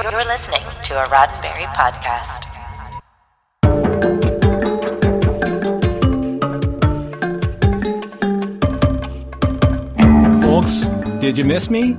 You're 0.00 0.24
listening 0.24 0.62
to 0.84 0.94
a 0.94 1.08
Roddenberry 1.08 1.66
podcast. 1.74 2.44
Folks, 10.40 10.84
did 11.20 11.36
you 11.36 11.42
miss 11.42 11.68
me? 11.68 11.94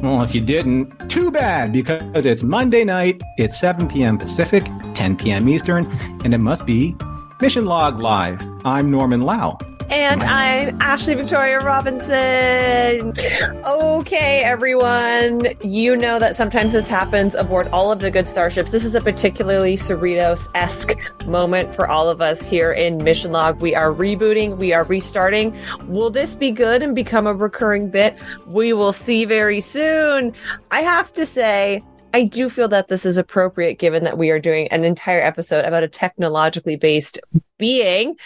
Well, 0.00 0.22
if 0.22 0.34
you 0.34 0.40
didn't, 0.40 1.10
too 1.10 1.30
bad 1.30 1.74
because 1.74 2.24
it's 2.24 2.42
Monday 2.42 2.84
night, 2.84 3.20
it's 3.36 3.58
7 3.58 3.86
p.m. 3.86 4.16
Pacific, 4.16 4.64
10 4.94 5.18
p.m. 5.18 5.46
Eastern, 5.46 5.84
and 6.24 6.32
it 6.32 6.38
must 6.38 6.64
be 6.64 6.96
Mission 7.42 7.66
Log 7.66 8.00
Live. 8.00 8.40
I'm 8.64 8.90
Norman 8.90 9.20
Lau. 9.20 9.58
And 9.88 10.22
I'm 10.24 10.80
Ashley 10.80 11.14
Victoria 11.14 11.60
Robinson. 11.60 13.14
Okay, 13.64 14.42
everyone. 14.42 15.46
You 15.62 15.94
know 15.94 16.18
that 16.18 16.34
sometimes 16.34 16.72
this 16.72 16.88
happens 16.88 17.36
aboard 17.36 17.68
all 17.68 17.92
of 17.92 18.00
the 18.00 18.10
good 18.10 18.28
starships. 18.28 18.72
This 18.72 18.84
is 18.84 18.96
a 18.96 19.00
particularly 19.00 19.76
Cerritos 19.76 20.48
esque 20.56 20.96
moment 21.26 21.72
for 21.72 21.86
all 21.86 22.08
of 22.08 22.20
us 22.20 22.44
here 22.44 22.72
in 22.72 23.02
Mission 23.04 23.30
Log. 23.30 23.60
We 23.60 23.76
are 23.76 23.92
rebooting, 23.92 24.56
we 24.56 24.72
are 24.72 24.82
restarting. 24.82 25.56
Will 25.86 26.10
this 26.10 26.34
be 26.34 26.50
good 26.50 26.82
and 26.82 26.94
become 26.94 27.28
a 27.28 27.34
recurring 27.34 27.88
bit? 27.88 28.16
We 28.46 28.72
will 28.72 28.92
see 28.92 29.24
very 29.24 29.60
soon. 29.60 30.34
I 30.72 30.80
have 30.80 31.12
to 31.12 31.24
say, 31.24 31.82
I 32.12 32.24
do 32.24 32.48
feel 32.48 32.68
that 32.68 32.88
this 32.88 33.04
is 33.04 33.18
appropriate 33.18 33.78
given 33.78 34.02
that 34.04 34.18
we 34.18 34.30
are 34.30 34.40
doing 34.40 34.68
an 34.68 34.84
entire 34.84 35.20
episode 35.20 35.64
about 35.64 35.84
a 35.84 35.88
technologically 35.88 36.76
based 36.76 37.20
being. 37.58 38.16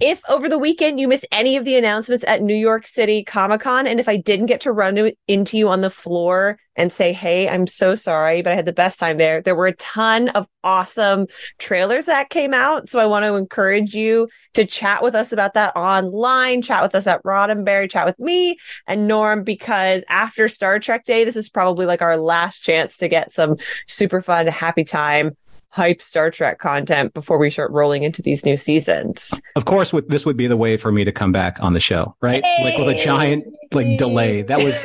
If 0.00 0.22
over 0.30 0.48
the 0.48 0.58
weekend 0.58 0.98
you 0.98 1.08
missed 1.08 1.26
any 1.30 1.56
of 1.56 1.66
the 1.66 1.76
announcements 1.76 2.24
at 2.26 2.40
New 2.40 2.54
York 2.54 2.86
City 2.86 3.22
Comic 3.22 3.60
Con, 3.60 3.86
and 3.86 4.00
if 4.00 4.08
I 4.08 4.16
didn't 4.16 4.46
get 4.46 4.62
to 4.62 4.72
run 4.72 5.10
into 5.28 5.58
you 5.58 5.68
on 5.68 5.82
the 5.82 5.90
floor 5.90 6.58
and 6.74 6.90
say, 6.90 7.12
Hey, 7.12 7.46
I'm 7.46 7.66
so 7.66 7.94
sorry, 7.94 8.40
but 8.40 8.52
I 8.52 8.56
had 8.56 8.64
the 8.64 8.72
best 8.72 8.98
time 8.98 9.18
there, 9.18 9.42
there 9.42 9.54
were 9.54 9.66
a 9.66 9.76
ton 9.76 10.30
of 10.30 10.46
awesome 10.64 11.26
trailers 11.58 12.06
that 12.06 12.30
came 12.30 12.54
out. 12.54 12.88
So 12.88 12.98
I 12.98 13.04
want 13.04 13.24
to 13.24 13.34
encourage 13.34 13.94
you 13.94 14.28
to 14.54 14.64
chat 14.64 15.02
with 15.02 15.14
us 15.14 15.32
about 15.32 15.52
that 15.52 15.76
online, 15.76 16.62
chat 16.62 16.82
with 16.82 16.94
us 16.94 17.06
at 17.06 17.22
Roddenberry, 17.22 17.90
chat 17.90 18.06
with 18.06 18.18
me 18.18 18.56
and 18.86 19.06
Norm, 19.06 19.44
because 19.44 20.02
after 20.08 20.48
Star 20.48 20.78
Trek 20.78 21.04
Day, 21.04 21.24
this 21.24 21.36
is 21.36 21.50
probably 21.50 21.84
like 21.84 22.00
our 22.00 22.16
last 22.16 22.60
chance 22.60 22.96
to 22.96 23.08
get 23.08 23.32
some 23.32 23.56
super 23.86 24.22
fun, 24.22 24.46
happy 24.46 24.84
time 24.84 25.36
hype 25.70 26.02
Star 26.02 26.30
Trek 26.30 26.58
content 26.58 27.14
before 27.14 27.38
we 27.38 27.50
start 27.50 27.70
rolling 27.70 28.02
into 28.02 28.22
these 28.22 28.44
new 28.44 28.56
seasons. 28.56 29.40
Of 29.56 29.64
course, 29.64 29.92
with, 29.92 30.08
this 30.08 30.26
would 30.26 30.36
be 30.36 30.46
the 30.46 30.56
way 30.56 30.76
for 30.76 30.90
me 30.90 31.04
to 31.04 31.12
come 31.12 31.32
back 31.32 31.58
on 31.60 31.72
the 31.72 31.80
show, 31.80 32.16
right? 32.20 32.44
Hey! 32.44 32.64
Like 32.64 32.78
with 32.78 32.96
a 32.96 33.02
giant 33.02 33.44
like 33.72 33.98
delay. 33.98 34.42
That 34.42 34.58
was 34.58 34.84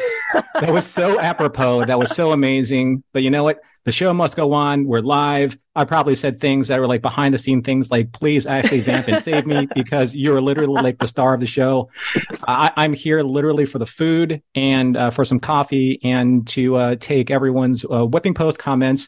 that 0.60 0.72
was 0.72 0.86
so 0.86 1.20
apropos. 1.32 1.86
That 1.86 2.00
was 2.00 2.12
so 2.12 2.32
amazing. 2.32 3.04
But 3.14 3.24
you 3.24 3.30
know 3.30 3.44
what? 3.44 3.60
The 3.86 3.92
show 3.92 4.12
must 4.16 4.36
go 4.36 4.54
on. 4.54 4.88
We're 4.88 5.02
live. 5.02 5.60
I 5.76 5.86
probably 5.86 6.16
said 6.16 6.40
things 6.40 6.70
that 6.70 6.80
were 6.80 6.88
like 6.88 7.04
behind 7.04 7.36
the 7.36 7.38
scene 7.38 7.62
things 7.62 7.92
like, 7.92 8.14
please 8.14 8.48
Ashley 8.48 8.80
vamp 8.80 9.08
and 9.08 9.22
save 9.22 9.46
me 9.46 9.68
because 9.76 10.16
you're 10.16 10.42
literally 10.42 10.82
like 10.82 10.98
the 10.98 11.08
star 11.08 11.36
of 11.36 11.40
the 11.40 11.46
show. 11.46 11.90
I, 12.48 12.72
am 12.78 12.94
here 12.94 13.22
literally 13.22 13.66
for 13.66 13.78
the 13.78 13.86
food 13.86 14.42
and 14.56 14.98
uh, 14.98 15.12
for 15.12 15.24
some 15.24 15.40
coffee 15.40 16.00
and 16.04 16.48
to 16.48 16.76
uh, 16.76 16.96
take 17.00 17.30
everyone's 17.30 17.86
uh, 17.86 18.08
whipping 18.08 18.34
post 18.34 18.58
comments 18.58 19.08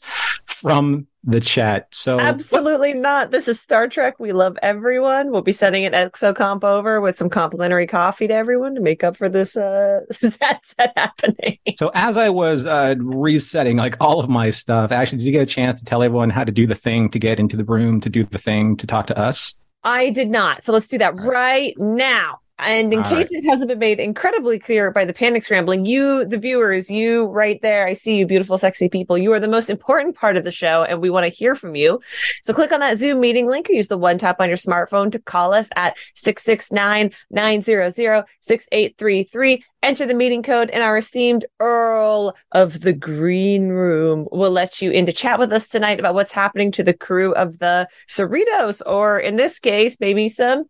from 0.58 1.08
the 1.24 1.42
chat. 1.42 1.94
So 1.94 2.20
absolutely 2.20 2.94
not. 2.94 3.32
This 3.32 3.48
is 3.48 3.60
Star 3.60 3.88
Trek. 3.90 4.20
We 4.20 4.32
love 4.32 4.58
everyone. 4.62 5.30
We'll 5.30 5.42
be 5.42 5.52
sending 5.52 5.84
an 5.86 5.92
exocomp 5.92 6.64
over 6.64 7.02
with 7.02 7.18
some 7.18 7.30
complimentary 7.30 7.86
coffee 7.86 8.28
to 8.28 8.34
everyone 8.34 8.76
to 8.76 8.82
make 8.82 9.04
up 9.04 9.18
for 9.18 9.28
this 9.28 9.58
uh 9.58 10.02
set 10.12 10.66
set 10.66 10.94
happening. 10.96 11.58
So 11.78 11.92
as 11.94 12.18
I 12.18 12.30
was 12.30 12.66
uh 12.66 12.96
resetting 12.98 13.78
like 13.78 13.98
all 14.00 14.20
of 14.20 14.30
my 14.30 14.50
stuff, 14.50 14.92
actually, 14.92 15.20
did 15.20 15.26
you 15.26 15.32
get 15.34 15.42
a 15.42 15.46
chance 15.46 15.80
to 15.82 15.86
tell 15.86 16.02
everyone 16.02 16.30
how 16.30 16.44
to 16.44 16.52
do 16.52 16.66
the 16.66 16.76
thing 16.76 17.10
to 17.10 17.20
get 17.20 17.40
into 17.40 17.58
the 17.58 17.66
room 17.66 18.00
to 18.02 18.10
do 18.10 18.24
the 18.24 18.40
thing 18.40 18.78
to 18.78 18.88
talk 18.88 19.08
to 19.08 19.18
us? 19.18 19.60
I 19.84 20.10
did 20.10 20.30
not. 20.30 20.64
So 20.64 20.72
let's 20.74 20.88
do 20.88 20.98
that 20.98 21.14
right 21.20 21.74
now. 21.78 22.40
And 22.60 22.92
in 22.92 23.00
All 23.00 23.06
case 23.06 23.30
right. 23.32 23.44
it 23.44 23.46
hasn't 23.46 23.70
been 23.70 23.78
made 23.78 24.00
incredibly 24.00 24.58
clear 24.58 24.90
by 24.90 25.06
the 25.06 25.14
panic 25.14 25.44
scrambling, 25.44 25.86
you, 25.86 26.26
the 26.26 26.40
viewers, 26.40 26.90
you 26.90 27.26
right 27.26 27.62
there, 27.62 27.86
I 27.86 27.94
see 27.94 28.18
you, 28.18 28.26
beautiful, 28.26 28.58
sexy 28.58 28.90
people. 28.90 29.16
You 29.18 29.32
are 29.34 29.40
the 29.40 29.48
most 29.48 29.70
important 29.70 30.16
part 30.16 30.38
of 30.38 30.44
the 30.44 30.52
show, 30.52 30.84
and 30.84 31.00
we 31.00 31.12
want 31.12 31.26
to 31.26 31.30
hear 31.30 31.54
from 31.54 31.76
you. 31.76 32.00
So 32.42 32.54
click 32.54 32.72
on 32.72 32.80
that 32.80 32.98
Zoom 32.98 33.20
meeting 33.20 33.48
link 33.48 33.70
or 33.70 33.74
use 33.74 33.90
the 33.90 33.98
one 33.98 34.18
tap 34.18 34.42
on 34.42 34.48
your 34.48 34.58
smartphone 34.58 35.12
to 35.12 35.20
call 35.20 35.54
us 35.54 35.70
at 35.76 35.98
669 36.16 37.12
900 37.30 37.94
6833. 38.42 39.64
Enter 39.84 40.08
the 40.08 40.16
meeting 40.16 40.42
code, 40.42 40.72
and 40.72 40.82
our 40.82 40.98
esteemed 40.98 41.46
Earl 41.60 42.36
of 42.54 42.82
the 42.82 42.94
Green 42.94 43.70
Room 43.70 44.28
will 44.32 44.50
let 44.50 44.82
you 44.82 44.90
in 44.90 45.06
to 45.06 45.14
chat 45.14 45.38
with 45.38 45.54
us 45.54 45.68
tonight 45.68 46.00
about 46.00 46.16
what's 46.16 46.32
happening 46.32 46.72
to 46.72 46.84
the 46.84 46.96
crew 46.96 47.34
of 47.36 47.60
the 47.60 47.88
Cerritos, 48.10 48.82
or 48.88 49.20
in 49.20 49.36
this 49.36 49.60
case, 49.60 50.00
maybe 50.00 50.28
some 50.28 50.66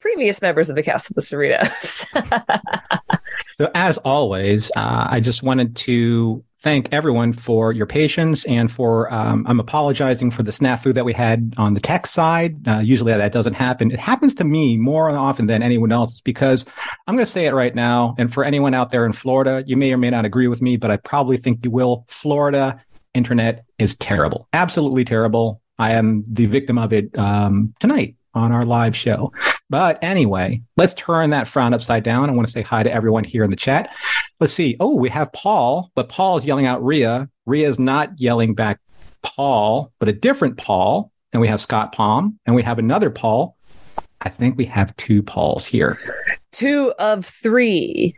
previous 0.00 0.40
members 0.42 0.68
of 0.68 0.76
the 0.76 0.82
cast 0.82 1.10
of 1.10 1.14
the 1.16 1.22
Cerritos. 1.22 2.06
so, 3.58 3.70
as 3.74 3.98
always, 3.98 4.70
uh, 4.76 5.08
I 5.10 5.20
just 5.20 5.42
wanted 5.42 5.76
to 5.76 6.44
thank 6.60 6.92
everyone 6.92 7.32
for 7.32 7.72
your 7.72 7.86
patience 7.86 8.44
and 8.46 8.70
for 8.70 9.12
um, 9.12 9.46
I'm 9.46 9.60
apologizing 9.60 10.32
for 10.32 10.42
the 10.42 10.50
snafu 10.50 10.92
that 10.94 11.04
we 11.04 11.12
had 11.12 11.54
on 11.56 11.74
the 11.74 11.80
tech 11.80 12.06
side. 12.06 12.66
Uh, 12.66 12.78
usually 12.78 13.12
that 13.12 13.30
doesn't 13.30 13.54
happen. 13.54 13.92
It 13.92 14.00
happens 14.00 14.34
to 14.36 14.44
me 14.44 14.76
more 14.76 15.10
often 15.10 15.46
than 15.46 15.62
anyone 15.62 15.92
else. 15.92 16.12
It's 16.12 16.20
because 16.20 16.66
I'm 17.06 17.14
going 17.14 17.24
to 17.24 17.30
say 17.30 17.46
it 17.46 17.54
right 17.54 17.74
now. 17.74 18.16
And 18.18 18.32
for 18.32 18.42
anyone 18.44 18.74
out 18.74 18.90
there 18.90 19.06
in 19.06 19.12
Florida, 19.12 19.62
you 19.66 19.76
may 19.76 19.92
or 19.92 19.98
may 19.98 20.10
not 20.10 20.24
agree 20.24 20.48
with 20.48 20.60
me, 20.60 20.76
but 20.76 20.90
I 20.90 20.96
probably 20.96 21.36
think 21.36 21.64
you 21.64 21.70
will. 21.70 22.04
Florida 22.08 22.82
internet 23.14 23.64
is 23.78 23.94
terrible, 23.96 24.48
absolutely 24.52 25.04
terrible. 25.04 25.62
I 25.78 25.92
am 25.92 26.24
the 26.26 26.46
victim 26.46 26.76
of 26.76 26.92
it 26.92 27.16
um, 27.16 27.72
tonight 27.78 28.16
on 28.34 28.50
our 28.50 28.64
live 28.64 28.96
show. 28.96 29.32
But 29.70 29.98
anyway, 30.02 30.62
let's 30.76 30.94
turn 30.94 31.30
that 31.30 31.46
frown 31.46 31.74
upside 31.74 32.02
down. 32.02 32.30
I 32.30 32.32
want 32.32 32.46
to 32.46 32.52
say 32.52 32.62
hi 32.62 32.82
to 32.82 32.92
everyone 32.92 33.24
here 33.24 33.44
in 33.44 33.50
the 33.50 33.56
chat. 33.56 33.92
Let's 34.40 34.54
see. 34.54 34.76
Oh, 34.80 34.94
we 34.94 35.10
have 35.10 35.32
Paul, 35.32 35.90
but 35.94 36.08
Paul 36.08 36.38
is 36.38 36.46
yelling 36.46 36.66
out 36.66 36.82
Ria. 36.82 37.28
Ria 37.44 37.68
is 37.68 37.78
not 37.78 38.18
yelling 38.18 38.54
back 38.54 38.80
Paul, 39.22 39.92
but 39.98 40.08
a 40.08 40.12
different 40.12 40.56
Paul. 40.56 41.12
And 41.32 41.42
we 41.42 41.48
have 41.48 41.60
Scott 41.60 41.92
Palm 41.92 42.38
and 42.46 42.56
we 42.56 42.62
have 42.62 42.78
another 42.78 43.10
Paul. 43.10 43.56
I 44.20 44.30
think 44.30 44.56
we 44.56 44.64
have 44.64 44.96
two 44.96 45.22
Pauls 45.22 45.66
here. 45.66 45.98
Two 46.52 46.92
of 46.98 47.26
three. 47.26 48.16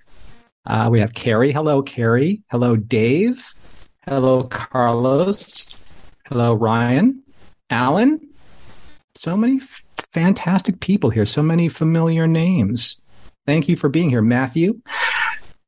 Uh, 0.64 0.88
we 0.90 1.00
have 1.00 1.14
Carrie. 1.14 1.52
Hello, 1.52 1.82
Carrie. 1.82 2.42
Hello, 2.50 2.76
Dave. 2.76 3.54
Hello, 4.06 4.44
Carlos. 4.44 5.80
Hello, 6.28 6.54
Ryan. 6.54 7.22
Alan. 7.70 8.20
So 9.16 9.36
many 9.36 9.60
fantastic 10.12 10.80
people 10.80 11.10
here, 11.10 11.26
so 11.26 11.42
many 11.42 11.68
familiar 11.68 12.26
names. 12.26 13.00
Thank 13.46 13.68
you 13.68 13.76
for 13.76 13.88
being 13.88 14.10
here, 14.10 14.22
Matthew. 14.22 14.80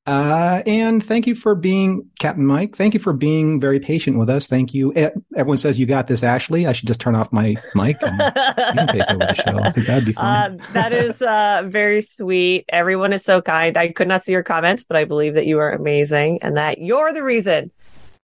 Uh, 0.05 0.65
and 0.67 1.01
thank 1.05 1.29
you 1.29 1.35
for 1.37 1.55
being 1.55 2.11
Captain 2.19 2.45
Mike. 2.45 2.75
Thank 2.75 2.93
you 2.93 2.99
for 2.99 3.13
being 3.13 3.61
very 3.61 3.79
patient 3.79 4.19
with 4.19 4.29
us. 4.29 4.49
Thank 4.49 4.75
you. 4.75 4.93
Everyone 5.37 5.57
says 5.57 5.79
you 5.79 5.87
got 5.87 6.09
this, 6.09 6.25
Ashley. 6.25 6.67
I 6.67 6.73
should 6.73 6.89
just 6.89 7.01
turn 7.01 7.15
off 7.15 7.33
my 7.33 7.55
mic 7.77 7.99
and 8.03 8.89
take 8.89 9.09
over 9.09 9.21
the 9.21 9.35
show. 9.35 9.61
I 9.61 9.71
think 9.71 9.87
that'd 9.87 10.05
be 10.05 10.13
fun. 10.13 10.61
Uh, 10.61 10.73
that 10.73 10.93
is 10.93 11.23
uh, 11.23 11.63
very 11.67 12.03
sweet. 12.03 12.65
Everyone 12.69 13.13
is 13.13 13.25
so 13.25 13.41
kind. 13.41 13.77
I 13.77 13.93
could 13.93 14.09
not 14.09 14.25
see 14.25 14.33
your 14.33 14.43
comments, 14.43 14.83
but 14.83 14.97
I 14.97 15.05
believe 15.05 15.35
that 15.35 15.47
you 15.47 15.61
are 15.61 15.71
amazing 15.71 16.43
and 16.43 16.57
that 16.57 16.79
you're 16.79 17.13
the 17.13 17.23
reason 17.23 17.71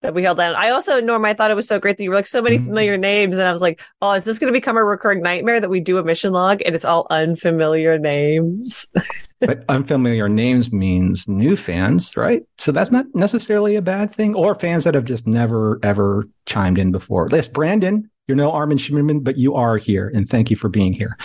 that 0.01 0.13
we 0.13 0.23
held 0.23 0.37
down. 0.37 0.55
I 0.55 0.69
also, 0.69 0.99
Norm, 0.99 1.23
I 1.25 1.33
thought 1.33 1.51
it 1.51 1.55
was 1.55 1.67
so 1.67 1.79
great 1.79 1.97
that 1.97 2.03
you 2.03 2.09
were 2.09 2.15
like 2.15 2.27
so 2.27 2.41
many 2.41 2.57
mm-hmm. 2.57 2.67
familiar 2.67 2.97
names. 2.97 3.37
And 3.37 3.47
I 3.47 3.51
was 3.51 3.61
like, 3.61 3.81
oh, 4.01 4.13
is 4.13 4.23
this 4.23 4.39
going 4.39 4.51
to 4.51 4.57
become 4.57 4.77
a 4.77 4.83
recurring 4.83 5.21
nightmare 5.21 5.59
that 5.59 5.69
we 5.69 5.79
do 5.79 5.97
a 5.97 6.03
mission 6.03 6.33
log 6.33 6.61
and 6.65 6.75
it's 6.75 6.85
all 6.85 7.07
unfamiliar 7.09 7.97
names? 7.99 8.87
but 9.39 9.63
unfamiliar 9.69 10.27
names 10.27 10.71
means 10.71 11.27
new 11.27 11.55
fans, 11.55 12.17
right? 12.17 12.43
So 12.57 12.71
that's 12.71 12.91
not 12.91 13.05
necessarily 13.13 13.75
a 13.75 13.81
bad 13.81 14.11
thing 14.11 14.35
or 14.35 14.55
fans 14.55 14.83
that 14.85 14.95
have 14.95 15.05
just 15.05 15.27
never, 15.27 15.79
ever 15.83 16.27
chimed 16.45 16.79
in 16.79 16.91
before. 16.91 17.29
This, 17.29 17.47
Brandon, 17.47 18.09
you're 18.27 18.37
no 18.37 18.51
Armin 18.51 18.77
Shimerman, 18.77 19.23
but 19.23 19.37
you 19.37 19.55
are 19.55 19.77
here. 19.77 20.11
And 20.13 20.29
thank 20.29 20.49
you 20.49 20.55
for 20.55 20.69
being 20.69 20.93
here. 20.93 21.17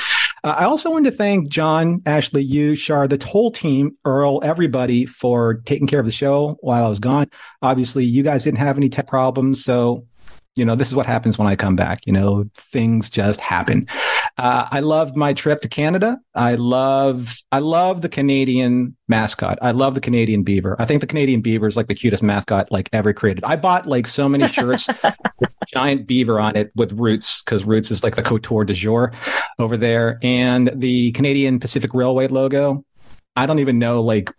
Uh, 0.46 0.54
I 0.58 0.64
also 0.66 0.92
want 0.92 1.06
to 1.06 1.10
thank 1.10 1.48
John, 1.48 2.02
Ashley, 2.06 2.44
you, 2.44 2.76
Shar, 2.76 3.08
the 3.08 3.20
whole 3.26 3.50
team, 3.50 3.96
Earl, 4.04 4.38
everybody 4.44 5.04
for 5.04 5.54
taking 5.64 5.88
care 5.88 5.98
of 5.98 6.06
the 6.06 6.12
show 6.12 6.56
while 6.60 6.86
I 6.86 6.88
was 6.88 7.00
gone. 7.00 7.26
Obviously, 7.62 8.04
you 8.04 8.22
guys 8.22 8.44
didn't 8.44 8.60
have 8.60 8.76
any 8.76 8.88
tech 8.88 9.08
problems, 9.08 9.64
so 9.64 10.06
you 10.56 10.64
know, 10.64 10.74
this 10.74 10.88
is 10.88 10.94
what 10.94 11.06
happens 11.06 11.38
when 11.38 11.46
I 11.46 11.54
come 11.54 11.76
back. 11.76 12.00
You 12.06 12.12
know, 12.12 12.48
things 12.54 13.10
just 13.10 13.40
happen. 13.40 13.86
Uh, 14.38 14.66
I 14.70 14.80
loved 14.80 15.14
my 15.14 15.34
trip 15.34 15.60
to 15.60 15.68
Canada. 15.68 16.18
I 16.34 16.54
love, 16.54 17.36
I 17.52 17.58
love 17.58 18.00
the 18.00 18.08
Canadian 18.08 18.96
mascot. 19.06 19.58
I 19.60 19.72
love 19.72 19.94
the 19.94 20.00
Canadian 20.00 20.42
beaver. 20.42 20.74
I 20.78 20.86
think 20.86 21.02
the 21.02 21.06
Canadian 21.06 21.42
beaver 21.42 21.66
is 21.66 21.76
like 21.76 21.88
the 21.88 21.94
cutest 21.94 22.22
mascot 22.22 22.72
like 22.72 22.88
ever 22.92 23.12
created. 23.12 23.44
I 23.44 23.56
bought 23.56 23.86
like 23.86 24.06
so 24.06 24.28
many 24.28 24.48
shirts 24.48 24.88
with 25.38 25.54
giant 25.68 26.06
beaver 26.06 26.40
on 26.40 26.56
it 26.56 26.72
with 26.74 26.92
Roots 26.92 27.42
because 27.42 27.64
Roots 27.64 27.90
is 27.90 28.02
like 28.02 28.16
the 28.16 28.22
couture 28.22 28.64
du 28.64 28.74
jour 28.74 29.12
over 29.58 29.76
there, 29.76 30.18
and 30.22 30.70
the 30.74 31.12
Canadian 31.12 31.60
Pacific 31.60 31.92
Railway 31.94 32.28
logo. 32.28 32.84
I 33.36 33.46
don't 33.46 33.58
even 33.58 33.78
know 33.78 34.02
like 34.02 34.32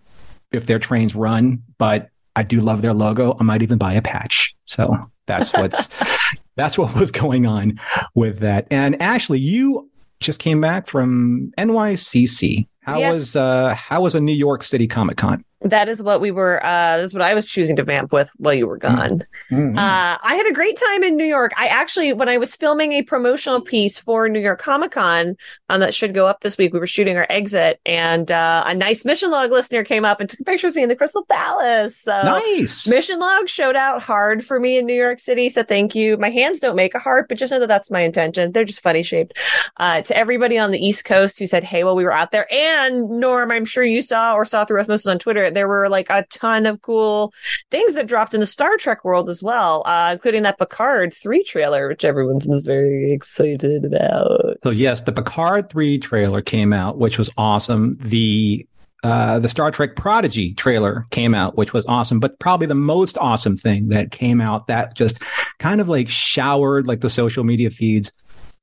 if 0.51 0.65
their 0.65 0.79
trains 0.79 1.15
run, 1.15 1.63
but 1.77 2.09
I 2.35 2.43
do 2.43 2.61
love 2.61 2.81
their 2.81 2.93
logo. 2.93 3.35
I 3.39 3.43
might 3.43 3.61
even 3.61 3.77
buy 3.77 3.93
a 3.93 4.01
patch. 4.01 4.55
So 4.65 5.09
that's 5.27 5.53
what's 5.53 5.89
that's 6.56 6.77
what 6.77 6.95
was 6.95 7.12
going 7.12 7.45
on 7.45 7.79
with 8.15 8.39
that. 8.39 8.68
And 8.71 9.00
Ashley, 9.01 9.39
you 9.39 9.89
just 10.19 10.39
came 10.39 10.59
back 10.59 10.88
from 10.88 11.51
NYCC. 11.57 12.68
How 12.81 13.00
Yes. 13.00 13.13
was 13.13 13.35
uh 13.35 13.75
how 13.75 14.01
was 14.01 14.15
a 14.15 14.21
New 14.21 14.33
York 14.33 14.63
City 14.63 14.88
Comic 14.88 15.18
Con? 15.18 15.44
That 15.62 15.89
is 15.89 16.04
what 16.04 16.21
we 16.21 16.30
were. 16.30 16.63
Uh, 16.63 16.98
that's 16.98 17.13
what 17.13 17.24
I 17.24 17.33
was 17.33 17.45
choosing 17.45 17.75
to 17.77 17.83
vamp 17.83 18.13
with 18.13 18.30
while 18.38 18.54
you 18.54 18.68
were 18.68 18.77
gone. 18.77 19.25
Mm-hmm. 19.50 19.77
Uh, 19.77 20.18
I 20.21 20.36
had 20.36 20.45
a 20.45 20.54
great 20.54 20.77
time 20.77 21.04
in 21.04 21.18
New 21.18 21.25
York. 21.25 21.51
I 21.57 21.68
actually, 21.68 22.13
when 22.13 22.30
I 22.30 22.38
was 22.38 22.56
filming 22.56 22.92
a 22.92 23.01
promotional 23.01 23.62
piece 23.62 23.98
for 23.98 24.30
New 24.30 24.39
York 24.39 24.59
Comic 24.59 24.92
Con, 24.92 25.36
um, 25.69 25.80
that 25.80 25.95
should 25.95 26.13
go 26.13 26.27
up 26.27 26.42
this 26.42 26.57
week, 26.57 26.74
we 26.74 26.80
were 26.80 26.86
shooting 26.86 27.18
our 27.18 27.25
exit, 27.30 27.81
and 27.86 28.31
uh, 28.31 28.63
a 28.68 28.75
nice 28.75 29.04
Mission 29.04 29.31
Log 29.31 29.51
listener 29.51 29.83
came 29.83 30.06
up 30.06 30.19
and 30.19 30.30
took 30.30 30.39
a 30.39 30.44
picture 30.44 30.68
with 30.68 30.75
me 30.75 30.83
in 30.83 30.89
the 30.89 30.95
Crystal 30.95 31.25
Palace. 31.25 31.98
So 31.98 32.12
nice. 32.12 32.88
Mission 32.88 33.19
Log 33.19 33.50
showed 33.50 33.75
out 33.75 34.04
hard 34.04 34.45
for 34.45 34.59
me 34.59 34.77
in 34.77 34.86
New 34.86 34.94
York 34.94 35.19
City, 35.19 35.50
so 35.50 35.63
thank 35.63 35.95
you. 35.95 36.18
My 36.18 36.30
hands 36.30 36.59
don't 36.59 36.75
make 36.75 36.94
a 36.94 37.00
heart, 37.00 37.30
but 37.30 37.39
just 37.39 37.51
know 37.51 37.59
that 37.59 37.68
that's 37.68 37.89
my 37.89 38.01
intention. 38.01 38.51
They're 38.51 38.63
just 38.63 38.81
funny 38.81 39.01
shaped. 39.01 39.38
Uh, 39.77 40.01
to 40.01 40.15
everybody 40.15 40.57
on 40.57 40.71
the 40.71 40.86
East 40.86 41.06
Coast 41.06 41.39
who 41.39 41.48
said, 41.48 41.63
"Hey, 41.63 41.83
while 41.83 41.95
we 41.95 42.04
were 42.04 42.13
out 42.13 42.31
there," 42.31 42.48
and 42.54 43.09
Norm, 43.09 43.50
I'm 43.50 43.65
sure 43.65 43.83
you 43.83 44.01
saw 44.01 44.33
or 44.36 44.45
saw 44.45 44.63
through 44.63 44.81
osmosis 44.81 45.07
on 45.07 45.18
Twitter, 45.18 45.50
there 45.57 45.68
were 45.68 45.89
like 45.89 46.07
a 46.09 46.24
ton 46.30 46.65
of 46.68 46.81
cool 46.81 47.33
things 47.71 47.95
that 47.95 48.07
dropped 48.07 48.33
in 48.36 48.39
the 48.39 48.45
Star 48.45 48.77
Trek 48.77 49.04
world 49.04 49.30
as 49.30 49.42
well, 49.42 49.81
uh, 49.86 50.12
including 50.13 50.44
that 50.44 50.59
Picard 50.59 51.13
three 51.13 51.44
trailer, 51.44 51.88
which 51.88 52.06
everyone 52.06 52.39
was 52.45 52.62
very 52.62 53.12
excited 53.12 53.83
about. 53.83 54.57
So 54.63 54.69
yes, 54.69 55.01
the 55.01 55.12
Picard 55.12 55.69
3 55.69 55.98
trailer 56.00 56.42
came 56.42 56.74
out, 56.74 56.98
which 56.98 57.18
was 57.18 57.30
awesome. 57.38 57.95
The 57.95 58.68
uh, 59.04 59.39
the 59.39 59.48
Star 59.48 59.71
Trek 59.71 59.95
Prodigy 59.95 60.54
trailer 60.54 61.06
came 61.12 61.33
out, 61.33 61.56
which 61.56 61.71
was 61.71 61.86
awesome, 61.86 62.19
but 62.19 62.39
probably 62.39 62.68
the 62.68 62.75
most 62.75 63.18
awesome 63.18 63.56
thing 63.56 63.89
that 63.89 64.12
came 64.12 64.42
out 64.42 64.68
that 64.68 64.95
just 64.95 65.21
kind 65.59 65.80
of 65.80 65.88
like 65.88 66.09
showered 66.09 66.88
like 66.88 67.01
the 67.01 67.09
social 67.09 67.44
media 67.44 67.69
feeds, 67.69 68.12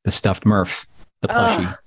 the 0.05 0.11
stuffed 0.11 0.45
Murph, 0.45 0.87
the 1.23 1.29
plushie. 1.29 1.67
Ugh. 1.67 1.79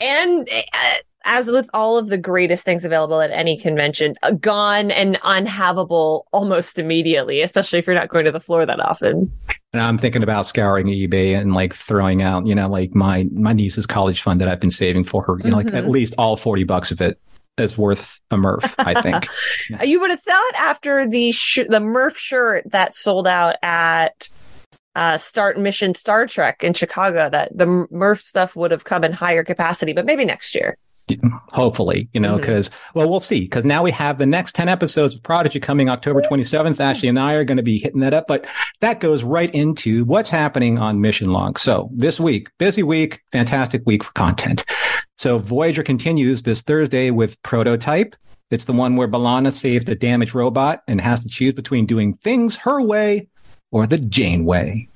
And 0.00 0.48
uh, 0.48 0.94
as 1.24 1.50
with 1.50 1.68
all 1.74 1.98
of 1.98 2.08
the 2.08 2.16
greatest 2.18 2.64
things 2.64 2.84
available 2.84 3.20
at 3.20 3.30
any 3.30 3.58
convention, 3.58 4.14
gone 4.40 4.90
and 4.90 5.16
unhavable 5.20 6.22
almost 6.32 6.78
immediately, 6.78 7.42
especially 7.42 7.78
if 7.78 7.86
you're 7.86 7.94
not 7.96 8.08
going 8.08 8.24
to 8.24 8.32
the 8.32 8.40
floor 8.40 8.64
that 8.66 8.80
often. 8.80 9.30
And 9.72 9.82
I'm 9.82 9.98
thinking 9.98 10.22
about 10.22 10.46
scouring 10.46 10.86
eBay 10.86 11.38
and 11.38 11.54
like 11.54 11.74
throwing 11.74 12.22
out, 12.22 12.46
you 12.46 12.54
know, 12.54 12.68
like 12.68 12.94
my 12.94 13.28
my 13.32 13.52
niece's 13.52 13.86
college 13.86 14.22
fund 14.22 14.40
that 14.40 14.48
I've 14.48 14.60
been 14.60 14.70
saving 14.70 15.04
for 15.04 15.22
her. 15.24 15.36
You 15.44 15.50
know, 15.50 15.56
like 15.56 15.66
Mhm. 15.66 15.74
at 15.78 15.88
least 15.88 16.14
all 16.18 16.36
forty 16.36 16.64
bucks 16.64 16.90
of 16.90 17.00
it 17.00 17.18
is 17.58 17.76
worth 17.76 18.20
a 18.30 18.36
Murph. 18.36 18.74
I 18.78 19.00
think. 19.02 19.26
You 19.84 20.00
would 20.00 20.10
have 20.10 20.22
thought 20.22 20.52
after 20.58 21.06
the 21.06 21.30
sh- 21.32 21.66
the 21.68 21.80
Murph 21.80 22.16
shirt 22.18 22.64
that 22.72 22.94
sold 22.94 23.26
out 23.28 23.56
at 23.62 24.28
uh, 24.96 25.16
Start 25.16 25.56
Mission 25.58 25.94
Star 25.94 26.26
Trek 26.26 26.64
in 26.64 26.74
Chicago 26.74 27.30
that 27.30 27.56
the 27.56 27.86
Murph 27.92 28.20
stuff 28.22 28.56
would 28.56 28.72
have 28.72 28.82
come 28.84 29.04
in 29.04 29.12
higher 29.12 29.44
capacity, 29.44 29.92
but 29.92 30.04
maybe 30.04 30.24
next 30.24 30.54
year. 30.54 30.76
Hopefully, 31.52 32.08
you 32.12 32.20
know, 32.20 32.32
mm-hmm. 32.32 32.40
because, 32.40 32.70
well, 32.94 33.08
we'll 33.08 33.20
see. 33.20 33.40
Because 33.40 33.64
now 33.64 33.82
we 33.82 33.90
have 33.90 34.18
the 34.18 34.26
next 34.26 34.54
10 34.54 34.68
episodes 34.68 35.14
of 35.14 35.22
Prodigy 35.22 35.60
coming 35.60 35.88
October 35.88 36.20
27th. 36.22 36.80
Ashley 36.80 37.08
and 37.08 37.18
I 37.18 37.34
are 37.34 37.44
going 37.44 37.56
to 37.56 37.62
be 37.62 37.78
hitting 37.78 38.00
that 38.00 38.14
up. 38.14 38.26
But 38.26 38.46
that 38.80 39.00
goes 39.00 39.22
right 39.22 39.52
into 39.54 40.04
what's 40.04 40.30
happening 40.30 40.78
on 40.78 41.00
Mission 41.00 41.32
Log. 41.32 41.58
So 41.58 41.90
this 41.92 42.20
week, 42.20 42.50
busy 42.58 42.82
week, 42.82 43.22
fantastic 43.32 43.82
week 43.86 44.04
for 44.04 44.12
content. 44.12 44.64
So 45.18 45.38
Voyager 45.38 45.82
continues 45.82 46.42
this 46.42 46.62
Thursday 46.62 47.10
with 47.10 47.42
Prototype. 47.42 48.16
It's 48.50 48.64
the 48.64 48.72
one 48.72 48.96
where 48.96 49.08
B'Elanna 49.08 49.52
saved 49.52 49.88
a 49.88 49.94
damaged 49.94 50.34
robot 50.34 50.82
and 50.88 51.00
has 51.00 51.20
to 51.20 51.28
choose 51.28 51.54
between 51.54 51.86
doing 51.86 52.14
things 52.14 52.56
her 52.56 52.82
way 52.82 53.28
or 53.70 53.86
the 53.86 53.98
Jane 53.98 54.44
way. 54.44 54.88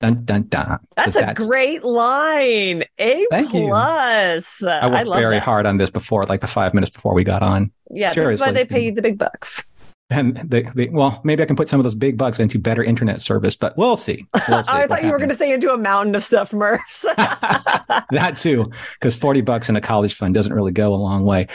Dun, 0.00 0.24
dun, 0.24 0.42
dun. 0.44 0.78
That's 0.96 1.16
a 1.16 1.34
great 1.34 1.84
line. 1.84 2.84
A 2.98 3.26
Thank 3.30 3.52
you. 3.52 3.66
plus. 3.68 4.62
I 4.62 4.88
worked 4.88 5.08
love 5.08 5.18
very 5.18 5.36
that. 5.36 5.42
hard 5.42 5.66
on 5.66 5.76
this 5.76 5.90
before, 5.90 6.24
like 6.24 6.40
the 6.40 6.46
five 6.46 6.72
minutes 6.72 6.94
before 6.94 7.14
we 7.14 7.22
got 7.22 7.42
on. 7.42 7.70
Yeah, 7.90 8.14
this 8.14 8.28
is 8.28 8.40
why 8.40 8.50
they 8.50 8.64
pay 8.64 8.84
you 8.84 8.92
the 8.92 9.02
big 9.02 9.18
bucks. 9.18 9.64
And 10.08 10.36
they, 10.38 10.62
they, 10.74 10.88
well, 10.88 11.20
maybe 11.22 11.42
I 11.42 11.46
can 11.46 11.54
put 11.54 11.68
some 11.68 11.78
of 11.78 11.84
those 11.84 11.94
big 11.94 12.16
bucks 12.16 12.40
into 12.40 12.58
better 12.58 12.82
internet 12.82 13.20
service, 13.20 13.54
but 13.54 13.76
we'll 13.76 13.96
see. 13.96 14.26
We'll 14.48 14.62
see 14.64 14.72
oh, 14.72 14.76
I 14.76 14.80
what 14.80 14.88
thought 14.88 15.04
you 15.04 15.10
were 15.10 15.18
going 15.18 15.30
to 15.30 15.36
say 15.36 15.52
into 15.52 15.70
a 15.70 15.78
mountain 15.78 16.14
of 16.14 16.24
stuffed 16.24 16.52
Murphs. 16.52 17.00
that 17.16 18.36
too, 18.38 18.72
because 18.94 19.14
40 19.14 19.42
bucks 19.42 19.68
in 19.68 19.76
a 19.76 19.80
college 19.80 20.14
fund 20.14 20.34
doesn't 20.34 20.52
really 20.52 20.72
go 20.72 20.94
a 20.94 20.96
long 20.96 21.24
way. 21.24 21.46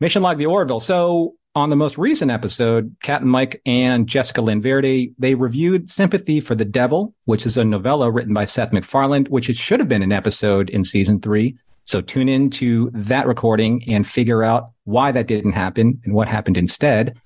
Mission 0.00 0.22
Log 0.22 0.38
the 0.38 0.46
Orville. 0.46 0.80
So 0.80 1.36
on 1.54 1.70
the 1.70 1.76
most 1.76 1.96
recent 1.96 2.30
episode, 2.30 2.96
Cat 3.02 3.22
and 3.22 3.30
Mike 3.30 3.60
and 3.64 4.08
Jessica 4.08 4.40
Lynn 4.40 4.60
Verdi, 4.60 5.14
they 5.18 5.34
reviewed 5.34 5.88
Sympathy 5.88 6.40
for 6.40 6.54
the 6.54 6.64
Devil, 6.64 7.14
which 7.26 7.46
is 7.46 7.56
a 7.56 7.64
novella 7.64 8.10
written 8.10 8.34
by 8.34 8.44
Seth 8.44 8.72
MacFarlane, 8.72 9.26
which 9.26 9.48
it 9.48 9.56
should 9.56 9.78
have 9.78 9.88
been 9.88 10.02
an 10.02 10.12
episode 10.12 10.68
in 10.70 10.82
season 10.82 11.20
three. 11.20 11.56
So 11.84 12.00
tune 12.00 12.28
in 12.28 12.50
to 12.50 12.90
that 12.94 13.26
recording 13.26 13.82
and 13.86 14.06
figure 14.06 14.42
out 14.42 14.70
why 14.84 15.12
that 15.12 15.28
didn't 15.28 15.52
happen 15.52 16.00
and 16.04 16.14
what 16.14 16.28
happened 16.28 16.56
instead. 16.56 17.16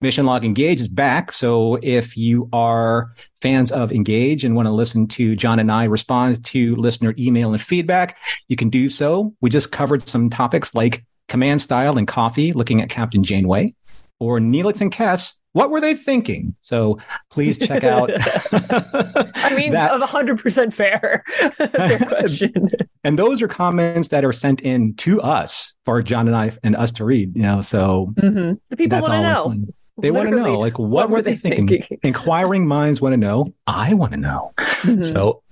Mission 0.00 0.24
Log 0.24 0.46
Engage 0.46 0.80
is 0.80 0.88
back. 0.88 1.30
So 1.30 1.78
if 1.82 2.16
you 2.16 2.48
are 2.54 3.12
fans 3.42 3.70
of 3.70 3.92
Engage 3.92 4.44
and 4.44 4.56
want 4.56 4.66
to 4.66 4.72
listen 4.72 5.06
to 5.08 5.36
John 5.36 5.58
and 5.58 5.70
I 5.70 5.84
respond 5.84 6.42
to 6.46 6.74
listener 6.76 7.14
email 7.18 7.52
and 7.52 7.60
feedback, 7.60 8.16
you 8.48 8.56
can 8.56 8.70
do 8.70 8.88
so. 8.88 9.34
We 9.42 9.50
just 9.50 9.70
covered 9.70 10.08
some 10.08 10.30
topics 10.30 10.74
like 10.74 11.04
command 11.30 11.62
style 11.62 11.96
and 11.96 12.06
coffee, 12.06 12.52
looking 12.52 12.82
at 12.82 12.90
Captain 12.90 13.22
Janeway, 13.22 13.74
or 14.18 14.38
Neelix 14.38 14.82
and 14.82 14.92
Kes. 14.92 15.34
What 15.52 15.70
were 15.70 15.80
they 15.80 15.94
thinking? 15.94 16.54
So 16.60 16.98
please 17.30 17.56
check 17.58 17.82
out. 17.82 18.10
I 18.52 19.54
mean, 19.56 19.72
that. 19.72 19.90
of 19.92 20.02
100% 20.02 20.72
fair. 20.72 21.24
fair 21.52 21.98
question. 21.98 22.70
and 23.02 23.18
those 23.18 23.42
are 23.42 23.48
comments 23.48 24.08
that 24.08 24.24
are 24.24 24.32
sent 24.32 24.60
in 24.60 24.94
to 24.96 25.20
us 25.22 25.74
for 25.84 26.02
John 26.02 26.28
and 26.28 26.36
I 26.36 26.52
and 26.62 26.76
us 26.76 26.92
to 26.92 27.04
read. 27.04 27.34
You 27.34 27.42
know, 27.42 27.60
so 27.62 28.12
hmm 28.20 28.52
The 28.68 28.76
people 28.76 29.00
want 29.00 29.12
to 29.12 29.22
know. 29.22 29.44
fun. 29.44 29.66
They 29.98 30.10
want 30.10 30.30
to 30.30 30.36
know, 30.36 30.58
like, 30.58 30.78
what, 30.78 31.10
were 31.10 31.20
they, 31.20 31.36
thinking? 31.36 31.82
Inquiring 32.02 32.66
minds 32.66 33.02
want 33.02 33.12
to 33.12 33.18
know. 33.18 33.52
I 33.66 33.92
want 33.94 34.12
to 34.12 34.18
know. 34.18 34.52
Mhm. 34.56 35.04
So, 35.04 35.42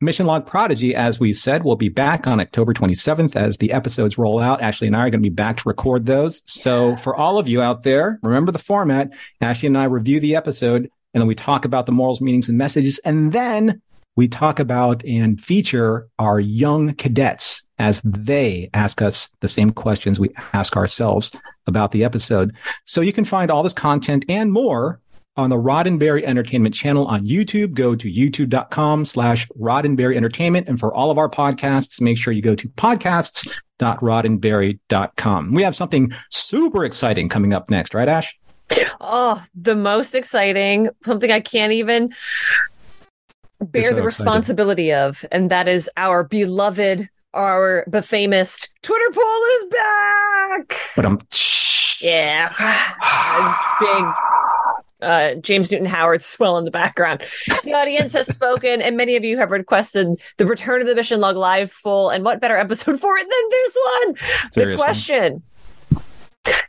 Mission 0.00 0.26
Log 0.26 0.46
Prodigy, 0.46 0.94
as 0.94 1.18
we 1.18 1.32
said, 1.32 1.64
will 1.64 1.74
be 1.74 1.88
back 1.88 2.28
on 2.28 2.38
October 2.38 2.72
27th 2.72 3.34
as 3.34 3.56
the 3.56 3.72
episodes 3.72 4.16
roll 4.16 4.38
out. 4.38 4.62
Ashley 4.62 4.86
and 4.86 4.94
I 4.94 5.00
are 5.00 5.10
going 5.10 5.20
to 5.20 5.28
be 5.28 5.34
back 5.34 5.56
to 5.56 5.68
record 5.68 6.06
those. 6.06 6.40
So, 6.46 6.94
for 6.98 7.16
all 7.16 7.36
of 7.36 7.48
you 7.48 7.60
out 7.60 7.82
there, 7.82 8.20
remember 8.22 8.52
the 8.52 8.60
format. 8.60 9.10
Ashley 9.40 9.66
and 9.66 9.76
I 9.76 9.84
review 9.84 10.20
the 10.20 10.36
episode, 10.36 10.88
and 11.12 11.20
then 11.20 11.26
we 11.26 11.34
talk 11.34 11.64
about 11.64 11.86
the 11.86 11.92
morals, 11.92 12.20
meanings, 12.20 12.48
and 12.48 12.56
messages. 12.56 13.00
And 13.00 13.32
then 13.32 13.82
we 14.14 14.28
talk 14.28 14.60
about 14.60 15.04
and 15.04 15.40
feature 15.40 16.06
our 16.20 16.38
young 16.38 16.94
cadets 16.94 17.68
as 17.80 18.00
they 18.02 18.70
ask 18.74 19.02
us 19.02 19.28
the 19.40 19.48
same 19.48 19.72
questions 19.72 20.20
we 20.20 20.30
ask 20.52 20.76
ourselves 20.76 21.34
about 21.66 21.90
the 21.90 22.04
episode. 22.04 22.54
So, 22.84 23.00
you 23.00 23.12
can 23.12 23.24
find 23.24 23.50
all 23.50 23.64
this 23.64 23.72
content 23.72 24.24
and 24.28 24.52
more 24.52 25.00
on 25.38 25.48
the 25.50 25.56
Roddenberry 25.56 26.24
Entertainment 26.24 26.74
channel 26.74 27.06
on 27.06 27.24
YouTube. 27.24 27.72
Go 27.72 27.94
to 27.94 28.12
youtube.com 28.12 29.04
slash 29.04 29.46
Roddenberry 29.58 30.16
Entertainment. 30.16 30.66
And 30.68 30.80
for 30.80 30.92
all 30.92 31.12
of 31.12 31.16
our 31.16 31.30
podcasts, 31.30 32.00
make 32.00 32.18
sure 32.18 32.32
you 32.32 32.42
go 32.42 32.56
to 32.56 32.68
podcasts.roddenberry.com. 32.70 35.54
We 35.54 35.62
have 35.62 35.76
something 35.76 36.12
super 36.30 36.84
exciting 36.84 37.28
coming 37.28 37.54
up 37.54 37.70
next, 37.70 37.94
right, 37.94 38.08
Ash? 38.08 38.36
Oh, 39.00 39.42
the 39.54 39.74
most 39.76 40.14
exciting, 40.14 40.90
something 41.04 41.30
I 41.32 41.40
can't 41.40 41.72
even 41.72 42.12
bear 43.60 43.84
so 43.84 43.90
the 43.90 43.92
excited. 43.94 44.04
responsibility 44.04 44.92
of, 44.92 45.24
and 45.30 45.48
that 45.50 45.68
is 45.68 45.88
our 45.96 46.24
beloved, 46.24 47.08
our 47.32 47.84
befamous 47.88 48.68
Twitter 48.82 49.10
poll 49.12 49.42
is 49.56 49.64
back. 49.70 50.76
But 50.96 51.06
I'm 51.06 51.20
Yeah, 52.02 52.52
big 53.80 54.04
uh, 55.00 55.34
James 55.34 55.70
Newton 55.70 55.86
Howard 55.86 56.22
swell 56.22 56.58
in 56.58 56.64
the 56.64 56.70
background. 56.70 57.22
The 57.64 57.74
audience 57.74 58.12
has 58.14 58.26
spoken, 58.26 58.82
and 58.82 58.96
many 58.96 59.16
of 59.16 59.24
you 59.24 59.38
have 59.38 59.50
requested 59.50 60.08
the 60.36 60.46
return 60.46 60.80
of 60.80 60.88
the 60.88 60.94
Mission 60.94 61.20
Log 61.20 61.36
live 61.36 61.70
full. 61.70 62.10
And 62.10 62.24
what 62.24 62.40
better 62.40 62.56
episode 62.56 63.00
for 63.00 63.16
it 63.16 63.22
than 63.22 63.48
this 63.50 63.78
one? 63.92 64.12
The 64.12 64.50
Seriously. 64.52 64.84
question 64.84 65.42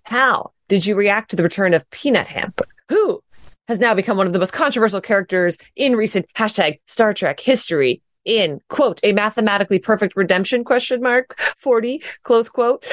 How 0.03 0.51
did 0.67 0.85
you 0.85 0.95
react 0.95 1.31
to 1.31 1.35
the 1.35 1.43
return 1.43 1.73
of 1.73 1.89
Peanut 1.89 2.27
Hamper, 2.27 2.65
who 2.89 3.21
has 3.67 3.79
now 3.79 3.93
become 3.93 4.17
one 4.17 4.27
of 4.27 4.33
the 4.33 4.39
most 4.39 4.53
controversial 4.53 5.01
characters 5.01 5.57
in 5.75 5.95
recent 5.95 6.25
hashtag 6.35 6.79
Star 6.85 7.13
Trek 7.13 7.39
history? 7.39 8.01
In 8.25 8.59
quote, 8.69 8.99
a 9.01 9.13
mathematically 9.13 9.79
perfect 9.79 10.15
redemption 10.15 10.63
question 10.63 11.01
mark 11.01 11.39
40 11.57 12.03
close 12.23 12.49
quote. 12.49 12.85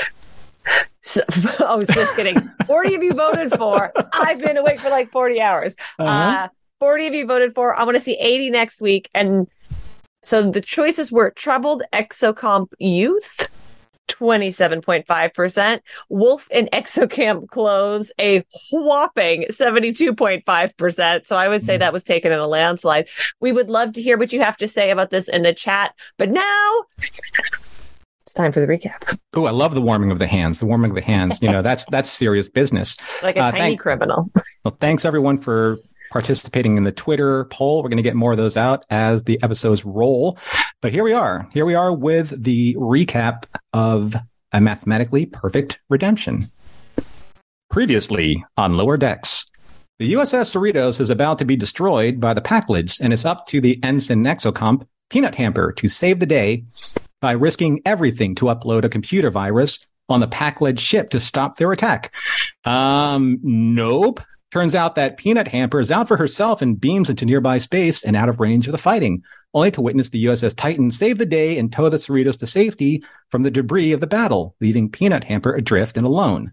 So, 1.02 1.20
I 1.66 1.76
was 1.76 1.88
just 1.88 2.16
kidding. 2.16 2.48
40 2.66 2.94
of 2.96 3.02
you 3.02 3.12
voted 3.12 3.52
for. 3.52 3.92
I've 4.12 4.38
been 4.38 4.56
awake 4.56 4.80
for 4.80 4.90
like 4.90 5.12
40 5.12 5.40
hours. 5.40 5.76
Uh-huh. 5.98 6.46
Uh, 6.46 6.48
40 6.80 7.06
of 7.06 7.14
you 7.14 7.26
voted 7.26 7.54
for. 7.54 7.78
I 7.78 7.84
want 7.84 7.96
to 7.96 8.02
see 8.02 8.18
80 8.18 8.50
next 8.50 8.80
week. 8.80 9.08
And 9.14 9.48
so 10.22 10.50
the 10.50 10.60
choices 10.60 11.12
were 11.12 11.30
Troubled 11.30 11.84
Exocomp 11.92 12.72
Youth, 12.80 13.48
27.5%. 14.08 15.80
Wolf 16.08 16.48
in 16.50 16.66
exocomp 16.72 17.48
clothes, 17.48 18.12
a 18.20 18.44
whopping 18.72 19.44
72.5%. 19.50 21.26
So 21.26 21.36
I 21.36 21.48
would 21.48 21.62
say 21.62 21.76
that 21.76 21.92
was 21.92 22.04
taken 22.04 22.32
in 22.32 22.38
a 22.38 22.46
landslide. 22.46 23.08
We 23.40 23.52
would 23.52 23.70
love 23.70 23.92
to 23.92 24.02
hear 24.02 24.18
what 24.18 24.32
you 24.32 24.40
have 24.40 24.56
to 24.58 24.68
say 24.68 24.90
about 24.90 25.10
this 25.10 25.28
in 25.28 25.42
the 25.42 25.52
chat. 25.52 25.94
But 26.18 26.30
now 26.30 26.84
it's 28.26 28.34
time 28.34 28.50
for 28.50 28.58
the 28.58 28.66
recap. 28.66 29.16
Oh, 29.34 29.44
I 29.46 29.50
love 29.52 29.74
the 29.74 29.80
warming 29.80 30.10
of 30.10 30.18
the 30.18 30.26
hands. 30.26 30.58
The 30.58 30.66
warming 30.66 30.90
of 30.90 30.96
the 30.96 31.02
hands. 31.02 31.40
You 31.40 31.50
know, 31.50 31.62
that's 31.62 31.84
that's 31.90 32.10
serious 32.10 32.48
business. 32.48 32.96
Like 33.22 33.36
a 33.36 33.44
Uh, 33.44 33.50
tiny 33.52 33.58
thank- 33.60 33.80
criminal. 33.80 34.30
Well, 34.64 34.76
thanks 34.80 35.04
everyone 35.04 35.38
for 35.38 35.78
participating 36.10 36.76
in 36.76 36.82
the 36.82 36.90
Twitter 36.90 37.44
poll. 37.46 37.82
We're 37.84 37.88
going 37.88 37.98
to 37.98 38.02
get 38.02 38.16
more 38.16 38.32
of 38.32 38.36
those 38.36 38.56
out 38.56 38.84
as 38.90 39.22
the 39.24 39.40
episodes 39.44 39.84
roll. 39.84 40.38
But 40.82 40.90
here 40.92 41.04
we 41.04 41.12
are. 41.12 41.48
Here 41.52 41.64
we 41.64 41.74
are 41.76 41.92
with 41.92 42.42
the 42.42 42.74
recap 42.74 43.44
of 43.72 44.16
a 44.52 44.60
mathematically 44.60 45.26
perfect 45.26 45.78
redemption. 45.88 46.50
Previously 47.70 48.44
on 48.56 48.76
Lower 48.76 48.96
Decks. 48.96 49.44
The 49.98 50.12
USS 50.14 50.54
Cerritos 50.54 51.00
is 51.00 51.10
about 51.10 51.38
to 51.38 51.44
be 51.44 51.54
destroyed 51.56 52.20
by 52.20 52.34
the 52.34 52.40
Pakleds, 52.42 53.00
and 53.00 53.12
it's 53.12 53.24
up 53.24 53.46
to 53.46 53.60
the 53.60 53.78
Ensign 53.84 54.24
Exocomp 54.24 54.86
Peanut 55.10 55.36
Hamper 55.36 55.72
to 55.72 55.88
save 55.88 56.18
the 56.20 56.26
day 56.26 56.64
by 57.20 57.32
risking 57.32 57.80
everything 57.84 58.34
to 58.36 58.46
upload 58.46 58.84
a 58.84 58.88
computer 58.88 59.30
virus 59.30 59.86
on 60.08 60.20
the 60.20 60.28
Pakled 60.28 60.78
ship 60.78 61.10
to 61.10 61.20
stop 61.20 61.56
their 61.56 61.72
attack. 61.72 62.14
Um, 62.64 63.38
nope. 63.42 64.20
Turns 64.52 64.74
out 64.74 64.94
that 64.94 65.16
Peanut 65.16 65.48
Hamper 65.48 65.80
is 65.80 65.90
out 65.90 66.08
for 66.08 66.16
herself 66.16 66.62
and 66.62 66.80
beams 66.80 67.10
into 67.10 67.26
nearby 67.26 67.58
space 67.58 68.04
and 68.04 68.14
out 68.14 68.28
of 68.28 68.40
range 68.40 68.66
of 68.68 68.72
the 68.72 68.78
fighting, 68.78 69.22
only 69.52 69.70
to 69.72 69.82
witness 69.82 70.10
the 70.10 70.24
USS 70.26 70.54
Titan 70.56 70.90
save 70.90 71.18
the 71.18 71.26
day 71.26 71.58
and 71.58 71.72
tow 71.72 71.88
the 71.88 71.96
Cerritos 71.96 72.38
to 72.38 72.46
safety 72.46 73.02
from 73.28 73.42
the 73.42 73.50
debris 73.50 73.92
of 73.92 74.00
the 74.00 74.06
battle, 74.06 74.54
leaving 74.60 74.90
Peanut 74.90 75.24
Hamper 75.24 75.54
adrift 75.54 75.96
and 75.96 76.06
alone. 76.06 76.52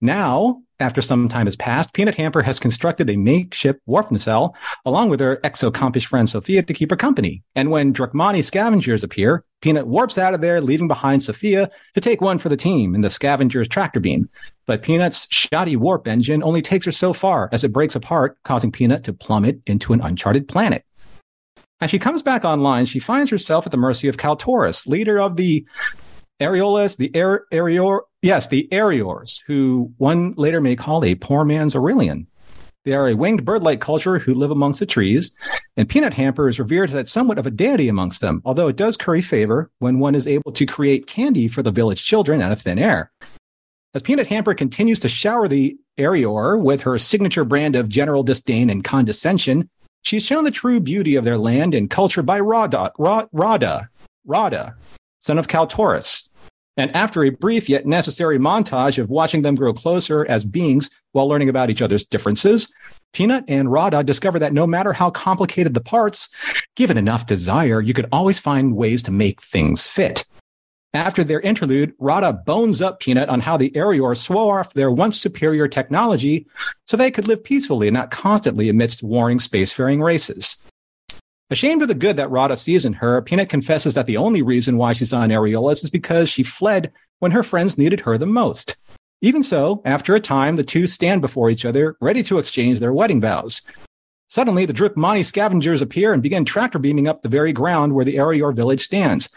Now, 0.00 0.62
after 0.78 1.02
some 1.02 1.28
time 1.28 1.46
has 1.46 1.56
passed, 1.56 1.92
Peanut 1.92 2.14
Hamper 2.14 2.40
has 2.40 2.58
constructed 2.58 3.10
a 3.10 3.16
makeshift 3.16 3.80
warp 3.84 4.10
nacelle 4.10 4.56
along 4.86 5.10
with 5.10 5.20
her 5.20 5.36
exocompish 5.44 6.06
friend 6.06 6.26
Sophia 6.26 6.62
to 6.62 6.72
keep 6.72 6.90
her 6.90 6.96
company. 6.96 7.42
And 7.54 7.70
when 7.70 7.92
Drookmani 7.92 8.42
scavengers 8.42 9.04
appear, 9.04 9.44
Peanut 9.60 9.86
warps 9.86 10.16
out 10.16 10.32
of 10.32 10.40
there, 10.40 10.62
leaving 10.62 10.88
behind 10.88 11.22
Sophia 11.22 11.70
to 11.92 12.00
take 12.00 12.22
one 12.22 12.38
for 12.38 12.48
the 12.48 12.56
team 12.56 12.94
in 12.94 13.02
the 13.02 13.10
scavenger's 13.10 13.68
tractor 13.68 14.00
beam. 14.00 14.30
But 14.66 14.80
Peanut's 14.80 15.26
shoddy 15.30 15.76
warp 15.76 16.08
engine 16.08 16.42
only 16.42 16.62
takes 16.62 16.86
her 16.86 16.92
so 16.92 17.12
far 17.12 17.50
as 17.52 17.62
it 17.62 17.72
breaks 17.72 17.94
apart, 17.94 18.38
causing 18.42 18.72
Peanut 18.72 19.04
to 19.04 19.12
plummet 19.12 19.60
into 19.66 19.92
an 19.92 20.00
uncharted 20.00 20.48
planet. 20.48 20.84
As 21.82 21.90
she 21.90 21.98
comes 21.98 22.22
back 22.22 22.44
online, 22.44 22.86
she 22.86 22.98
finds 22.98 23.30
herself 23.30 23.66
at 23.66 23.72
the 23.72 23.78
mercy 23.78 24.08
of 24.08 24.16
Kaltoris, 24.16 24.86
leader 24.86 25.18
of 25.18 25.36
the 25.36 25.66
Areolas, 26.40 26.96
the 26.96 27.10
Areor, 27.10 28.00
yes, 28.22 28.48
the 28.48 28.68
Areors, 28.72 29.42
who 29.46 29.92
one 29.98 30.34
later 30.36 30.60
may 30.60 30.76
call 30.76 31.04
a 31.04 31.14
poor 31.14 31.44
man's 31.44 31.74
Aurelian. 31.74 32.26
They 32.84 32.94
are 32.94 33.08
a 33.08 33.14
winged 33.14 33.44
bird-like 33.44 33.80
culture 33.80 34.18
who 34.18 34.32
live 34.32 34.50
amongst 34.50 34.80
the 34.80 34.86
trees, 34.86 35.34
and 35.76 35.88
Peanut 35.88 36.14
Hamper 36.14 36.48
is 36.48 36.58
revered 36.58 36.90
as 36.90 37.10
somewhat 37.10 37.38
of 37.38 37.46
a 37.46 37.50
deity 37.50 37.88
amongst 37.88 38.22
them, 38.22 38.40
although 38.44 38.68
it 38.68 38.76
does 38.76 38.96
curry 38.96 39.20
favor 39.20 39.70
when 39.80 39.98
one 39.98 40.14
is 40.14 40.26
able 40.26 40.50
to 40.52 40.64
create 40.64 41.06
candy 41.06 41.46
for 41.46 41.62
the 41.62 41.70
village 41.70 42.02
children 42.02 42.40
out 42.40 42.52
of 42.52 42.62
thin 42.62 42.78
air. 42.78 43.12
As 43.92 44.02
Peanut 44.02 44.28
Hamper 44.28 44.54
continues 44.54 45.00
to 45.00 45.08
shower 45.08 45.46
the 45.46 45.76
Areor 45.98 46.58
with 46.58 46.80
her 46.82 46.96
signature 46.96 47.44
brand 47.44 47.76
of 47.76 47.88
general 47.88 48.22
disdain 48.22 48.70
and 48.70 48.82
condescension, 48.82 49.68
she's 50.02 50.24
shown 50.24 50.44
the 50.44 50.50
true 50.50 50.80
beauty 50.80 51.16
of 51.16 51.24
their 51.24 51.36
land 51.36 51.74
and 51.74 51.90
culture 51.90 52.22
by 52.22 52.40
Rada, 52.40 52.92
Ra- 52.98 53.26
Rada, 53.32 53.90
Rada, 54.24 54.76
son 55.20 55.38
of 55.38 55.48
Kaltoris. 55.48 56.29
And 56.76 56.94
after 56.94 57.24
a 57.24 57.30
brief 57.30 57.68
yet 57.68 57.86
necessary 57.86 58.38
montage 58.38 58.98
of 58.98 59.10
watching 59.10 59.42
them 59.42 59.54
grow 59.54 59.72
closer 59.72 60.24
as 60.26 60.44
beings 60.44 60.88
while 61.12 61.28
learning 61.28 61.48
about 61.48 61.70
each 61.70 61.82
other's 61.82 62.04
differences, 62.04 62.72
Peanut 63.12 63.44
and 63.48 63.70
Rada 63.70 64.04
discover 64.04 64.38
that 64.38 64.52
no 64.52 64.66
matter 64.66 64.92
how 64.92 65.10
complicated 65.10 65.74
the 65.74 65.80
parts, 65.80 66.28
given 66.76 66.96
enough 66.96 67.26
desire, 67.26 67.80
you 67.80 67.92
could 67.92 68.08
always 68.12 68.38
find 68.38 68.76
ways 68.76 69.02
to 69.02 69.10
make 69.10 69.42
things 69.42 69.86
fit. 69.86 70.24
After 70.92 71.22
their 71.22 71.40
interlude, 71.40 71.92
Rada 71.98 72.32
bones 72.32 72.82
up 72.82 72.98
Peanut 72.98 73.28
on 73.28 73.40
how 73.40 73.56
the 73.56 73.70
Areor 73.70 74.16
swore 74.16 74.58
off 74.58 74.74
their 74.74 74.90
once 74.90 75.20
superior 75.20 75.68
technology 75.68 76.46
so 76.86 76.96
they 76.96 77.12
could 77.12 77.28
live 77.28 77.44
peacefully 77.44 77.86
and 77.86 77.94
not 77.94 78.10
constantly 78.10 78.68
amidst 78.68 79.02
warring 79.02 79.38
spacefaring 79.38 80.02
races. 80.02 80.62
Ashamed 81.52 81.82
of 81.82 81.88
the 81.88 81.94
good 81.94 82.16
that 82.16 82.30
Rada 82.30 82.56
sees 82.56 82.84
in 82.84 82.92
her, 82.94 83.20
Peanut 83.22 83.48
confesses 83.48 83.94
that 83.94 84.06
the 84.06 84.16
only 84.16 84.40
reason 84.40 84.76
why 84.76 84.92
she's 84.92 85.12
on 85.12 85.30
Areolas 85.30 85.82
is 85.82 85.90
because 85.90 86.28
she 86.28 86.44
fled 86.44 86.92
when 87.18 87.32
her 87.32 87.42
friends 87.42 87.76
needed 87.76 88.00
her 88.00 88.16
the 88.16 88.24
most. 88.26 88.76
Even 89.20 89.42
so, 89.42 89.82
after 89.84 90.14
a 90.14 90.20
time, 90.20 90.54
the 90.54 90.62
two 90.62 90.86
stand 90.86 91.20
before 91.20 91.50
each 91.50 91.64
other, 91.64 91.96
ready 92.00 92.22
to 92.22 92.38
exchange 92.38 92.78
their 92.78 92.92
wedding 92.92 93.20
vows. 93.20 93.62
Suddenly, 94.28 94.64
the 94.64 94.72
Drookmani 94.72 95.24
scavengers 95.24 95.82
appear 95.82 96.12
and 96.12 96.22
begin 96.22 96.44
tractor 96.44 96.78
beaming 96.78 97.08
up 97.08 97.22
the 97.22 97.28
very 97.28 97.52
ground 97.52 97.94
where 97.94 98.04
the 98.04 98.14
Areor 98.14 98.54
village 98.54 98.80
stands, 98.80 99.28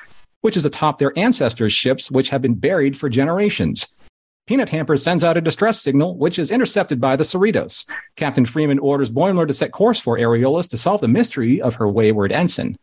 which 0.42 0.56
is 0.56 0.66
atop 0.66 1.00
their 1.00 1.18
ancestors' 1.18 1.74
ships, 1.74 2.12
which 2.12 2.30
have 2.30 2.44
been 2.44 2.54
buried 2.54 2.96
for 2.96 3.10
generations. 3.10 3.96
Peanut 4.46 4.70
Hamper 4.70 4.98
sends 4.98 5.24
out 5.24 5.38
a 5.38 5.42
distress 5.42 5.82
signal, 5.82 6.18
which 6.18 6.38
is 6.38 6.52
intercepted 6.52 7.00
by 7.00 7.16
the 7.16 7.24
Cerritos. 7.24 7.90
Captain 8.18 8.44
Freeman 8.44 8.78
orders 8.80 9.10
Boimler 9.10 9.48
to 9.48 9.54
set 9.54 9.72
course 9.72 10.02
for 10.02 10.18
Areolas 10.18 10.70
to 10.70 10.78
solve 10.78 11.00
the 11.00 11.08
mystery 11.08 11.62
of 11.62 11.76
her 11.76 11.88
wayward 11.88 12.34
ensign. 12.34 12.78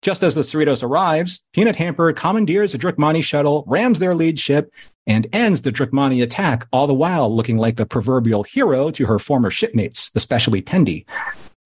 Just 0.00 0.22
as 0.22 0.36
the 0.36 0.42
Cerritos 0.42 0.84
arrives, 0.84 1.44
Peanut 1.52 1.74
Hamper 1.74 2.12
commandeers 2.12 2.72
a 2.72 2.78
Drookmani 2.78 3.24
shuttle, 3.24 3.64
rams 3.66 3.98
their 3.98 4.14
lead 4.14 4.38
ship, 4.38 4.72
and 5.08 5.26
ends 5.32 5.62
the 5.62 5.72
Drookmani 5.72 6.22
attack, 6.22 6.68
all 6.72 6.86
the 6.86 6.94
while 6.94 7.34
looking 7.34 7.56
like 7.56 7.74
the 7.74 7.86
proverbial 7.86 8.44
hero 8.44 8.92
to 8.92 9.06
her 9.06 9.18
former 9.18 9.50
shipmates, 9.50 10.12
especially 10.14 10.62
Tendi. 10.62 11.04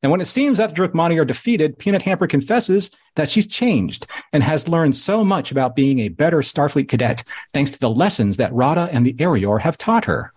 And 0.03 0.11
when 0.11 0.21
it 0.21 0.27
seems 0.27 0.59
that 0.59 0.75
the 0.75 1.19
are 1.19 1.25
defeated, 1.25 1.79
Peanut 1.79 2.03
Hamper 2.03 2.27
confesses 2.27 2.91
that 3.17 3.29
she's 3.29 3.47
changed 3.47 4.07
and 4.33 4.43
has 4.43 4.69
learned 4.69 4.97
so 4.97 5.25
much 5.25 5.51
about 5.51 5.77
being 5.77 5.99
a 5.99 6.09
better 6.09 6.39
Starfleet 6.39 6.89
cadet 6.89 7.23
thanks 7.53 7.71
to 7.73 7.81
the 7.81 7.91
lessons 7.91 8.39
that 8.39 8.53
Rada 8.53 8.89
and 8.93 9.05
the 9.05 9.15
Areor 9.15 9.61
have 9.61 9.77
taught 9.77 10.07
her. 10.07 10.33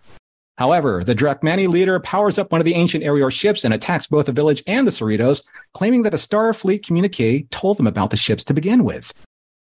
However, 0.58 1.02
the 1.02 1.14
Drookmani 1.14 1.66
leader 1.66 1.98
powers 1.98 2.38
up 2.38 2.52
one 2.52 2.60
of 2.60 2.64
the 2.64 2.74
ancient 2.74 3.02
Areor 3.02 3.32
ships 3.32 3.64
and 3.64 3.74
attacks 3.74 4.06
both 4.06 4.26
the 4.26 4.32
village 4.32 4.62
and 4.66 4.86
the 4.86 4.92
Cerritos, 4.92 5.44
claiming 5.72 6.02
that 6.02 6.14
a 6.14 6.18
Starfleet 6.18 6.84
communique 6.84 7.44
told 7.50 7.78
them 7.78 7.86
about 7.86 8.10
the 8.10 8.16
ships 8.16 8.44
to 8.44 8.54
begin 8.54 8.84
with. 8.84 9.12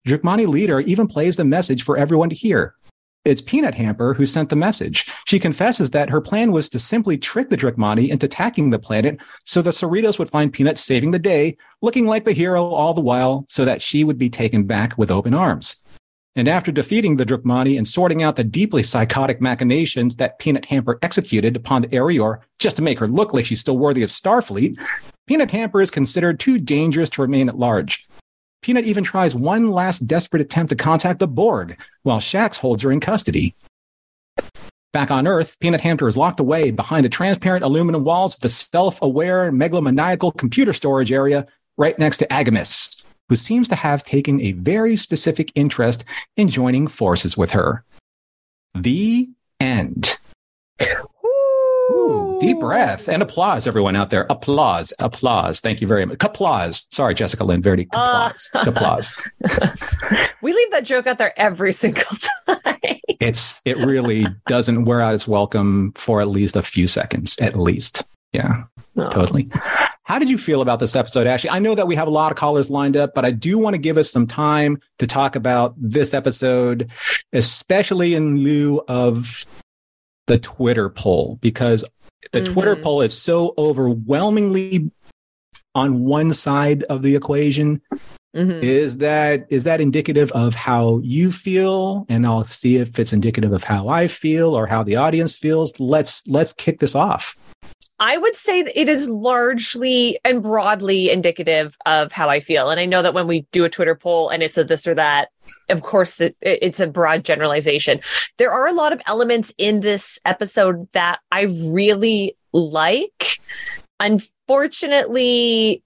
Drookmani 0.08 0.48
leader 0.48 0.79
even 0.81 1.08
plays 1.08 1.38
the 1.38 1.46
message 1.46 1.84
for 1.84 1.96
everyone 1.96 2.29
to 2.29 2.36
hear. 2.36 2.75
It's 3.24 3.42
Peanut 3.42 3.75
Hamper 3.75 4.16
who 4.16 4.25
sent 4.25 4.50
the 4.50 4.56
message. 4.56 5.06
She 5.28 5.38
confesses 5.38 5.92
that 5.92 6.10
her 6.10 6.22
plan 6.22 6.51
was 6.51 6.68
to 6.70 6.80
simply 6.80 7.20
trick 7.20 7.51
the 7.51 7.58
Drookmani 7.58 8.10
into 8.10 8.25
attacking 8.25 8.72
the 8.72 8.80
planet 8.80 9.22
so 9.46 9.62
the 9.62 9.70
Cerritos 9.70 10.18
would 10.18 10.30
find 10.30 10.51
Peanut 10.51 10.80
saving 10.80 11.12
the 11.12 11.20
day, 11.20 11.56
looking 11.84 12.08
like 12.08 12.24
the 12.24 12.32
hero 12.32 12.66
all 12.66 12.96
the 12.96 13.01
while, 13.01 13.46
so 13.48 13.63
that 13.63 13.84
she 13.84 14.04
would 14.04 14.18
be 14.18 14.32
taken 14.32 14.63
back 14.63 14.98
with 14.98 15.12
open 15.12 15.36
arms. 15.36 15.84
And 16.36 16.48
after 16.48 16.72
defeating 16.72 17.18
the 17.18 17.25
Drookmani 17.25 17.78
and 17.78 17.88
sorting 17.88 18.24
out 18.24 18.38
the 18.38 18.44
deeply 18.44 18.82
psychotic 18.82 19.40
machinations 19.40 20.16
that 20.16 20.40
Peanut 20.40 20.66
Hamper 20.66 20.98
executed 21.04 21.56
upon 21.56 21.84
the 21.84 21.90
Areor 21.90 22.40
just 22.58 22.78
to 22.78 22.82
make 22.82 22.98
her 22.98 23.08
look 23.08 23.36
like 23.36 23.46
she's 23.46 23.60
still 23.60 23.78
worthy 23.78 24.01
of 24.01 24.10
Starfleet, 24.10 24.80
Peanut 25.28 25.51
Hamper 25.51 25.82
is 25.82 25.92
considered 25.92 26.40
too 26.40 26.58
dangerous 26.58 27.10
to 27.12 27.22
remain 27.22 27.50
at 27.50 27.60
large. 27.60 28.08
Peanut 28.62 28.86
even 28.86 29.03
tries 29.03 29.34
one 29.36 29.72
last 29.72 30.06
desperate 30.06 30.41
attempt 30.41 30.70
to 30.70 30.75
contact 30.75 31.20
the 31.20 31.27
Borg, 31.27 31.80
while 32.03 32.20
Shax 32.20 32.60
holds 32.60 32.84
her 32.84 32.91
in 32.91 33.00
custody. 33.00 33.56
Back 34.94 35.10
on 35.10 35.25
Earth, 35.25 35.58
Peanut 35.60 35.82
Hamper 35.82 36.08
is 36.08 36.18
locked 36.18 36.39
away 36.39 36.70
behind 36.70 37.06
the 37.06 37.10
transparent 37.10 37.63
aluminum 37.63 38.03
walls 38.03 38.36
of 38.36 38.41
the 38.41 38.50
self-aware 38.50 39.51
megalomaniacal 39.51 40.38
computer 40.38 40.74
storage 40.74 41.12
area 41.12 41.48
right 41.77 41.98
next 41.98 42.18
to 42.18 42.27
Agimus, 42.27 43.03
who 43.30 43.36
seems 43.36 43.68
to 43.70 43.75
have 43.75 44.03
taken 44.03 44.39
a 44.41 44.51
very 44.51 44.96
specific 44.96 45.51
interest 45.56 46.03
in 46.38 46.50
joining 46.50 46.88
forces 46.88 47.38
with 47.38 47.51
her. 47.51 47.84
The 48.75 49.30
end. 49.60 50.18
Ooh, 52.01 52.38
deep 52.39 52.60
breath 52.60 53.08
and 53.08 53.22
applause, 53.22 53.67
everyone 53.67 53.96
out 53.96 54.10
there. 54.10 54.25
Applause, 54.29 54.91
applause. 55.00 55.60
Thank 55.60 55.81
you 55.81 55.88
very 55.88 56.05
much. 56.05 56.17
Applause. 56.24 56.88
Sorry, 56.89 57.13
Jessica 57.13 57.43
Lynn 57.43 57.62
Verdi. 57.62 57.84
Applause. 57.84 58.50
Uh. 58.53 58.63
applause. 58.67 59.15
We 60.41 60.53
leave 60.53 60.72
that 60.72 60.86
joke 60.86 61.05
out 61.05 61.20
there 61.20 61.39
every 61.39 61.72
single 61.74 62.03
time. 62.48 62.58
It's 63.20 63.62
it 63.65 63.77
really 63.77 64.25
doesn't 64.48 64.86
wear 64.86 65.00
out 65.00 65.13
its 65.13 65.27
welcome 65.27 65.91
for 65.96 66.22
at 66.22 66.27
least 66.27 66.55
a 66.55 66.63
few 66.63 66.88
seconds, 66.88 67.38
at 67.39 67.55
least. 67.60 68.03
Yeah, 68.34 68.63
Oh. 68.98 69.10
totally. 69.10 69.48
How 70.05 70.17
did 70.17 70.27
you 70.27 70.39
feel 70.39 70.62
about 70.63 70.79
this 70.79 70.96
episode, 70.96 71.27
Ashley? 71.27 71.51
I 71.51 71.60
know 71.60 71.75
that 71.75 71.86
we 71.86 71.96
have 71.96 72.08
a 72.08 72.12
lot 72.12 72.31
of 72.31 72.38
callers 72.39 72.72
lined 72.72 72.98
up, 72.98 73.13
but 73.13 73.24
I 73.24 73.29
do 73.29 73.60
want 73.60 73.75
to 73.75 73.77
give 73.77 74.00
us 74.00 74.10
some 74.10 74.25
time 74.25 74.79
to 74.98 75.05
talk 75.05 75.36
about 75.36 75.75
this 75.77 76.15
episode, 76.15 76.89
especially 77.31 78.15
in 78.15 78.38
lieu 78.43 78.81
of 78.88 79.46
the 80.32 80.38
Twitter 80.38 80.88
poll, 80.90 81.38
because 81.42 81.84
the 82.32 82.42
Twitter 82.42 82.78
Mhm. 82.78 82.82
poll 82.84 83.02
is 83.02 83.14
so 83.14 83.54
overwhelmingly 83.58 84.90
on 85.76 86.06
one 86.06 86.32
side 86.32 86.84
of 86.84 87.02
the 87.02 87.16
equation. 87.18 87.82
Mm-hmm. 88.34 88.64
Is 88.64 88.98
that 88.98 89.46
is 89.50 89.66
that 89.66 89.82
indicative 89.82 90.32
of 90.32 90.56
how 90.56 91.02
you 91.04 91.32
feel? 91.32 92.06
And 92.08 92.26
I'll 92.26 92.46
see 92.46 92.78
if 92.78 92.98
it's 92.98 93.12
indicative 93.12 93.52
of 93.52 93.66
how 93.66 93.90
I 93.90 94.08
feel 94.08 94.56
or 94.56 94.68
how 94.68 94.84
the 94.84 94.96
audience 94.96 95.36
feels. 95.36 95.78
Let's 95.80 96.26
let's 96.28 96.54
kick 96.54 96.80
this 96.80 96.96
off. 96.96 97.36
I 98.01 98.17
would 98.17 98.36
say 98.36 98.62
it 98.62 98.89
is 98.89 99.08
largely 99.08 100.17
and 100.25 100.41
broadly 100.41 101.12
indicative 101.12 101.77
of 101.86 102.12
how 102.12 102.29
I 102.29 102.39
feel. 102.39 102.72
And 102.72 102.79
I 102.79 102.88
know 102.88 103.03
that 103.03 103.13
when 103.13 103.27
we 103.27 103.46
do 103.51 103.63
a 103.63 103.70
Twitter 103.70 103.93
poll 103.93 104.29
and 104.29 104.41
it's 104.41 104.58
a 104.58 104.63
this 104.63 104.88
or 104.88 104.96
that, 104.96 105.29
of 105.70 105.84
course, 105.84 106.20
it, 106.20 106.36
it's 106.41 106.79
a 106.79 106.88
broad 106.88 107.24
generalization. 107.24 108.00
There 108.38 108.51
are 108.51 108.67
a 108.67 108.74
lot 108.74 108.91
of 108.91 109.03
elements 109.05 109.53
in 109.60 109.81
this 109.81 110.17
episode 110.25 110.89
that 110.93 111.20
I 111.31 111.41
really 111.41 112.36
like. 112.53 113.39
Unfortunately, 114.00 115.84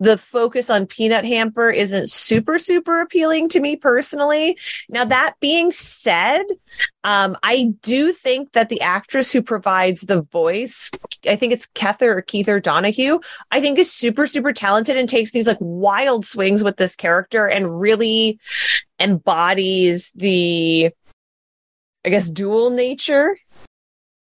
the 0.00 0.18
focus 0.18 0.68
on 0.70 0.86
peanut 0.86 1.24
hamper 1.24 1.70
isn't 1.70 2.10
super 2.10 2.58
super 2.58 3.00
appealing 3.00 3.48
to 3.50 3.60
me 3.60 3.76
personally. 3.76 4.58
Now 4.88 5.04
that 5.04 5.34
being 5.40 5.70
said 5.70 6.42
um, 7.04 7.36
i 7.42 7.72
do 7.82 8.12
think 8.12 8.52
that 8.52 8.68
the 8.68 8.80
actress 8.80 9.30
who 9.30 9.42
provides 9.42 10.02
the 10.02 10.22
voice 10.22 10.90
i 11.28 11.36
think 11.36 11.52
it's 11.52 11.66
kether 11.66 12.16
or 12.16 12.22
keither 12.22 12.62
donohue 12.62 13.18
i 13.50 13.60
think 13.60 13.78
is 13.78 13.92
super 13.92 14.26
super 14.26 14.52
talented 14.52 14.96
and 14.96 15.08
takes 15.08 15.30
these 15.32 15.46
like 15.46 15.58
wild 15.60 16.24
swings 16.24 16.62
with 16.62 16.76
this 16.76 16.96
character 16.96 17.46
and 17.46 17.80
really 17.80 18.38
embodies 18.98 20.12
the 20.12 20.90
i 22.04 22.08
guess 22.08 22.28
dual 22.28 22.70
nature 22.70 23.36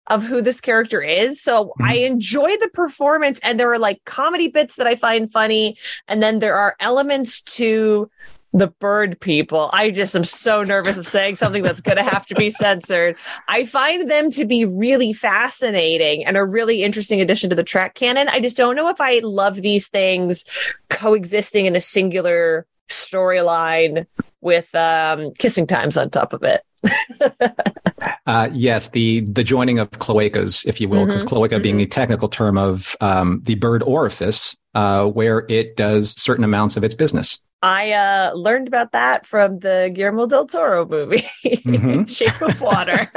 of 0.09 0.23
who 0.23 0.43
this 0.43 0.61
character 0.61 1.03
is. 1.03 1.41
So 1.41 1.67
mm-hmm. 1.67 1.85
I 1.85 1.95
enjoy 1.97 2.57
the 2.57 2.71
performance 2.73 3.41
and 3.43 3.59
there 3.59 3.73
are 3.73 3.79
like 3.79 4.05
comedy 4.05 4.49
bits 4.49 4.77
that 4.77 4.87
I 4.87 4.97
find 4.97 5.31
funny. 5.31 5.77
And 6.09 6.23
then 6.23 6.39
there 6.39 6.57
are 6.57 6.77
elements 6.81 7.41
to 7.43 8.11
the 8.55 8.69
bird 8.69 9.19
people. 9.19 9.69
I 9.73 9.91
just 9.91 10.15
am 10.15 10.25
so 10.25 10.63
nervous 10.63 10.97
of 10.97 11.09
saying 11.09 11.35
something 11.35 11.65
that's 11.65 11.81
going 11.81 11.97
to 11.97 12.05
have 12.05 12.25
to 12.27 12.37
be 12.37 12.51
censored. 12.51 13.17
I 13.49 13.65
find 13.65 14.09
them 14.09 14.31
to 14.31 14.47
be 14.47 14.65
really 14.65 15.13
fascinating 15.13 16.25
and 16.25 16.37
a 16.37 16.45
really 16.45 16.85
interesting 16.85 17.21
addition 17.21 17.51
to 17.51 17.57
the 17.57 17.65
Trek 17.65 17.95
canon. 17.95 18.29
I 18.29 18.39
just 18.39 18.57
don't 18.57 18.77
know 18.77 18.89
if 18.89 19.01
I 19.01 19.19
love 19.25 19.57
these 19.57 19.89
things 19.89 20.45
coexisting 20.89 21.67
in 21.67 21.75
a 21.75 21.81
singular 21.81 22.65
storyline 22.89 24.07
with 24.41 24.73
um, 24.75 25.33
kissing 25.33 25.67
times 25.67 25.97
on 25.97 26.11
top 26.11 26.33
of 26.33 26.45
it. 26.45 26.63
uh, 28.27 28.49
yes, 28.53 28.89
the 28.91 29.21
the 29.21 29.45
joining 29.45 29.79
of 29.79 29.91
cloacas, 29.93 30.67
if 30.67 30.81
you 30.81 30.89
will, 30.89 31.07
because 31.07 31.23
mm-hmm. 31.23 31.29
cloaca 31.29 31.55
mm-hmm. 31.57 31.63
being 31.63 31.77
the 31.79 31.87
technical 31.87 32.29
term 32.29 32.59
of 32.59 32.97
um, 33.01 33.41
the 33.45 33.55
bird 33.55 33.83
orifice, 33.83 34.59
uh, 34.75 35.07
where 35.07 35.47
it 35.49 35.77
does 35.77 36.21
certain 36.21 36.45
amounts 36.45 36.77
of 36.77 36.85
its 36.85 36.95
business. 36.95 37.43
I 37.63 37.93
uh, 37.93 38.35
learned 38.35 38.69
about 38.69 38.93
that 38.93 39.25
from 39.25 39.61
the 39.61 39.91
Guillermo 39.95 40.27
del 40.27 40.47
Toro 40.47 40.87
movie, 40.87 41.25
mm-hmm. 41.45 42.05
Shape 42.13 42.43
of 42.43 42.61
Water. 42.61 43.11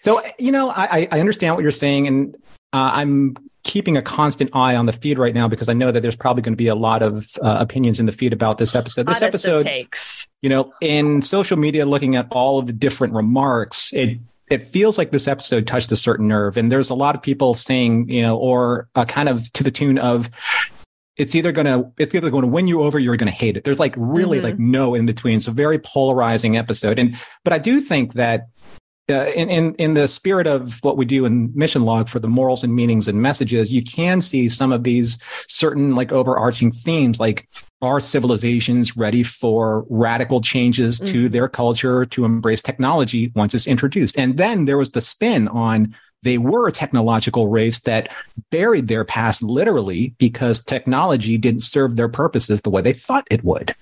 so 0.00 0.22
you 0.38 0.52
know, 0.52 0.70
I, 0.70 1.08
I 1.10 1.20
understand 1.20 1.56
what 1.56 1.62
you're 1.62 1.70
saying, 1.72 2.06
and 2.06 2.36
uh, 2.72 2.92
I'm 2.94 3.34
keeping 3.68 3.98
a 3.98 4.02
constant 4.02 4.48
eye 4.54 4.74
on 4.74 4.86
the 4.86 4.92
feed 4.92 5.18
right 5.18 5.34
now 5.34 5.46
because 5.46 5.68
I 5.68 5.74
know 5.74 5.92
that 5.92 6.00
there's 6.00 6.16
probably 6.16 6.42
going 6.42 6.54
to 6.54 6.56
be 6.56 6.68
a 6.68 6.74
lot 6.74 7.02
of 7.02 7.28
uh, 7.42 7.58
opinions 7.60 8.00
in 8.00 8.06
the 8.06 8.12
feed 8.12 8.32
about 8.32 8.56
this 8.56 8.74
episode. 8.74 9.06
This 9.06 9.22
Honest 9.22 9.34
episode 9.34 9.62
takes, 9.62 10.26
you 10.40 10.48
know, 10.48 10.72
in 10.80 11.20
social 11.20 11.58
media, 11.58 11.84
looking 11.84 12.16
at 12.16 12.26
all 12.30 12.58
of 12.58 12.66
the 12.66 12.72
different 12.72 13.12
remarks, 13.12 13.92
it 13.92 14.18
it 14.50 14.62
feels 14.62 14.96
like 14.96 15.10
this 15.10 15.28
episode 15.28 15.66
touched 15.66 15.92
a 15.92 15.96
certain 15.96 16.26
nerve, 16.26 16.56
and 16.56 16.72
there's 16.72 16.88
a 16.88 16.94
lot 16.94 17.14
of 17.14 17.22
people 17.22 17.52
saying, 17.52 18.08
you 18.08 18.22
know, 18.22 18.38
or 18.38 18.88
uh, 18.94 19.04
kind 19.04 19.28
of 19.28 19.52
to 19.52 19.62
the 19.62 19.70
tune 19.70 19.98
of. 19.98 20.30
It's 21.18 21.34
either 21.34 21.50
gonna 21.50 21.92
it's 21.98 22.14
either 22.14 22.30
going 22.30 22.42
to 22.42 22.48
win 22.48 22.68
you 22.68 22.82
over, 22.82 22.96
or 22.96 23.00
you're 23.00 23.16
going 23.16 23.30
to 23.30 23.36
hate 23.36 23.56
it. 23.56 23.64
There's 23.64 23.80
like 23.80 23.94
really 23.98 24.38
mm-hmm. 24.38 24.44
like 24.44 24.58
no 24.58 24.94
in 24.94 25.04
between. 25.04 25.40
So 25.40 25.50
very 25.50 25.78
polarizing 25.80 26.56
episode. 26.56 26.96
And 26.96 27.18
but 27.42 27.52
I 27.52 27.58
do 27.58 27.80
think 27.80 28.14
that 28.14 28.46
uh, 29.10 29.26
in, 29.34 29.48
in 29.48 29.74
in 29.76 29.94
the 29.94 30.06
spirit 30.06 30.46
of 30.46 30.78
what 30.82 30.96
we 30.96 31.04
do 31.04 31.24
in 31.24 31.50
mission 31.54 31.82
log 31.82 32.08
for 32.08 32.18
the 32.18 32.28
morals 32.28 32.62
and 32.62 32.74
meanings 32.74 33.08
and 33.08 33.20
messages, 33.22 33.72
you 33.72 33.82
can 33.82 34.20
see 34.20 34.48
some 34.48 34.72
of 34.72 34.84
these 34.84 35.18
certain 35.48 35.94
like 35.94 36.12
overarching 36.12 36.70
themes, 36.70 37.18
like 37.18 37.48
are 37.80 38.00
civilizations 38.00 38.96
ready 38.96 39.22
for 39.22 39.86
radical 39.88 40.40
changes 40.40 41.00
mm-hmm. 41.00 41.12
to 41.12 41.28
their 41.28 41.48
culture 41.48 42.04
to 42.06 42.24
embrace 42.24 42.60
technology 42.60 43.32
once 43.34 43.54
it's 43.54 43.66
introduced? 43.66 44.18
And 44.18 44.36
then 44.36 44.66
there 44.66 44.78
was 44.78 44.90
the 44.90 45.00
spin 45.00 45.48
on 45.48 45.94
they 46.22 46.36
were 46.36 46.66
a 46.66 46.72
technological 46.72 47.48
race 47.48 47.80
that 47.80 48.08
buried 48.50 48.88
their 48.88 49.04
past 49.04 49.42
literally 49.42 50.14
because 50.18 50.62
technology 50.62 51.38
didn't 51.38 51.60
serve 51.60 51.96
their 51.96 52.08
purposes 52.08 52.60
the 52.60 52.70
way 52.70 52.82
they 52.82 52.92
thought 52.92 53.26
it 53.30 53.44
would. 53.44 53.74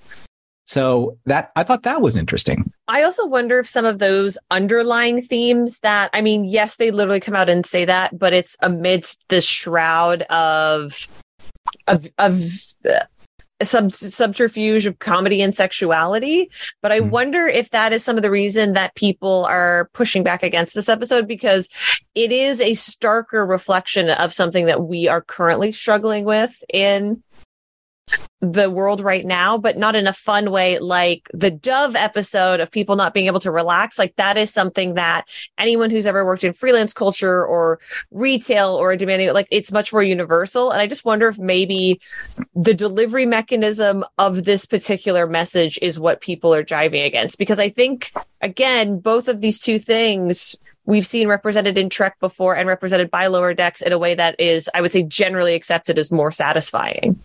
So 0.67 1.19
that 1.27 1.51
I 1.57 1.63
thought 1.63 1.85
that 1.85 2.03
was 2.03 2.17
interesting. 2.17 2.73
I 2.89 3.03
also 3.03 3.27
wonder 3.27 3.59
if 3.59 3.69
some 3.69 3.85
of 3.85 3.99
those 3.99 4.39
underlying 4.51 5.21
themes 5.21 5.81
that 5.81 6.11
I 6.13 6.21
mean, 6.21 6.45
yes, 6.45 6.77
they 6.77 6.91
literally 6.91 7.21
come 7.21 7.35
out 7.35 7.49
and 7.49 7.67
say 7.67 7.85
that, 7.85 8.19
but 8.19 8.33
it's 8.33 8.57
amidst 8.61 9.25
the 9.29 9.41
shroud 9.41 10.23
of 10.23 11.09
of 11.89 12.07
of 12.19 12.45
uh, 12.89 13.01
sub 13.63 13.93
subterfuge 13.93 14.87
of 14.87 14.99
comedy 14.99 15.41
and 15.41 15.55
sexuality. 15.55 16.51
But 16.83 16.93
I 16.93 17.01
mm. 17.01 17.11
wonder 17.11 17.47
if 17.47 17.71
that 17.71 17.93
is 17.93 18.05
some 18.05 18.17
of 18.17 18.23
the 18.23 18.31
reason 18.31 18.75
that 18.75 18.95
people 18.95 19.47
are 19.47 19.91
pushing 19.93 20.23
back 20.23 20.43
against 20.43 20.75
this 20.75 20.89
episode 20.89 21.27
because 21.27 21.69
it 22.15 22.33
is 22.33 22.61
a 22.61 22.73
starker 22.73 23.49
reflection 23.49 24.11
of 24.11 24.33
something 24.33 24.67
that 24.67 24.83
we 24.83 25.09
are 25.09 25.23
currently 25.23 25.73
struggling 25.73 26.25
with 26.25 26.63
in 26.73 27.23
the 28.41 28.71
world 28.71 29.01
right 29.01 29.25
now, 29.25 29.57
but 29.57 29.79
not 29.79 29.97
in 29.97 30.07
a 30.07 30.13
fun 30.13 30.51
way 30.51 30.79
like 30.79 31.29
the 31.33 31.51
Dove 31.51 31.97
episode 31.97 32.61
of 32.61 32.71
people 32.71 32.95
not 32.95 33.15
being 33.15 33.27
able 33.27 33.41
to 33.41 33.51
relax. 33.51 33.99
Like 33.99 34.15
that 34.17 34.37
is 34.37 34.53
something 34.53 34.95
that 34.95 35.27
anyone 35.59 35.91
who's 35.91 36.07
ever 36.07 36.25
worked 36.25 36.45
in 36.45 36.53
freelance 36.53 36.93
culture 36.93 37.45
or 37.45 37.81
retail 38.11 38.75
or 38.75 38.95
demanding, 38.95 39.33
like 39.33 39.49
it's 39.51 39.73
much 39.73 39.93
more 39.93 40.03
universal. 40.03 40.71
And 40.71 40.83
I 40.83 40.87
just 40.87 41.05
wonder 41.05 41.29
if 41.29 41.39
maybe 41.39 42.01
the 42.55 42.75
delivery 42.75 43.27
mechanism 43.27 44.05
of 44.19 44.45
this 44.45 44.67
particular 44.67 45.27
message 45.27 45.79
is 45.81 45.99
what 45.99 46.21
people 46.21 46.55
are 46.55 46.63
driving 46.63 47.03
against. 47.03 47.39
Because 47.39 47.59
I 47.59 47.71
think, 47.71 48.13
again, 48.43 48.99
both 48.99 49.29
of 49.29 49.41
these 49.41 49.59
two 49.59 49.79
things 49.79 50.57
we've 50.87 51.07
seen 51.07 51.29
represented 51.29 51.77
in 51.77 51.91
Trek 51.91 52.19
before 52.21 52.57
and 52.57 52.69
represented 52.69 53.11
by 53.11 53.27
Lower 53.27 53.53
Decks 53.53 53.83
in 53.83 53.93
a 53.93 53.99
way 53.99 54.15
that 54.15 54.37
is, 54.39 54.71
I 54.75 54.81
would 54.81 54.93
say, 54.93 55.03
generally 55.03 55.55
accepted 55.55 55.99
as 55.99 56.11
more 56.11 56.33
satisfying. 56.33 57.21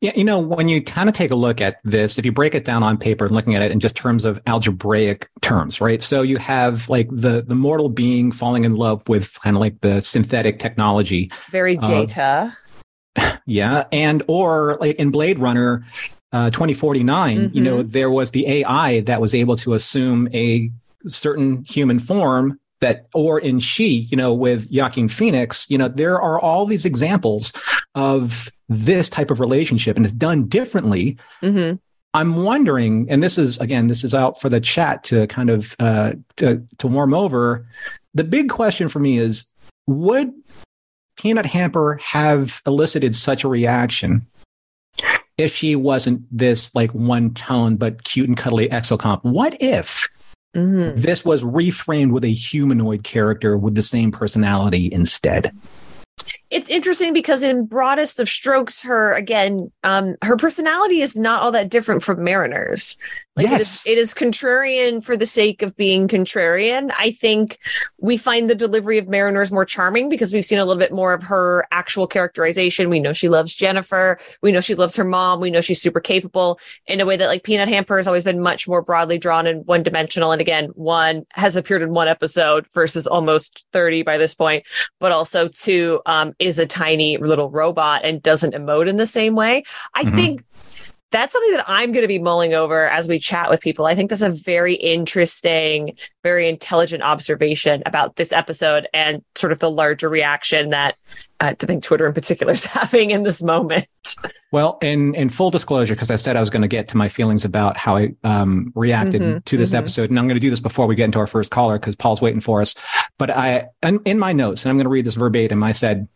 Yeah, 0.00 0.12
you 0.16 0.24
know, 0.24 0.40
when 0.40 0.68
you 0.68 0.82
kind 0.82 1.08
of 1.08 1.14
take 1.14 1.30
a 1.30 1.36
look 1.36 1.60
at 1.60 1.78
this, 1.84 2.18
if 2.18 2.24
you 2.24 2.32
break 2.32 2.54
it 2.54 2.64
down 2.64 2.82
on 2.82 2.98
paper 2.98 3.26
and 3.26 3.34
looking 3.34 3.54
at 3.54 3.62
it 3.62 3.70
in 3.70 3.80
just 3.80 3.94
terms 3.94 4.24
of 4.24 4.40
algebraic 4.46 5.28
terms, 5.42 5.80
right? 5.80 6.02
So 6.02 6.22
you 6.22 6.38
have 6.38 6.88
like 6.88 7.08
the 7.10 7.42
the 7.42 7.54
mortal 7.54 7.88
being 7.88 8.32
falling 8.32 8.64
in 8.64 8.74
love 8.74 9.08
with 9.08 9.40
kind 9.42 9.56
of 9.56 9.60
like 9.60 9.80
the 9.80 10.00
synthetic 10.00 10.58
technology. 10.58 11.30
Very 11.50 11.76
data. 11.76 12.56
Uh, 13.16 13.36
yeah, 13.46 13.84
and 13.92 14.22
or 14.26 14.76
like 14.80 14.96
in 14.96 15.10
Blade 15.10 15.38
Runner, 15.38 15.86
uh, 16.32 16.50
2049, 16.50 17.36
mm-hmm. 17.36 17.56
you 17.56 17.62
know, 17.62 17.78
mm-hmm. 17.78 17.90
there 17.90 18.10
was 18.10 18.32
the 18.32 18.46
AI 18.48 19.00
that 19.00 19.20
was 19.20 19.34
able 19.34 19.56
to 19.56 19.74
assume 19.74 20.28
a 20.34 20.70
certain 21.06 21.62
human 21.64 21.98
form 21.98 22.58
that, 22.84 23.06
or 23.14 23.40
in 23.40 23.60
She, 23.60 24.06
you 24.10 24.16
know, 24.16 24.34
with 24.34 24.68
Joaquin 24.70 25.08
Phoenix, 25.08 25.66
you 25.70 25.78
know, 25.78 25.88
there 25.88 26.20
are 26.20 26.38
all 26.38 26.66
these 26.66 26.84
examples 26.84 27.52
of 27.94 28.50
this 28.68 29.08
type 29.08 29.30
of 29.30 29.40
relationship 29.40 29.96
and 29.96 30.04
it's 30.04 30.12
done 30.12 30.46
differently. 30.46 31.16
Mm-hmm. 31.42 31.76
I'm 32.12 32.36
wondering, 32.44 33.06
and 33.10 33.22
this 33.22 33.38
is 33.38 33.58
again, 33.58 33.88
this 33.88 34.04
is 34.04 34.14
out 34.14 34.40
for 34.40 34.48
the 34.48 34.60
chat 34.60 35.02
to 35.04 35.26
kind 35.26 35.50
of 35.50 35.74
uh, 35.80 36.12
to 36.36 36.64
to 36.78 36.86
warm 36.86 37.14
over. 37.14 37.66
The 38.12 38.22
big 38.22 38.50
question 38.50 38.88
for 38.88 39.00
me 39.00 39.18
is: 39.18 39.52
Would 39.86 40.32
Peanut 41.16 41.46
Hamper 41.46 41.98
have 42.02 42.60
elicited 42.66 43.14
such 43.14 43.42
a 43.42 43.48
reaction 43.48 44.26
if 45.38 45.56
she 45.56 45.74
wasn't 45.74 46.22
this 46.30 46.72
like 46.74 46.92
one 46.92 47.34
tone 47.34 47.76
but 47.76 48.04
cute 48.04 48.28
and 48.28 48.36
cuddly 48.38 48.68
exocomp? 48.68 49.24
What 49.24 49.56
if 49.60 50.08
Mm-hmm. 50.54 51.00
This 51.00 51.24
was 51.24 51.42
reframed 51.42 52.12
with 52.12 52.24
a 52.24 52.32
humanoid 52.32 53.02
character 53.02 53.56
with 53.56 53.74
the 53.74 53.82
same 53.82 54.12
personality 54.12 54.88
instead 54.92 55.52
it's 56.50 56.68
interesting 56.68 57.12
because 57.12 57.42
in 57.42 57.66
broadest 57.66 58.20
of 58.20 58.28
strokes 58.28 58.82
her 58.82 59.12
again 59.12 59.70
um 59.82 60.14
her 60.22 60.36
personality 60.36 61.00
is 61.00 61.16
not 61.16 61.42
all 61.42 61.52
that 61.52 61.68
different 61.68 62.02
from 62.02 62.22
mariners. 62.22 62.96
Like 63.36 63.48
yes. 63.48 63.54
it, 63.54 63.60
is, 63.60 63.86
it 63.86 63.98
is 64.00 64.14
contrarian 64.14 65.02
for 65.02 65.16
the 65.16 65.26
sake 65.26 65.62
of 65.62 65.76
being 65.76 66.06
contrarian. 66.06 66.92
I 66.96 67.10
think 67.10 67.58
we 67.98 68.16
find 68.16 68.48
the 68.48 68.54
delivery 68.54 68.96
of 68.98 69.08
mariners 69.08 69.50
more 69.50 69.64
charming 69.64 70.08
because 70.08 70.32
we've 70.32 70.44
seen 70.44 70.60
a 70.60 70.64
little 70.64 70.78
bit 70.78 70.92
more 70.92 71.12
of 71.12 71.24
her 71.24 71.66
actual 71.72 72.06
characterization. 72.06 72.90
We 72.90 73.00
know 73.00 73.12
she 73.12 73.28
loves 73.28 73.52
jennifer. 73.52 74.20
We 74.40 74.52
know 74.52 74.60
she 74.60 74.76
loves 74.76 74.94
her 74.94 75.02
mom. 75.02 75.40
We 75.40 75.50
know 75.50 75.60
she's 75.60 75.82
super 75.82 75.98
capable 75.98 76.60
in 76.86 77.00
a 77.00 77.06
way 77.06 77.16
that 77.16 77.26
like 77.26 77.42
peanut 77.42 77.68
hamper 77.68 77.96
has 77.96 78.06
always 78.06 78.22
been 78.22 78.40
much 78.40 78.68
more 78.68 78.82
broadly 78.82 79.18
drawn 79.18 79.48
and 79.48 79.66
one 79.66 79.82
dimensional 79.82 80.30
and 80.30 80.40
again 80.40 80.66
one 80.74 81.24
has 81.32 81.56
appeared 81.56 81.82
in 81.82 81.90
one 81.90 82.06
episode 82.06 82.66
versus 82.72 83.08
almost 83.08 83.64
30 83.72 84.02
by 84.02 84.16
this 84.16 84.34
point 84.34 84.64
but 85.00 85.10
also 85.10 85.48
two 85.48 86.00
um 86.06 86.13
um, 86.14 86.34
is 86.38 86.58
a 86.58 86.66
tiny 86.66 87.16
little 87.16 87.50
robot 87.50 88.02
and 88.04 88.22
doesn't 88.22 88.54
emote 88.54 88.88
in 88.88 88.96
the 88.96 89.06
same 89.06 89.34
way. 89.34 89.64
I 89.94 90.04
mm-hmm. 90.04 90.16
think 90.16 90.44
that's 91.14 91.32
something 91.32 91.52
that 91.52 91.64
I'm 91.68 91.92
going 91.92 92.02
to 92.02 92.08
be 92.08 92.18
mulling 92.18 92.54
over 92.54 92.88
as 92.88 93.06
we 93.06 93.20
chat 93.20 93.48
with 93.48 93.60
people. 93.60 93.86
I 93.86 93.94
think 93.94 94.10
that's 94.10 94.20
a 94.20 94.30
very 94.30 94.74
interesting, 94.74 95.96
very 96.24 96.48
intelligent 96.48 97.04
observation 97.04 97.84
about 97.86 98.16
this 98.16 98.32
episode 98.32 98.88
and 98.92 99.22
sort 99.36 99.52
of 99.52 99.60
the 99.60 99.70
larger 99.70 100.08
reaction 100.08 100.70
that 100.70 100.96
uh, 101.38 101.54
I 101.60 101.66
think 101.66 101.84
Twitter 101.84 102.06
in 102.06 102.14
particular 102.14 102.52
is 102.52 102.64
having 102.64 103.10
in 103.10 103.22
this 103.22 103.42
moment. 103.42 103.86
Well, 104.50 104.78
in 104.82 105.14
in 105.14 105.28
full 105.28 105.50
disclosure, 105.50 105.94
because 105.94 106.10
I 106.10 106.16
said 106.16 106.36
I 106.36 106.40
was 106.40 106.50
going 106.50 106.62
to 106.62 106.68
get 106.68 106.88
to 106.88 106.96
my 106.96 107.08
feelings 107.08 107.44
about 107.44 107.76
how 107.76 107.96
I 107.96 108.14
um, 108.24 108.72
reacted 108.74 109.22
mm-hmm, 109.22 109.38
to 109.38 109.56
this 109.56 109.70
mm-hmm. 109.70 109.78
episode, 109.78 110.10
and 110.10 110.18
I'm 110.18 110.26
going 110.26 110.36
to 110.36 110.40
do 110.40 110.50
this 110.50 110.60
before 110.60 110.86
we 110.86 110.96
get 110.96 111.04
into 111.04 111.18
our 111.20 111.26
first 111.26 111.50
caller 111.50 111.78
because 111.78 111.94
Paul's 111.96 112.20
waiting 112.20 112.40
for 112.40 112.60
us. 112.60 112.74
But 113.18 113.30
I, 113.30 113.68
in 113.82 114.18
my 114.18 114.32
notes, 114.32 114.64
and 114.64 114.70
I'm 114.70 114.76
going 114.76 114.84
to 114.84 114.90
read 114.90 115.06
this 115.06 115.14
verbatim, 115.14 115.62
I 115.62 115.72
said, 115.72 116.08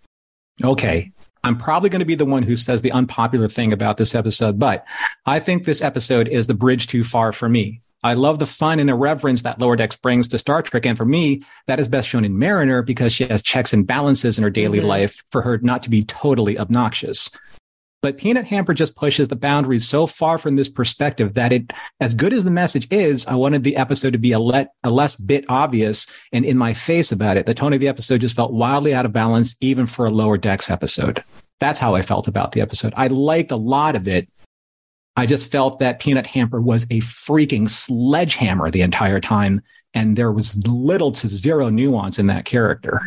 "Okay, 0.63 1.13
I'm 1.45 1.57
probably 1.57 1.91
going 1.91 2.01
to 2.01 2.07
be 2.07 2.15
the 2.15 2.25
one 2.25 2.43
who 2.43 2.57
says 2.57 2.83
the 2.83 2.93
unpopular 2.93 3.49
thing 3.49 3.73
about 3.73 3.97
this 3.97 4.15
episode, 4.15 4.59
but 4.59 4.87
I 5.27 5.41
think 5.41 5.65
this 5.65 5.83
episode 5.83 6.29
is 6.29 6.47
the 6.47 6.55
bridge 6.55 6.87
too 6.87 7.05
far 7.05 7.33
for 7.33 7.49
me. 7.49 7.83
I 8.03 8.15
love 8.15 8.39
the 8.39 8.47
fun 8.47 8.79
and 8.79 8.89
irreverence 8.89 9.43
that 9.43 9.59
Lower 9.59 9.75
Decks 9.75 9.97
brings 9.97 10.29
to 10.29 10.39
Star 10.39 10.63
Trek. 10.63 10.87
And 10.87 10.97
for 10.97 11.05
me, 11.05 11.43
that 11.67 11.81
is 11.81 11.89
best 11.89 12.09
shown 12.09 12.25
in 12.25 12.39
Mariner 12.39 12.83
because 12.83 13.13
she 13.13 13.27
has 13.27 13.43
checks 13.43 13.73
and 13.73 13.87
balances 13.87 14.39
in 14.39 14.45
her 14.45 14.51
daily 14.51 14.79
mm-hmm. 14.79 14.89
life 14.89 15.25
for 15.31 15.43
her 15.43 15.59
not 15.59 15.83
to 15.83 15.91
be 15.91 16.05
totally 16.05 16.59
obnoxious. 16.59 17.31
But 18.01 18.17
Peanut 18.17 18.47
Hamper 18.47 18.75
just 18.75 18.95
pushes 18.95 19.27
the 19.27 19.35
boundaries 19.35 19.89
so 19.89 20.07
far 20.07 20.39
from 20.39 20.55
this 20.55 20.69
perspective 20.69 21.35
that 21.35 21.53
it, 21.53 21.73
as 22.01 22.15
good 22.15 22.33
as 22.33 22.45
the 22.45 22.51
message 22.51 22.87
is, 22.93 23.27
I 23.27 23.35
wanted 23.35 23.65
the 23.65 23.77
episode 23.77 24.13
to 24.13 24.19
be 24.19 24.31
a, 24.31 24.39
let, 24.39 24.73
a 24.85 24.91
less 24.91 25.17
bit 25.17 25.45
obvious 25.49 26.07
and 26.33 26.45
in 26.45 26.57
my 26.57 26.75
face 26.75 27.11
about 27.11 27.37
it. 27.37 27.47
The 27.47 27.55
tone 27.55 27.73
of 27.73 27.81
the 27.81 27.89
episode 27.89 28.21
just 28.21 28.37
felt 28.37 28.53
wildly 28.53 28.95
out 28.95 29.05
of 29.05 29.13
balance, 29.13 29.57
even 29.61 29.87
for 29.87 30.07
a 30.07 30.11
lower 30.11 30.39
decks 30.39 30.71
episode. 30.71 31.25
That's 31.59 31.81
how 31.81 31.97
I 31.97 32.03
felt 32.03 32.29
about 32.29 32.53
the 32.53 32.61
episode. 32.61 32.95
I 32.97 33.09
liked 33.09 33.51
a 33.51 33.57
lot 33.57 33.97
of 33.97 34.07
it. 34.07 34.29
I 35.17 35.27
just 35.27 35.51
felt 35.51 35.81
that 35.81 35.99
Peanut 35.99 36.29
Hamper 36.29 36.61
was 36.61 36.85
a 36.85 37.01
freaking 37.01 37.69
sledgehammer 37.69 38.71
the 38.71 38.83
entire 38.83 39.19
time. 39.19 39.61
And 39.93 40.15
there 40.15 40.31
was 40.31 40.65
little 40.69 41.11
to 41.13 41.29
zero 41.29 41.69
nuance 41.69 42.21
in 42.21 42.29
that 42.29 42.45
character. 42.45 43.01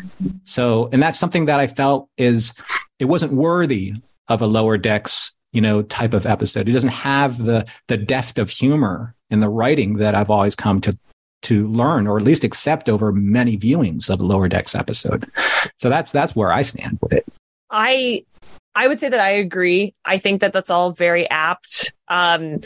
So, 0.44 0.90
and 0.92 1.02
that's 1.02 1.20
something 1.20 1.46
that 1.46 1.62
I 1.62 1.68
felt 1.68 2.10
is, 2.18 2.54
it 3.00 3.06
wasn't 3.06 3.34
worthy 3.34 3.94
of 4.32 4.42
a 4.42 4.48
lower 4.48 4.78
decks, 4.78 5.36
you 5.54 5.62
know, 5.62 5.82
type 5.84 6.14
of 6.14 6.26
episode. 6.26 6.68
It 6.68 6.74
doesn't 6.74 6.92
have 6.92 7.44
the 7.44 7.66
the 7.88 7.98
depth 7.98 8.38
of 8.38 8.50
humor 8.50 9.16
in 9.30 9.40
the 9.40 9.50
writing 9.50 9.96
that 9.98 10.16
I've 10.16 10.30
always 10.30 10.56
come 10.56 10.82
to 10.82 10.98
to 11.44 11.68
learn 11.68 12.08
or 12.08 12.18
at 12.18 12.24
least 12.24 12.44
accept 12.44 12.88
over 12.88 13.12
many 13.12 13.58
viewings 13.58 14.10
of 14.10 14.22
a 14.22 14.26
lower 14.26 14.48
decks 14.48 14.76
episode. 14.76 15.30
So 15.78 15.90
that's 15.90 16.12
that's 16.12 16.36
where 16.36 16.52
I 16.52 16.62
stand 16.62 17.00
with 17.02 17.14
it. 17.14 17.26
I 17.70 18.24
I 18.76 18.88
would 18.88 19.00
say 19.00 19.10
that 19.10 19.20
I 19.20 19.30
agree. 19.32 19.94
I 20.06 20.18
think 20.18 20.42
that 20.42 20.54
that's 20.54 20.70
all 20.70 20.92
very 20.92 21.30
apt. 21.30 21.94
Um, 22.08 22.62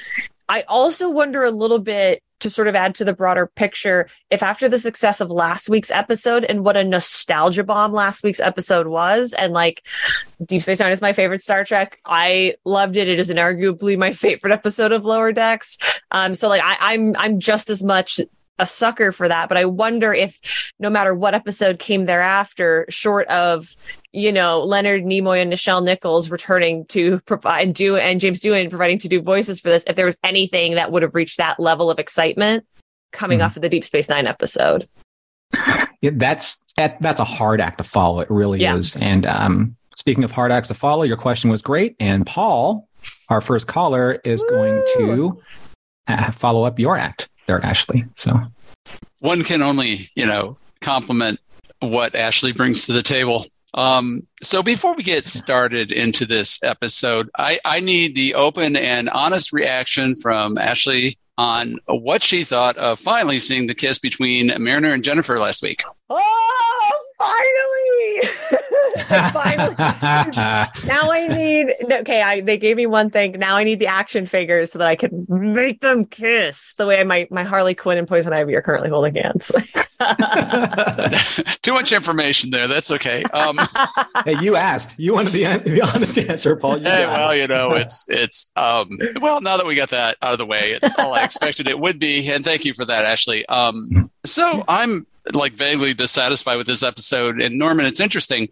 I 0.48 0.64
also 0.68 1.10
wonder 1.10 1.44
a 1.44 1.52
little 1.52 1.80
bit 1.80 2.22
to 2.46 2.50
sort 2.52 2.68
of 2.68 2.76
add 2.76 2.94
to 2.96 3.04
the 3.04 3.14
broader 3.14 3.48
picture, 3.48 4.08
if 4.30 4.44
after 4.44 4.70
the 4.70 4.78
success 4.78 5.20
of 5.20 5.32
last 5.32 5.68
week's 5.68 5.90
episode 5.90 6.46
and 6.46 6.64
what 6.64 6.78
a 6.78 6.84
nostalgia 6.84 7.64
bomb 7.64 7.92
last 7.92 8.24
week's 8.24 8.40
episode 8.40 8.86
was, 8.86 9.34
and 9.34 9.52
like 9.52 9.84
Deep 10.46 10.62
Space 10.62 10.80
Nine 10.80 10.92
is 10.92 11.02
my 11.02 11.12
favorite 11.12 11.42
Star 11.42 11.66
Trek. 11.66 12.00
I 12.06 12.54
loved 12.64 12.98
it. 12.98 13.10
It 13.10 13.20
is 13.20 13.32
inarguably 13.32 13.98
my 13.98 14.12
favorite 14.14 14.54
episode 14.54 14.92
of 14.92 15.06
Lower 15.06 15.32
Decks. 15.32 15.80
Um, 16.12 16.36
so 16.36 16.48
like 16.48 16.62
I, 16.64 16.78
I'm 16.94 17.16
I'm 17.18 17.40
just 17.40 17.72
as 17.72 17.82
much 17.84 18.20
a 18.60 18.66
sucker 18.66 19.12
for 19.12 19.28
that. 19.28 19.50
But 19.50 19.58
I 19.58 19.66
wonder 19.66 20.14
if 20.14 20.40
no 20.80 20.90
matter 20.90 21.14
what 21.14 21.34
episode 21.34 21.80
came 21.80 22.06
thereafter, 22.06 22.86
short 22.90 23.28
of, 23.28 23.76
you 24.16 24.32
know, 24.32 24.62
Leonard 24.62 25.04
Nimoy 25.04 25.42
and 25.42 25.52
Nichelle 25.52 25.84
Nichols 25.84 26.30
returning 26.30 26.86
to 26.86 27.20
provide 27.22 27.74
do 27.74 27.98
and 27.98 28.22
James 28.22 28.40
Doohan 28.40 28.70
providing 28.70 28.98
to 29.00 29.10
do 29.10 29.22
voices 29.22 29.60
for 29.60 29.70
this, 29.70 29.84
if 29.88 29.96
there 29.96 30.06
was 30.06 30.18
anything 30.24 30.76
that 30.76 30.92
would 30.92 31.04
have 31.04 31.14
reached 31.14 31.38
that 31.38 31.60
level 31.60 31.92
of 31.92 32.00
excitement 32.00 32.66
coming 33.12 33.40
mm. 33.40 33.46
off 33.46 33.58
of 33.58 33.62
the 33.62 33.70
Deep 33.70 33.84
Space 33.84 34.08
Nine 34.08 34.26
episode. 34.26 34.88
Yeah, 36.02 36.12
that's 36.14 36.62
that's 36.78 37.20
a 37.20 37.26
hard 37.26 37.60
act 37.60 37.78
to 37.80 37.84
follow. 37.84 38.22
It 38.22 38.32
really 38.32 38.60
yeah. 38.60 38.76
is. 38.76 38.96
And 38.96 39.26
um, 39.26 39.76
speaking 39.98 40.24
of 40.24 40.32
hard 40.32 40.52
acts 40.52 40.70
to 40.70 40.74
follow, 40.74 41.04
your 41.04 41.18
question 41.18 41.50
was 41.50 41.62
great. 41.62 41.96
And 42.00 42.26
Paul, 42.26 42.88
our 43.30 43.42
first 43.42 43.68
caller, 43.68 44.22
is 44.24 44.44
Woo! 44.44 44.50
going 44.50 44.84
to 44.98 45.42
uh, 46.08 46.32
follow 46.32 46.64
up 46.64 46.80
your 46.80 46.98
act 46.98 47.28
there, 47.48 47.64
Ashley. 47.66 48.06
So 48.16 48.40
one 49.20 49.44
can 49.44 49.62
only, 49.62 50.10
you 50.16 50.26
know, 50.26 50.56
compliment 50.82 51.40
what 51.80 52.16
Ashley 52.16 52.54
brings 52.54 52.86
to 52.86 52.94
the 52.94 53.04
table. 53.04 53.46
Um, 53.76 54.26
so 54.42 54.64
before 54.64 54.96
we 54.96 55.04
get 55.04 55.28
started 55.28 55.92
into 55.92 56.26
this 56.26 56.64
episode, 56.64 57.30
I, 57.38 57.60
I 57.66 57.82
need 57.82 58.16
the 58.16 58.36
open 58.36 58.76
and 58.76 59.10
honest 59.10 59.52
reaction 59.52 60.16
from 60.16 60.58
Ashley 60.58 61.18
on 61.38 61.78
what 61.86 62.24
she 62.24 62.46
thought 62.46 62.78
of 62.78 62.98
finally 62.98 63.40
seeing 63.40 63.68
the 63.68 63.76
kiss 63.76 64.00
between 64.00 64.48
Mariner 64.64 64.94
and 64.94 65.04
Jennifer 65.04 65.38
last 65.38 65.62
week. 65.62 65.84
Oh, 66.10 66.92
finally! 67.26 68.22
Finally. 69.34 69.76
now 69.78 71.12
I 71.12 71.28
need 71.30 71.76
okay. 71.92 72.22
I 72.22 72.42
they 72.42 72.58
gave 72.58 72.78
me 72.78 72.86
one 72.86 73.10
thing. 73.10 73.34
Now 73.34 73.58
I 73.58 73.64
need 73.64 73.80
the 73.80 73.88
action 73.88 74.26
figures 74.26 74.72
so 74.72 74.80
that 74.80 74.88
I 74.88 74.96
can 74.96 75.26
make 75.28 75.82
them 75.82 76.06
kiss 76.06 76.74
the 76.76 76.88
way 76.88 77.04
my 77.04 77.28
my 77.30 77.44
Harley 77.44 77.76
Quinn 77.76 77.98
and 77.98 78.08
Poison 78.08 78.34
Ivy 78.34 78.56
are 78.56 78.62
currently 78.62 78.90
holding 78.90 79.16
hands. 79.16 79.50
Too 81.62 81.74
much 81.74 81.92
information 81.92 82.52
there. 82.52 82.68
That's 82.68 82.92
okay. 82.92 83.24
Um, 83.26 83.60
hey, 84.26 84.40
you 84.40 84.56
asked. 84.56 84.98
You 84.98 85.14
wanted 85.14 85.34
the, 85.34 85.44
the 85.66 85.82
honest 85.82 86.18
answer, 86.18 86.56
Paul. 86.56 86.80
You 86.80 86.86
hey, 86.86 87.06
well, 87.06 87.36
you 87.36 87.48
know, 87.48 87.74
it's 87.74 88.06
it's 88.10 88.52
um, 88.56 88.98
well. 89.22 89.42
Now 89.42 89.58
that 89.58 89.66
we 89.66 89.76
got 89.76 89.90
that 89.90 90.18
out 90.22 90.34
of 90.34 90.40
the 90.40 90.46
way, 90.46 90.80
it's 90.82 90.98
all 90.98 91.14
I 91.14 91.24
expected 91.24 91.68
it 91.68 91.80
would 91.80 92.00
be, 92.00 92.32
and 92.32 92.44
thank 92.44 92.66
you 92.66 92.74
for 92.74 92.86
that, 92.86 93.06
Ashley. 93.06 93.46
Um, 93.48 94.10
so 94.24 94.64
I'm 94.68 95.06
like 95.34 95.54
vaguely 95.54 95.94
dissatisfied 95.94 96.58
with 96.58 96.68
this 96.68 96.84
episode. 96.84 97.42
And 97.42 97.58
Norman, 97.58 97.86
it's 97.86 98.00
interesting. 98.00 98.50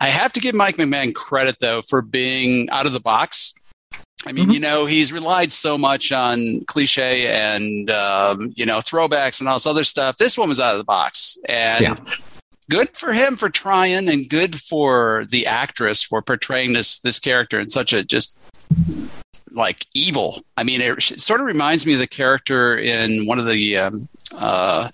I 0.00 0.08
have 0.08 0.32
to 0.34 0.40
give 0.40 0.54
Mike 0.54 0.76
McMahan 0.76 1.14
credit 1.14 1.56
though 1.60 1.82
for 1.82 2.02
being 2.02 2.68
out 2.70 2.86
of 2.86 2.92
the 2.92 3.00
box. 3.00 3.54
I 4.24 4.32
mean, 4.32 4.44
mm-hmm. 4.44 4.52
you 4.52 4.60
know, 4.60 4.86
he's 4.86 5.12
relied 5.12 5.50
so 5.50 5.76
much 5.76 6.12
on 6.12 6.64
cliche 6.66 7.26
and 7.26 7.90
um, 7.90 8.52
you 8.54 8.64
know 8.64 8.78
throwbacks 8.78 9.40
and 9.40 9.48
all 9.48 9.56
this 9.56 9.66
other 9.66 9.84
stuff. 9.84 10.16
This 10.16 10.38
one 10.38 10.48
was 10.48 10.60
out 10.60 10.72
of 10.72 10.78
the 10.78 10.84
box, 10.84 11.36
and 11.48 11.82
yeah. 11.82 11.96
good 12.70 12.96
for 12.96 13.12
him 13.12 13.36
for 13.36 13.50
trying, 13.50 14.08
and 14.08 14.28
good 14.28 14.60
for 14.60 15.26
the 15.30 15.46
actress 15.46 16.04
for 16.04 16.22
portraying 16.22 16.72
this 16.72 17.00
this 17.00 17.18
character 17.18 17.58
in 17.58 17.68
such 17.68 17.92
a 17.92 18.04
just 18.04 18.38
like 19.50 19.86
evil. 19.92 20.40
I 20.56 20.62
mean, 20.62 20.80
it, 20.80 21.10
it 21.10 21.20
sort 21.20 21.40
of 21.40 21.46
reminds 21.46 21.84
me 21.84 21.94
of 21.94 21.98
the 21.98 22.06
character 22.06 22.78
in 22.78 23.26
one 23.26 23.40
of 23.40 23.46
the 23.46 23.76
um, 23.76 24.08
uh, 24.34 24.90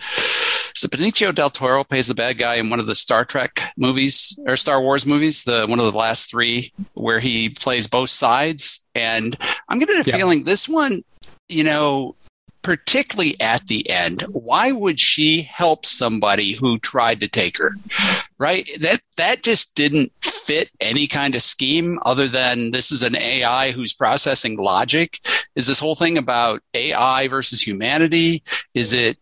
so 0.79 0.87
Benicio 0.87 1.35
del 1.35 1.51
Toro 1.51 1.83
plays 1.83 2.07
the 2.07 2.15
bad 2.15 2.39
guy 2.39 2.55
in 2.55 2.71
one 2.71 2.79
of 2.79 2.87
the 2.87 2.95
Star 2.95 3.25
Trek 3.25 3.61
movies 3.77 4.39
or 4.47 4.57
Star 4.57 4.81
Wars 4.81 5.05
movies, 5.05 5.43
the 5.43 5.67
one 5.67 5.81
of 5.81 5.91
the 5.91 5.99
last 5.99 6.31
three, 6.31 6.73
where 6.95 7.19
he 7.19 7.49
plays 7.49 7.89
both 7.89 8.11
sides. 8.11 8.85
And 8.95 9.37
I'm 9.69 9.81
getting 9.81 10.01
a 10.01 10.05
yeah. 10.05 10.17
feeling 10.17 10.45
this 10.45 10.69
one, 10.69 11.03
you 11.49 11.65
know, 11.65 12.15
particularly 12.63 13.41
at 13.41 13.67
the 13.67 13.89
end, 13.91 14.23
why 14.31 14.71
would 14.71 15.01
she 15.01 15.43
help 15.43 15.85
somebody 15.85 16.53
who 16.53 16.79
tried 16.79 17.19
to 17.21 17.29
take 17.29 17.59
her? 17.59 17.73
Right? 18.39 18.69
That 18.79 19.01
that 19.17 19.43
just 19.43 19.75
didn't 19.75 20.13
fit 20.23 20.71
any 20.81 21.09
kind 21.09 21.35
of 21.35 21.43
scheme 21.43 21.99
other 22.07 22.29
than 22.29 22.71
this 22.71 22.93
is 22.93 23.03
an 23.03 23.17
AI 23.17 23.73
who's 23.73 23.93
processing 23.93 24.57
logic. 24.57 25.19
Is 25.57 25.67
this 25.67 25.81
whole 25.81 25.97
thing 25.97 26.19
about 26.19 26.63
AI 26.73 27.27
versus 27.27 27.61
humanity? 27.61 28.45
Is 28.75 28.93
it 28.93 29.19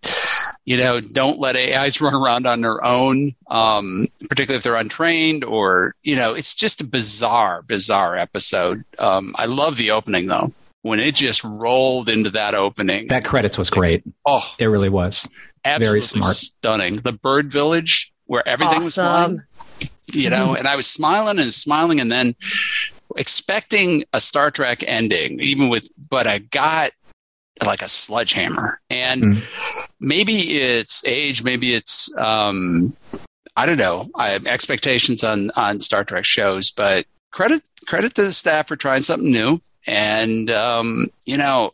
you 0.66 0.76
know, 0.76 1.00
don't 1.00 1.38
let 1.38 1.56
AIs 1.56 2.00
run 2.02 2.12
around 2.12 2.46
on 2.46 2.60
their 2.60 2.84
own, 2.84 3.34
um, 3.48 4.08
particularly 4.28 4.58
if 4.58 4.64
they're 4.64 4.76
untrained 4.76 5.44
or, 5.44 5.94
you 6.02 6.16
know, 6.16 6.34
it's 6.34 6.52
just 6.52 6.82
a 6.82 6.86
bizarre, 6.86 7.62
bizarre 7.62 8.16
episode. 8.16 8.84
Um, 8.98 9.34
I 9.38 9.46
love 9.46 9.76
the 9.76 9.92
opening 9.92 10.26
though. 10.26 10.52
When 10.82 11.00
it 11.00 11.16
just 11.16 11.42
rolled 11.42 12.08
into 12.08 12.30
that 12.30 12.54
opening. 12.54 13.08
That 13.08 13.24
credits 13.24 13.58
was 13.58 13.70
great. 13.70 14.04
Oh, 14.24 14.44
it 14.56 14.66
really 14.66 14.88
was. 14.88 15.28
Absolutely 15.64 16.00
Very 16.00 16.22
smart. 16.22 16.36
stunning. 16.36 16.96
The 17.00 17.12
bird 17.12 17.50
village 17.50 18.12
where 18.26 18.46
everything 18.46 18.82
awesome. 18.82 18.84
was 18.84 18.94
flying, 18.94 19.42
you 20.12 20.30
know, 20.30 20.54
and 20.54 20.68
I 20.68 20.76
was 20.76 20.86
smiling 20.86 21.40
and 21.40 21.52
smiling 21.52 21.98
and 21.98 22.12
then 22.12 22.36
expecting 23.16 24.04
a 24.12 24.20
Star 24.20 24.52
Trek 24.52 24.84
ending, 24.86 25.40
even 25.40 25.68
with, 25.70 25.90
but 26.08 26.28
I 26.28 26.38
got 26.38 26.92
like 27.64 27.82
a 27.82 27.88
sledgehammer. 27.88 28.80
And 28.90 29.24
mm. 29.24 29.90
maybe 30.00 30.58
it's 30.58 31.04
age, 31.04 31.42
maybe 31.44 31.74
it's 31.74 32.14
um, 32.16 32.96
I 33.56 33.66
don't 33.66 33.78
know, 33.78 34.10
I 34.14 34.30
have 34.30 34.46
expectations 34.46 35.24
on 35.24 35.50
on 35.56 35.80
Star 35.80 36.04
Trek 36.04 36.24
shows, 36.24 36.70
but 36.70 37.06
credit 37.32 37.62
credit 37.86 38.14
to 38.14 38.22
the 38.22 38.32
staff 38.32 38.68
for 38.68 38.76
trying 38.76 39.02
something 39.02 39.30
new. 39.30 39.60
And 39.86 40.50
um, 40.50 41.08
you 41.24 41.36
know, 41.36 41.72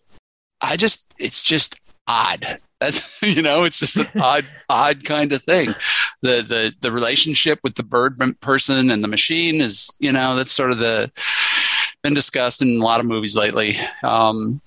I 0.61 0.77
just 0.77 1.13
it's 1.19 1.43
just 1.43 1.81
odd. 2.07 2.45
That's 2.81 3.23
you 3.23 3.43
know, 3.43 3.63
it's 3.63 3.79
just 3.79 3.97
an 3.97 4.09
odd, 4.21 4.45
odd 4.69 5.05
kind 5.05 5.33
of 5.33 5.41
thing. 5.41 5.73
The 6.23 6.43
the 6.43 6.75
the 6.81 6.91
relationship 6.91 7.61
with 7.63 7.77
the 7.77 7.85
bird 7.85 8.19
person 8.41 8.91
and 8.91 9.05
the 9.05 9.09
machine 9.09 9.61
is, 9.61 9.97
you 10.01 10.11
know, 10.11 10.35
that's 10.35 10.51
sort 10.51 10.73
of 10.73 10.79
the 10.79 11.13
been 12.03 12.15
discussed 12.15 12.61
in 12.61 12.81
a 12.81 12.85
lot 12.85 12.99
of 12.99 13.07
movies 13.07 13.37
lately. 13.37 13.77
Um, 14.03 14.61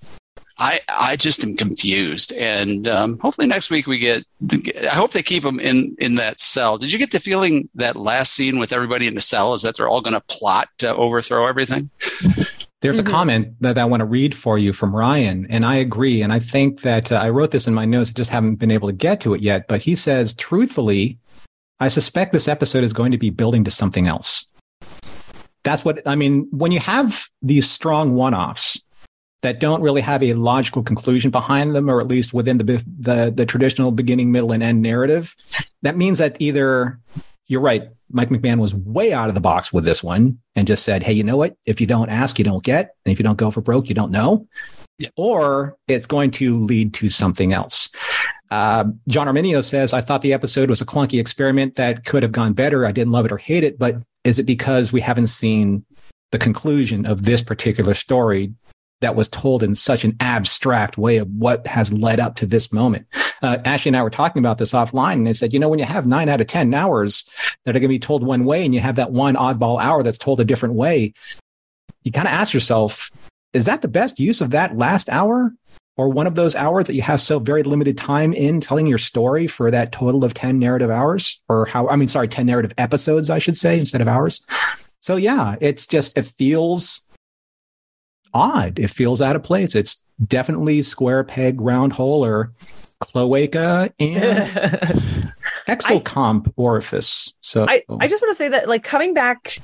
I 0.58 0.80
I 0.88 1.16
just 1.18 1.44
am 1.44 1.58
confused, 1.58 2.32
and 2.34 2.88
um, 2.88 3.20
hopefully 3.20 3.48
next 3.48 3.70
week 3.70 3.88
we 3.88 4.00
get. 4.00 4.26
I 4.84 4.96
hope 4.96 5.12
they 5.12 5.24
keep 5.24 5.44
them 5.44 5.60
in 5.60 5.96
in 6.00 6.16
that 6.16 6.40
cell. 6.40 6.78
Did 6.78 6.94
you 6.94 7.00
get 7.00 7.12
the 7.12 7.20
feeling 7.20 7.68
that 7.76 7.96
last 7.98 8.34
scene 8.34 8.58
with 8.58 8.72
everybody 8.72 9.08
in 9.08 9.16
the 9.16 9.22
cell 9.22 9.54
is 9.54 9.64
that 9.64 9.76
they're 9.76 9.90
all 9.90 10.02
going 10.02 10.14
to 10.14 10.22
plot 10.22 10.70
to 10.78 10.96
overthrow 10.96 11.48
everything? 11.48 11.90
There's 12.82 13.00
mm-hmm. 13.00 13.08
a 13.08 13.12
comment 13.12 13.56
that 13.62 13.78
I 13.78 13.86
want 13.86 14.02
to 14.02 14.06
read 14.06 14.36
for 14.36 14.58
you 14.58 14.72
from 14.72 14.96
Ryan, 14.96 15.48
and 15.50 15.66
I 15.66 15.76
agree. 15.76 16.22
And 16.22 16.32
I 16.32 16.40
think 16.40 16.82
that 16.82 17.12
uh, 17.12 17.16
I 17.16 17.32
wrote 17.32 17.52
this 17.52 17.68
in 17.68 17.74
my 17.74 17.86
notes, 17.86 18.12
I 18.12 18.14
just 18.14 18.32
haven't 18.32 18.56
been 18.56 18.72
able 18.72 18.88
to 18.88 18.94
get 18.94 19.20
to 19.22 19.34
it 19.34 19.42
yet. 19.42 19.68
But 19.68 19.82
he 19.82 19.96
says, 19.96 20.34
truthfully, 20.34 21.18
I 21.80 21.90
suspect 21.90 22.32
this 22.32 22.48
episode 22.48 22.84
is 22.84 22.94
going 22.94 23.12
to 23.12 23.18
be 23.18 23.30
building 23.30 23.64
to 23.66 23.72
something 23.72 24.08
else. 24.08 24.48
That's 25.64 25.84
what 25.84 26.08
I 26.08 26.16
mean. 26.16 26.48
When 26.52 26.72
you 26.72 26.80
have 26.80 27.28
these 27.42 27.70
strong 27.70 28.14
one 28.14 28.36
offs 28.36 28.85
that 29.46 29.60
don't 29.60 29.84
really 29.84 30.02
have 30.02 30.24
a 30.24 30.34
logical 30.34 30.82
conclusion 30.82 31.30
behind 31.30 31.76
them, 31.76 31.88
or 31.88 32.02
at 32.02 32.08
least 32.08 32.34
within 32.34 32.58
the, 32.58 32.84
the, 33.00 33.32
the 33.34 33.46
traditional 33.46 33.92
beginning, 33.92 34.32
middle, 34.32 34.52
and 34.52 34.64
end 34.64 34.82
narrative, 34.82 35.36
that 35.84 35.96
means 35.96 36.18
that 36.18 36.36
either 36.40 37.00
you're 37.46 37.62
right. 37.62 37.90
Mike 38.10 38.30
McMahan 38.30 38.60
was 38.60 38.74
way 38.74 39.14
out 39.14 39.30
of 39.30 39.36
the 39.36 39.42
box 39.42 39.72
with 39.72 39.86
this 39.86 40.04
one 40.04 40.40
and 40.56 40.68
just 40.68 40.84
said, 40.84 41.04
Hey, 41.04 41.14
you 41.14 41.24
know 41.24 41.38
what? 41.38 41.56
If 41.66 41.80
you 41.80 41.86
don't 41.86 42.10
ask, 42.10 42.40
you 42.40 42.46
don't 42.46 42.64
get. 42.64 42.96
And 43.06 43.12
if 43.12 43.20
you 43.20 43.24
don't 43.24 43.38
go 43.38 43.52
for 43.52 43.62
broke, 43.62 43.88
you 43.88 43.94
don't 43.94 44.12
know. 44.12 44.48
Yeah. 44.98 45.10
Or 45.16 45.78
it's 45.88 46.08
going 46.08 46.32
to 46.32 46.60
lead 46.60 46.96
to 46.96 47.10
something 47.10 47.54
else. 47.54 47.90
Uh, 48.50 48.86
John 49.08 49.28
Arminio 49.28 49.64
says, 49.64 49.94
I 49.94 50.02
thought 50.02 50.24
the 50.24 50.34
episode 50.34 50.72
was 50.72 50.82
a 50.82 50.86
clunky 50.86 51.20
experiment 51.20 51.76
that 51.76 52.06
could 52.06 52.24
have 52.24 52.32
gone 52.32 52.54
better. 52.54 52.86
I 52.86 52.92
didn't 52.92 53.12
love 53.12 53.26
it 53.26 53.32
or 53.32 53.38
hate 53.38 53.64
it, 53.64 53.78
but 53.78 53.98
is 54.24 54.40
it 54.40 54.46
because 54.46 54.92
we 54.92 55.02
haven't 55.02 55.28
seen 55.28 55.86
the 56.32 56.40
conclusion 56.40 57.06
of 57.06 57.24
this 57.24 57.44
particular 57.44 57.94
story 57.94 58.54
that 59.06 59.16
was 59.16 59.30
told 59.30 59.62
in 59.62 59.76
such 59.76 60.04
an 60.04 60.18
abstract 60.20 60.98
way 60.98 61.18
of 61.18 61.30
what 61.30 61.68
has 61.68 61.94
led 61.94 62.20
up 62.20 62.36
to 62.38 62.48
this 62.48 62.74
moment. 62.74 63.06
Uh, 63.44 63.60
Ashley 63.64 63.90
and 63.90 63.98
I 63.98 64.02
were 64.02 64.10
talking 64.10 64.40
about 64.40 64.58
this 64.58 64.74
offline, 64.74 65.14
and 65.14 65.28
they 65.28 65.34
said, 65.34 65.54
you 65.54 65.60
know, 65.60 65.70
when 65.70 65.78
you 65.78 65.86
have 65.86 66.08
nine 66.08 66.28
out 66.28 66.42
of 66.42 66.48
10 66.48 66.74
hours 66.74 67.30
that 67.66 67.76
are 67.76 67.80
going 67.80 67.84
to 67.84 67.88
be 67.88 68.00
told 68.00 68.26
one 68.26 68.46
way, 68.46 68.66
and 68.66 68.74
you 68.74 68.80
have 68.80 68.96
that 68.96 69.12
one 69.12 69.36
oddball 69.36 69.80
hour 69.80 70.02
that's 70.02 70.18
told 70.18 70.40
a 70.40 70.44
different 70.44 70.74
way, 70.74 71.14
you 72.04 72.12
kind 72.12 72.28
of 72.28 72.34
ask 72.34 72.52
yourself, 72.52 73.12
is 73.54 73.66
that 73.66 73.84
the 73.84 73.88
best 73.88 74.20
use 74.20 74.42
of 74.42 74.50
that 74.50 74.76
last 74.76 75.08
hour? 75.10 75.54
Or 75.98 76.10
one 76.10 76.26
of 76.26 76.34
those 76.34 76.56
hours 76.56 76.88
that 76.88 76.96
you 76.96 77.04
have 77.04 77.22
so 77.22 77.38
very 77.38 77.62
limited 77.62 77.98
time 77.98 78.34
in 78.34 78.60
telling 78.60 78.88
your 78.88 78.98
story 78.98 79.46
for 79.46 79.70
that 79.70 79.92
total 79.92 80.26
of 80.26 80.34
10 80.34 80.58
narrative 80.58 80.90
hours, 80.90 81.44
or 81.48 81.68
how, 81.68 81.88
I 81.90 81.96
mean, 81.96 82.08
sorry, 82.08 82.28
10 82.28 82.48
narrative 82.48 82.74
episodes, 82.80 83.30
I 83.30 83.38
should 83.38 83.56
say, 83.56 83.78
instead 83.78 84.02
of 84.02 84.08
hours. 84.08 84.44
So 85.00 85.16
yeah, 85.16 85.58
it's 85.62 85.86
just, 85.86 86.18
it 86.18 86.34
feels 86.40 87.05
odd. 88.36 88.78
It 88.78 88.90
feels 88.90 89.22
out 89.22 89.36
of 89.36 89.42
place. 89.42 89.74
It's 89.74 90.04
definitely 90.28 90.84
square 90.84 91.24
peg, 91.24 91.60
round 91.60 91.94
hole, 91.94 92.24
or 92.24 92.52
cloaca 93.00 93.92
and 94.00 94.50
exocomp 95.68 96.54
orifice. 96.56 97.34
So 97.40 97.66
I, 97.68 97.84
I 98.00 98.08
just 98.08 98.22
want 98.22 98.32
to 98.32 98.38
say 98.38 98.50
that 98.50 98.68
like 98.68 98.84
coming 98.84 99.14
back 99.14 99.60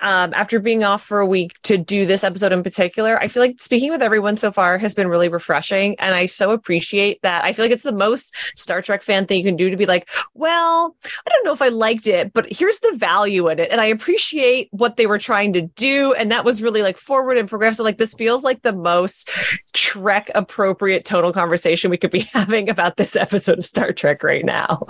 um, 0.00 0.32
after 0.34 0.60
being 0.60 0.84
off 0.84 1.02
for 1.02 1.20
a 1.20 1.26
week 1.26 1.60
to 1.62 1.76
do 1.76 2.06
this 2.06 2.24
episode 2.24 2.52
in 2.52 2.62
particular. 2.62 3.18
I 3.18 3.28
feel 3.28 3.42
like 3.42 3.60
speaking 3.60 3.90
with 3.90 4.02
everyone 4.02 4.36
so 4.36 4.52
far 4.52 4.78
has 4.78 4.94
been 4.94 5.08
really 5.08 5.28
refreshing. 5.28 5.96
And 5.98 6.14
I 6.14 6.26
so 6.26 6.50
appreciate 6.50 7.20
that. 7.22 7.44
I 7.44 7.52
feel 7.52 7.64
like 7.64 7.72
it's 7.72 7.82
the 7.82 7.92
most 7.92 8.34
Star 8.56 8.82
Trek 8.82 9.02
fan 9.02 9.26
thing 9.26 9.38
you 9.38 9.44
can 9.44 9.56
do 9.56 9.70
to 9.70 9.76
be 9.76 9.86
like, 9.86 10.08
well, 10.34 10.96
I 11.04 11.30
don't 11.30 11.44
know 11.44 11.52
if 11.52 11.62
I 11.62 11.68
liked 11.68 12.06
it, 12.06 12.32
but 12.32 12.46
here's 12.50 12.78
the 12.80 12.96
value 12.96 13.48
in 13.48 13.58
it. 13.58 13.70
And 13.70 13.80
I 13.80 13.86
appreciate 13.86 14.68
what 14.70 14.96
they 14.96 15.06
were 15.06 15.18
trying 15.18 15.52
to 15.54 15.62
do. 15.62 16.12
And 16.14 16.30
that 16.30 16.44
was 16.44 16.62
really 16.62 16.82
like 16.82 16.96
forward 16.96 17.38
and 17.38 17.48
progressive. 17.48 17.84
Like 17.84 17.98
this 17.98 18.14
feels 18.14 18.44
like 18.44 18.62
the 18.62 18.72
most 18.72 19.30
Trek 19.72 20.30
appropriate 20.34 21.04
total 21.04 21.32
conversation 21.32 21.90
we 21.90 21.98
could 21.98 22.10
be 22.10 22.20
having 22.32 22.68
about 22.68 22.96
this 22.96 23.16
episode 23.16 23.58
of 23.58 23.66
Star 23.66 23.92
Trek 23.92 24.22
right 24.22 24.44
now. 24.44 24.84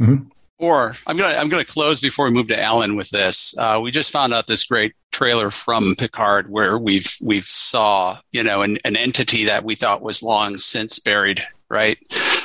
Mm-hmm. 0.00 0.28
Or 0.62 0.94
I'm 1.08 1.16
gonna 1.16 1.36
I'm 1.36 1.48
gonna 1.48 1.64
close 1.64 2.00
before 2.00 2.26
we 2.26 2.30
move 2.30 2.46
to 2.46 2.62
Alan 2.62 2.94
with 2.94 3.10
this. 3.10 3.52
Uh, 3.58 3.80
we 3.82 3.90
just 3.90 4.12
found 4.12 4.32
out 4.32 4.46
this 4.46 4.64
great 4.64 4.94
trailer 5.10 5.50
from 5.50 5.96
Picard 5.96 6.48
where 6.48 6.78
we've 6.78 7.12
we've 7.20 7.46
saw 7.46 8.18
you 8.30 8.44
know 8.44 8.62
an, 8.62 8.78
an 8.84 8.96
entity 8.96 9.44
that 9.46 9.64
we 9.64 9.74
thought 9.74 10.02
was 10.02 10.22
long 10.22 10.58
since 10.58 11.00
buried 11.00 11.44
right 11.68 11.98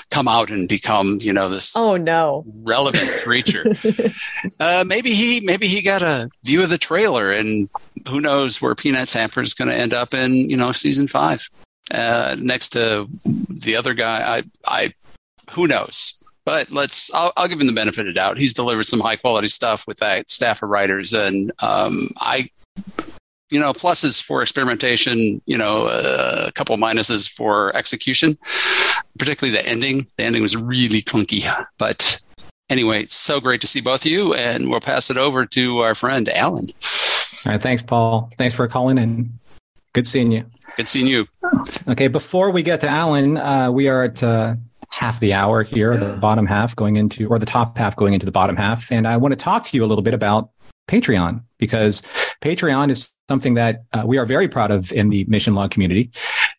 come 0.10 0.27
out 0.27 0.49
and 0.49 0.67
become 0.67 1.19
you 1.21 1.32
know 1.32 1.47
this 1.47 1.73
oh 1.75 1.95
no. 1.95 2.43
relevant 2.63 3.08
creature. 3.23 3.63
Uh, 4.60 4.84
maybe 4.88 5.13
he 5.13 5.39
maybe 5.41 5.67
he 5.67 5.82
got 5.84 6.01
a 6.01 6.30
view 6.43 6.63
of 6.63 6.69
the 6.69 6.77
trailer 6.77 7.32
and 7.32 7.69
who 8.08 8.19
knows 8.19 8.62
where 8.62 8.73
peanut 8.73 9.12
hamper 9.12 9.41
is 9.41 9.53
going 9.53 9.67
to 9.67 9.75
end 9.75 9.93
up 9.93 10.13
in 10.15 10.49
you 10.49 10.58
know 10.58 10.71
season 10.71 11.08
five. 11.08 11.47
Uh, 11.91 12.36
next 12.39 12.69
to 12.69 13.08
the 13.49 13.75
other 13.75 13.93
guy 13.93 14.38
i 14.38 14.43
i 14.65 14.93
who 15.51 15.67
knows 15.67 16.23
but 16.48 16.72
let's 16.72 17.14
I'll, 17.14 17.34
I'll, 17.36 17.50
give 17.50 17.60
him 17.60 17.68
the 17.68 17.74
benefit 17.74 18.00
of 18.00 18.06
the 18.06 18.14
doubt. 18.14 18.38
He's 18.38 18.54
delivered 18.54 18.86
some 18.86 19.02
high 19.02 19.18
quality 19.18 19.50
stuff 19.50 19.86
with 19.86 19.98
that 19.98 20.30
staff 20.30 20.64
of 20.64 20.70
writers, 20.70 21.14
and 21.14 21.52
um, 21.60 22.12
I, 22.22 22.50
you 23.50 23.60
know, 23.60 23.74
pluses 23.74 24.24
for 24.24 24.42
experimentation. 24.42 25.42
You 25.46 25.58
know, 25.58 25.88
uh, 25.88 26.46
a 26.48 26.52
couple 26.54 26.78
minuses 26.78 27.30
for 27.30 27.76
execution, 27.76 28.38
particularly 29.20 29.58
the 29.58 29.68
ending. 29.68 30.08
The 30.18 30.24
ending 30.24 30.42
was 30.42 30.56
really 30.56 31.02
clunky, 31.02 31.54
but 31.78 32.18
anyway, 32.70 33.04
it's 33.04 33.16
so 33.18 33.42
great 33.42 33.60
to 33.60 33.68
see 33.68 33.82
both 33.82 34.06
of 34.06 34.12
you, 34.14 34.34
and 34.34 34.70
we'll 34.70 34.80
pass 34.80 35.10
it 35.10 35.18
over 35.18 35.46
to 35.48 35.80
our 35.80 35.96
friend 35.96 36.30
Alan. 36.30 36.68
All 37.46 37.52
right, 37.52 37.62
thanks, 37.62 37.82
Paul. 37.82 38.32
Thanks 38.38 38.56
for 38.56 38.70
calling 38.70 38.98
in. 38.98 39.38
Good 39.92 40.08
seeing 40.08 40.32
you. 40.32 40.46
Good 40.78 40.88
seeing 40.88 41.08
you. 41.08 41.28
Okay, 41.90 42.08
before 42.08 42.52
we 42.52 42.64
get 42.64 42.80
to 42.82 42.88
Alan, 42.88 43.36
uh, 43.36 43.70
we 43.70 43.90
are 43.90 44.06
at 44.06 44.24
uh, 44.24 44.56
half 44.89 45.19
the 45.19 45.34
hour 45.34 45.63
here, 45.63 45.97
the 45.97 46.15
bottom 46.17 46.45
half 46.45 46.76
going 46.76 46.95
into, 46.95 47.28
or 47.28 47.39
the 47.39 47.45
top 47.45 47.78
half 47.78 47.95
going 47.95 48.13
into 48.13 48.26
the 48.26 48.32
bottom 48.32 48.56
half. 48.56 48.91
And 48.91 49.08
I 49.08 49.17
want 49.17 49.34
to 49.34 49.36
talk 49.36 49.65
to 49.65 49.78
you 49.78 49.84
a 49.84 49.88
little 49.88 50.02
bit 50.02 50.13
about 50.13 50.50
Patreon 50.88 51.43
because 51.60 52.02
Patreon 52.41 52.89
is 52.89 53.12
something 53.28 53.56
that 53.56 53.84
uh, 53.93 54.04
we 54.06 54.17
are 54.17 54.26
very 54.26 54.47
proud 54.47 54.71
of 54.71 54.91
in 54.93 55.10
the 55.10 55.26
mission 55.26 55.54
log 55.54 55.71
community. 55.71 56.12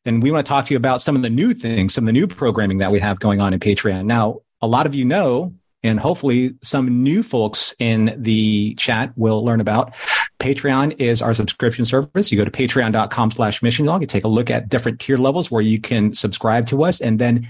And 0.04 0.22
we 0.22 0.30
want 0.30 0.44
to 0.44 0.48
talk 0.48 0.66
to 0.66 0.74
you 0.74 0.76
about 0.76 1.00
some 1.00 1.16
of 1.16 1.22
the 1.22 1.30
new 1.30 1.54
things, 1.54 1.94
some 1.94 2.04
of 2.04 2.06
the 2.06 2.12
new 2.12 2.26
programming 2.26 2.78
that 2.78 2.92
we 2.92 3.00
have 3.00 3.18
going 3.20 3.40
on 3.40 3.52
in 3.52 3.60
Patreon. 3.60 4.04
Now, 4.04 4.40
a 4.60 4.66
lot 4.66 4.86
of 4.86 4.94
you 4.94 5.04
know, 5.04 5.54
and 5.82 6.00
hopefully 6.00 6.54
some 6.62 7.02
new 7.02 7.22
folks 7.22 7.74
in 7.78 8.14
the 8.16 8.74
chat 8.74 9.12
will 9.16 9.44
learn 9.44 9.60
about 9.60 9.94
Patreon 10.40 11.00
is 11.00 11.22
our 11.22 11.34
subscription 11.34 11.84
service. 11.84 12.30
You 12.32 12.38
go 12.38 12.44
to 12.44 12.50
patreon.com 12.50 13.30
slash 13.30 13.62
mission 13.62 13.86
log. 13.86 14.02
and 14.02 14.10
take 14.10 14.24
a 14.24 14.28
look 14.28 14.50
at 14.50 14.68
different 14.68 15.00
tier 15.00 15.18
levels 15.18 15.50
where 15.50 15.62
you 15.62 15.80
can 15.80 16.14
subscribe 16.14 16.66
to 16.66 16.84
us. 16.84 17.00
And 17.00 17.18
then 17.18 17.48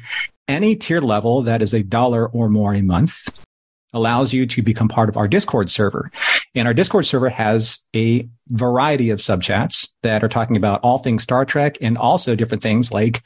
any 0.48 0.74
tier 0.74 1.00
level 1.00 1.42
that 1.42 1.62
is 1.62 1.74
a 1.74 1.82
dollar 1.82 2.26
or 2.26 2.48
more 2.48 2.74
a 2.74 2.82
month 2.82 3.44
allows 3.92 4.32
you 4.32 4.46
to 4.46 4.62
become 4.62 4.88
part 4.88 5.08
of 5.08 5.16
our 5.16 5.28
Discord 5.28 5.70
server. 5.70 6.10
And 6.54 6.66
our 6.66 6.74
Discord 6.74 7.06
server 7.06 7.28
has 7.28 7.86
a 7.94 8.28
variety 8.48 9.10
of 9.10 9.20
subchats 9.20 9.90
that 10.02 10.24
are 10.24 10.28
talking 10.28 10.56
about 10.56 10.80
all 10.82 10.98
things 10.98 11.22
Star 11.22 11.44
Trek 11.44 11.78
and 11.80 11.96
also 11.96 12.34
different 12.34 12.62
things 12.62 12.92
like 12.92 13.22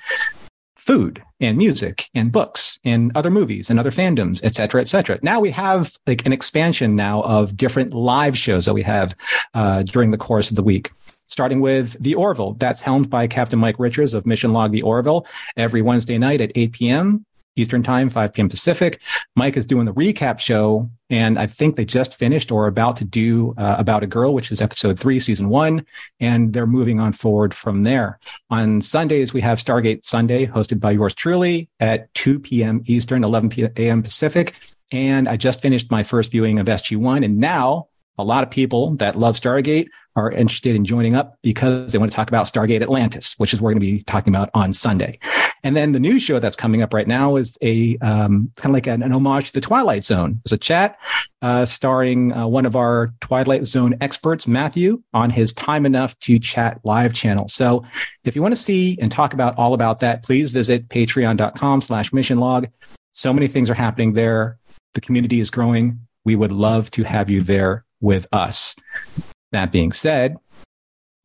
food 0.76 1.22
and 1.40 1.56
music 1.56 2.08
and 2.12 2.32
books 2.32 2.80
and 2.84 3.12
other 3.16 3.30
movies 3.30 3.70
and 3.70 3.78
other 3.78 3.92
fandoms, 3.92 4.40
et 4.42 4.54
cetera, 4.54 4.80
et 4.80 4.88
cetera. 4.88 5.18
Now 5.22 5.38
we 5.38 5.52
have 5.52 5.96
like 6.06 6.26
an 6.26 6.32
expansion 6.32 6.96
now 6.96 7.22
of 7.22 7.56
different 7.56 7.94
live 7.94 8.36
shows 8.36 8.66
that 8.66 8.74
we 8.74 8.82
have 8.82 9.14
uh, 9.54 9.84
during 9.84 10.10
the 10.10 10.18
course 10.18 10.50
of 10.50 10.56
the 10.56 10.62
week 10.62 10.90
starting 11.32 11.60
with 11.60 11.96
The 11.98 12.14
Orville. 12.14 12.54
That's 12.54 12.80
helmed 12.80 13.10
by 13.10 13.26
Captain 13.26 13.58
Mike 13.58 13.78
Richards 13.78 14.14
of 14.14 14.26
Mission 14.26 14.52
Log 14.52 14.70
The 14.70 14.82
Orville 14.82 15.26
every 15.56 15.82
Wednesday 15.82 16.18
night 16.18 16.40
at 16.40 16.52
8 16.54 16.72
p.m. 16.72 17.26
Eastern 17.56 17.82
Time, 17.82 18.08
5 18.08 18.32
p.m. 18.32 18.48
Pacific. 18.48 19.00
Mike 19.36 19.56
is 19.56 19.66
doing 19.66 19.84
the 19.84 19.92
recap 19.92 20.38
show, 20.38 20.90
and 21.10 21.38
I 21.38 21.46
think 21.46 21.76
they 21.76 21.84
just 21.84 22.14
finished 22.14 22.50
or 22.50 22.66
about 22.66 22.96
to 22.96 23.04
do 23.04 23.54
uh, 23.58 23.76
About 23.78 24.02
a 24.02 24.06
Girl, 24.06 24.32
which 24.32 24.50
is 24.50 24.62
episode 24.62 24.98
three, 24.98 25.20
season 25.20 25.48
one, 25.48 25.84
and 26.18 26.52
they're 26.52 26.66
moving 26.66 26.98
on 26.98 27.12
forward 27.12 27.52
from 27.52 27.82
there. 27.82 28.18
On 28.48 28.80
Sundays, 28.80 29.34
we 29.34 29.42
have 29.42 29.58
Stargate 29.58 30.04
Sunday, 30.04 30.46
hosted 30.46 30.80
by 30.80 30.92
yours 30.92 31.14
truly 31.14 31.68
at 31.78 32.12
2 32.14 32.40
p.m. 32.40 32.82
Eastern, 32.86 33.22
11 33.24 33.50
p.m. 33.50 34.02
Pacific. 34.02 34.54
And 34.90 35.28
I 35.28 35.36
just 35.36 35.60
finished 35.60 35.90
my 35.90 36.02
first 36.02 36.30
viewing 36.30 36.58
of 36.58 36.66
SG1, 36.66 37.24
and 37.24 37.38
now 37.38 37.88
a 38.18 38.24
lot 38.24 38.42
of 38.42 38.50
people 38.50 38.94
that 38.96 39.18
love 39.18 39.36
Stargate 39.36 39.88
are 40.14 40.30
interested 40.30 40.76
in 40.76 40.84
joining 40.84 41.14
up 41.14 41.38
because 41.42 41.92
they 41.92 41.98
want 41.98 42.10
to 42.10 42.14
talk 42.14 42.28
about 42.28 42.44
Stargate 42.44 42.82
Atlantis, 42.82 43.34
which 43.38 43.54
is 43.54 43.60
what 43.60 43.66
we're 43.66 43.72
going 43.72 43.86
to 43.86 43.92
be 43.92 44.02
talking 44.02 44.32
about 44.32 44.50
on 44.52 44.72
Sunday. 44.72 45.18
And 45.64 45.76
then 45.76 45.92
the 45.92 46.00
new 46.00 46.18
show 46.18 46.38
that's 46.38 46.56
coming 46.56 46.82
up 46.82 46.92
right 46.92 47.06
now 47.06 47.36
is 47.36 47.56
a 47.62 47.96
um, 47.98 48.50
kind 48.56 48.70
of 48.70 48.72
like 48.72 48.86
an, 48.86 49.02
an, 49.02 49.12
homage 49.12 49.48
to 49.48 49.52
the 49.54 49.60
Twilight 49.60 50.04
Zone. 50.04 50.40
It's 50.44 50.52
a 50.52 50.58
chat 50.58 50.98
uh, 51.40 51.64
starring 51.64 52.32
uh, 52.32 52.46
one 52.46 52.66
of 52.66 52.76
our 52.76 53.10
Twilight 53.20 53.66
Zone 53.66 53.96
experts, 54.00 54.46
Matthew, 54.46 55.02
on 55.14 55.30
his 55.30 55.52
Time 55.52 55.86
Enough 55.86 56.18
to 56.20 56.38
Chat 56.38 56.80
live 56.84 57.14
channel. 57.14 57.48
So 57.48 57.84
if 58.24 58.34
you 58.34 58.42
want 58.42 58.52
to 58.52 58.60
see 58.60 58.98
and 59.00 59.10
talk 59.10 59.34
about 59.34 59.56
all 59.56 59.72
about 59.72 60.00
that, 60.00 60.24
please 60.24 60.50
visit 60.50 60.88
patreon.com 60.88 61.80
slash 61.80 62.12
mission 62.12 62.38
log. 62.38 62.68
So 63.12 63.32
many 63.32 63.46
things 63.46 63.70
are 63.70 63.74
happening 63.74 64.14
there. 64.14 64.58
The 64.94 65.00
community 65.00 65.40
is 65.40 65.50
growing. 65.50 66.00
We 66.24 66.36
would 66.36 66.52
love 66.52 66.90
to 66.92 67.04
have 67.04 67.30
you 67.30 67.42
there 67.42 67.84
with 68.02 68.26
us. 68.32 68.76
That 69.52 69.72
being 69.72 69.92
said, 69.92 70.36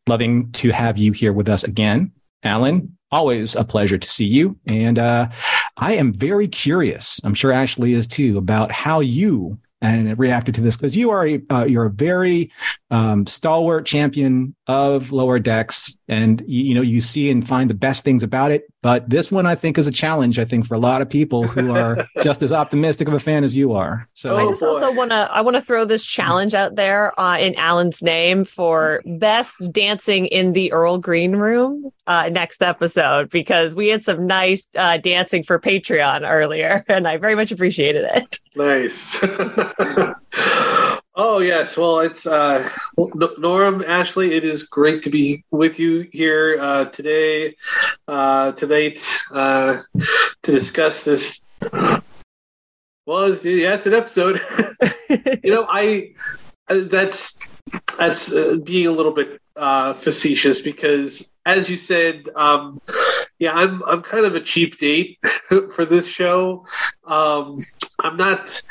loving 0.08 0.52
to 0.54 0.70
have 0.70 0.98
you 0.98 1.12
here 1.12 1.34
with 1.34 1.50
us 1.50 1.66
again. 1.66 2.14
Alan, 2.44 2.98
always 3.12 3.56
a 3.56 3.64
pleasure 3.64 3.98
to 3.98 4.10
see 4.10 4.26
you. 4.26 4.58
And 4.68 4.98
uh, 4.98 5.30
I 5.76 5.94
am 5.94 6.14
very 6.14 6.48
curious, 6.48 7.20
I'm 7.24 7.34
sure 7.34 7.52
Ashley 7.52 7.94
is 7.94 8.08
too, 8.08 8.38
about 8.38 8.72
how 8.72 9.02
you 9.02 9.60
and 9.82 10.18
reacted 10.18 10.56
to 10.56 10.62
this 10.62 10.76
because 10.76 10.96
you 10.96 11.12
are 11.12 11.26
a 11.26 11.42
uh, 11.50 11.66
you're 11.66 11.86
a 11.86 11.92
very 11.92 12.52
um, 12.90 13.28
stalwart 13.28 13.86
champion 13.86 14.56
of 14.66 15.12
lower 15.12 15.40
decks, 15.40 16.00
and 16.08 16.44
you, 16.48 16.66
you, 16.66 16.74
know 16.74 16.82
you 16.82 17.02
see 17.02 17.30
and 17.30 17.48
find 17.48 17.70
the 17.70 17.76
best 17.76 18.04
things 18.04 18.24
about 18.24 18.52
it. 18.52 18.64
But 18.82 19.10
this 19.10 19.32
one, 19.32 19.46
I 19.46 19.56
think, 19.56 19.78
is 19.78 19.86
a 19.86 19.92
challenge. 19.92 20.40
I 20.40 20.46
think 20.46 20.66
for 20.66 20.74
a 20.74 20.80
lot 20.80 21.02
of 21.02 21.10
people 21.10 21.46
who 21.46 21.76
are 21.76 22.08
just 22.24 22.42
as 22.42 22.52
optimistic 22.52 23.08
of 23.08 23.14
a 23.14 23.20
fan 23.20 23.44
as 23.44 23.56
you 23.56 23.74
are. 23.74 24.08
So 24.14 24.38
I 24.38 24.48
just 24.48 24.64
oh, 24.64 24.74
also 24.74 24.92
want 24.92 25.12
to 25.12 25.30
I 25.32 25.42
want 25.42 25.56
to 25.56 25.62
throw 25.62 25.86
this 25.86 26.06
challenge 26.06 26.54
out 26.54 26.76
there 26.76 27.18
uh, 27.20 27.38
in 27.38 27.54
Alan's 27.56 28.02
name 28.02 28.46
for 28.46 29.04
best 29.06 29.56
dancing 29.72 30.26
in 30.28 30.54
the 30.54 30.72
Earl 30.72 30.98
Green 30.98 31.36
room 31.36 31.92
uh, 32.08 32.30
next 32.30 32.64
episode 32.64 33.30
because 33.30 33.76
we 33.76 33.90
had 33.90 34.02
some 34.02 34.26
nice 34.26 34.68
uh, 34.76 34.98
dancing 34.98 35.44
for 35.44 35.60
Patreon 35.60 36.28
earlier, 36.28 36.84
and 36.90 37.08
I 37.08 37.18
very 37.18 37.36
much 37.36 37.52
appreciated 37.52 38.06
it. 38.16 38.40
Nice. 38.58 39.20
oh 41.16 41.38
yes, 41.40 41.78
well 41.78 42.00
it's 42.00 42.26
uh, 42.26 42.68
Norm 43.38 43.84
Ashley. 43.86 44.34
It 44.34 44.44
is 44.44 44.64
great 44.64 45.04
to 45.04 45.12
be 45.12 45.44
with 45.52 45.78
you 45.78 46.10
here 46.12 46.58
uh, 46.60 46.86
today, 46.86 47.56
uh, 48.08 48.54
tonight, 48.54 48.98
uh, 49.32 49.84
to 50.42 50.52
discuss 50.52 51.04
this. 51.04 51.42
Well, 53.06 53.32
it's, 53.32 53.46
yeah, 53.46 53.76
it's 53.76 53.86
an 53.86 53.94
episode. 53.94 54.42
you 55.44 55.52
know, 55.52 55.68
I 55.70 56.16
uh, 56.68 56.82
that's 56.86 57.38
that's 58.00 58.34
uh, 58.34 58.58
being 58.64 58.88
a 58.88 58.92
little 58.92 59.14
bit 59.14 59.40
uh, 59.56 59.94
facetious 59.94 60.62
because, 60.64 61.32
as 61.46 61.70
you 61.70 61.78
said, 61.78 62.28
um, 62.36 62.82
yeah, 63.40 63.54
I'm 63.54 63.84
I'm 63.84 64.02
kind 64.02 64.26
of 64.26 64.36
a 64.36 64.42
cheap 64.42 64.78
date 64.78 65.20
for 65.74 65.86
this 65.86 66.08
show. 66.08 66.66
Um, 67.06 67.66
I'm 68.00 68.18
not, 68.18 68.62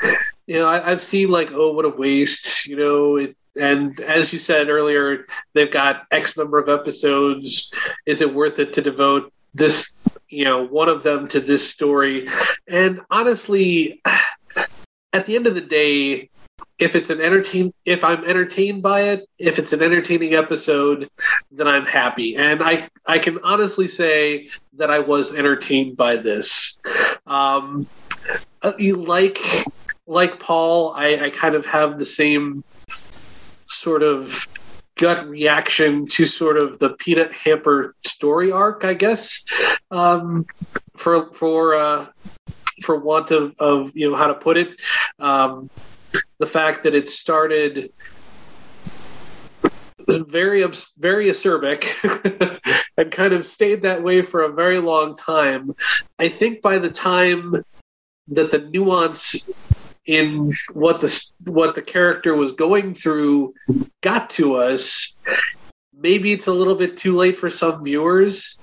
you 0.45 0.55
know, 0.55 0.67
I, 0.67 0.79
have 0.79 1.01
seen 1.01 1.29
like, 1.29 1.51
oh, 1.51 1.73
what 1.73 1.85
a 1.85 1.89
waste, 1.89 2.65
you 2.65 2.75
know. 2.75 3.17
It, 3.17 3.37
and 3.59 3.99
as 4.01 4.31
you 4.31 4.39
said 4.39 4.69
earlier, 4.69 5.25
they've 5.53 5.71
got 5.71 6.05
X 6.11 6.37
number 6.37 6.59
of 6.59 6.69
episodes. 6.69 7.73
Is 8.05 8.21
it 8.21 8.33
worth 8.33 8.59
it 8.59 8.73
to 8.73 8.81
devote 8.81 9.33
this, 9.53 9.91
you 10.29 10.45
know, 10.45 10.63
one 10.63 10.89
of 10.89 11.03
them 11.03 11.27
to 11.29 11.39
this 11.39 11.67
story? 11.69 12.27
And 12.67 13.01
honestly, 13.09 14.01
at 15.13 15.25
the 15.25 15.35
end 15.35 15.47
of 15.47 15.55
the 15.55 15.61
day, 15.61 16.29
if 16.79 16.95
it's 16.95 17.09
an 17.09 17.21
entertain 17.21 17.73
if 17.85 18.03
I'm 18.03 18.23
entertained 18.23 18.83
by 18.83 19.01
it, 19.01 19.27
if 19.39 19.57
it's 19.59 19.73
an 19.73 19.81
entertaining 19.81 20.35
episode, 20.35 21.09
then 21.51 21.67
I'm 21.67 21.85
happy. 21.85 22.35
And 22.35 22.61
I 22.61 22.89
I 23.05 23.19
can 23.19 23.39
honestly 23.43 23.87
say 23.87 24.49
that 24.73 24.91
I 24.91 24.99
was 24.99 25.33
entertained 25.33 25.97
by 25.97 26.17
this. 26.17 26.77
Um, 27.25 27.87
uh, 28.61 28.73
like 28.79 29.39
like 30.05 30.39
Paul, 30.39 30.93
I, 30.95 31.25
I 31.25 31.29
kind 31.29 31.55
of 31.55 31.65
have 31.65 31.99
the 31.99 32.05
same 32.05 32.63
sort 33.67 34.03
of 34.03 34.47
gut 34.95 35.27
reaction 35.27 36.07
to 36.07 36.25
sort 36.25 36.57
of 36.57 36.79
the 36.79 36.91
peanut 36.91 37.33
hamper 37.33 37.95
story 38.05 38.51
arc, 38.51 38.83
I 38.83 38.93
guess, 38.93 39.43
um, 39.91 40.45
for 40.95 41.33
for 41.33 41.75
uh, 41.75 42.07
for 42.83 42.97
want 42.97 43.31
of, 43.31 43.55
of 43.59 43.91
you 43.95 44.09
know 44.09 44.15
how 44.15 44.27
to 44.27 44.35
put 44.35 44.57
it. 44.57 44.75
Um, 45.19 45.69
the 46.39 46.47
fact 46.47 46.83
that 46.83 46.95
it 46.95 47.09
started 47.09 47.91
very 50.07 50.65
very 50.97 51.27
acerbic 51.27 52.59
and 52.97 53.11
kind 53.11 53.33
of 53.33 53.45
stayed 53.45 53.83
that 53.83 54.01
way 54.01 54.21
for 54.21 54.43
a 54.43 54.53
very 54.53 54.79
long 54.79 55.15
time. 55.15 55.75
I 56.17 56.29
think 56.29 56.61
by 56.61 56.77
the 56.77 56.89
time 56.89 57.55
that 58.29 58.51
the 58.51 58.59
nuance 58.59 59.49
in 60.05 60.53
what 60.73 61.01
the 61.01 61.31
what 61.45 61.75
the 61.75 61.81
character 61.81 62.35
was 62.35 62.53
going 62.53 62.93
through 62.93 63.53
got 64.01 64.29
to 64.31 64.55
us, 64.55 65.15
maybe 65.93 66.31
it's 66.31 66.47
a 66.47 66.53
little 66.53 66.75
bit 66.75 66.97
too 66.97 67.15
late 67.15 67.37
for 67.37 67.49
some 67.49 67.83
viewers. 67.83 68.57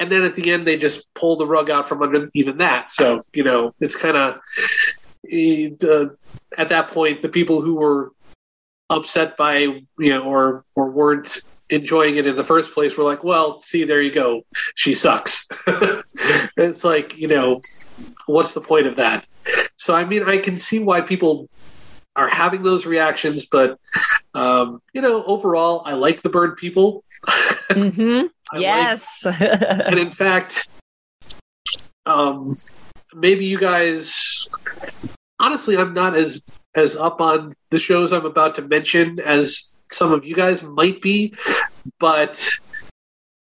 And 0.00 0.10
then 0.10 0.24
at 0.24 0.34
the 0.34 0.50
end, 0.50 0.66
they 0.66 0.76
just 0.76 1.14
pull 1.14 1.36
the 1.36 1.46
rug 1.46 1.70
out 1.70 1.88
from 1.88 2.02
under 2.02 2.28
even 2.34 2.58
that. 2.58 2.90
So 2.90 3.20
you 3.32 3.44
know, 3.44 3.72
it's 3.78 3.94
kind 3.94 4.16
of 4.16 4.40
uh, 5.82 6.06
at 6.58 6.68
that 6.68 6.88
point, 6.88 7.22
the 7.22 7.28
people 7.28 7.60
who 7.60 7.74
were 7.76 8.12
upset 8.90 9.36
by 9.36 9.58
you 9.58 9.82
know 9.98 10.22
or 10.22 10.64
or 10.74 10.90
weren't 10.90 11.38
enjoying 11.70 12.16
it 12.16 12.26
in 12.26 12.36
the 12.36 12.44
first 12.44 12.72
place 12.72 12.96
were 12.96 13.04
like, 13.04 13.24
well, 13.24 13.60
see, 13.62 13.84
there 13.84 14.02
you 14.02 14.12
go, 14.12 14.42
she 14.74 14.94
sucks. 14.94 15.48
it's 16.56 16.84
like 16.84 17.16
you 17.16 17.28
know, 17.28 17.60
what's 18.26 18.54
the 18.54 18.60
point 18.60 18.86
of 18.86 18.96
that? 18.96 19.26
So 19.76 19.94
I 19.94 20.04
mean, 20.04 20.24
I 20.24 20.38
can 20.38 20.58
see 20.58 20.78
why 20.78 21.00
people 21.00 21.48
are 22.16 22.28
having 22.28 22.62
those 22.62 22.86
reactions, 22.86 23.46
but 23.46 23.78
um, 24.34 24.80
you 24.92 25.00
know, 25.00 25.24
overall, 25.24 25.82
I 25.84 25.94
like 25.94 26.22
the 26.22 26.28
bird 26.28 26.56
people. 26.56 27.04
mm-hmm. 27.70 28.26
yes, 28.58 29.24
like, 29.24 29.40
and 29.40 29.98
in 29.98 30.10
fact, 30.10 30.68
um, 32.06 32.58
maybe 33.14 33.46
you 33.46 33.58
guys 33.58 34.48
honestly, 35.44 35.76
I'm 35.76 35.92
not 35.92 36.16
as 36.16 36.42
as 36.74 36.96
up 36.96 37.20
on 37.20 37.54
the 37.70 37.78
shows 37.78 38.12
I'm 38.12 38.24
about 38.24 38.54
to 38.56 38.62
mention 38.62 39.20
as 39.20 39.76
some 39.90 40.10
of 40.10 40.24
you 40.24 40.34
guys 40.34 40.62
might 40.62 41.02
be, 41.02 41.34
but 42.00 42.48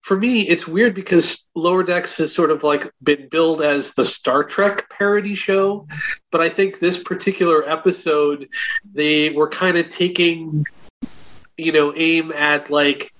for 0.02 0.18
me, 0.18 0.48
it's 0.48 0.68
weird 0.68 0.96
because 0.96 1.50
Lower 1.54 1.84
Decks 1.84 2.18
has 2.18 2.34
sort 2.34 2.50
of 2.50 2.64
like 2.64 2.90
been 3.04 3.28
billed 3.30 3.62
as 3.62 3.94
the 3.94 4.06
Star 4.06 4.44
Trek 4.44 4.90
parody 4.90 5.36
show, 5.36 5.86
but 6.32 6.42
I 6.42 6.50
think 6.50 6.80
this 6.80 6.98
particular 6.98 7.70
episode 7.70 8.48
they 8.94 9.32
were 9.32 9.50
kind 9.50 9.78
of 9.78 9.90
taking, 9.90 10.66
you 11.58 11.74
know, 11.74 11.94
aim 11.96 12.32
at 12.32 12.72
like 12.72 13.12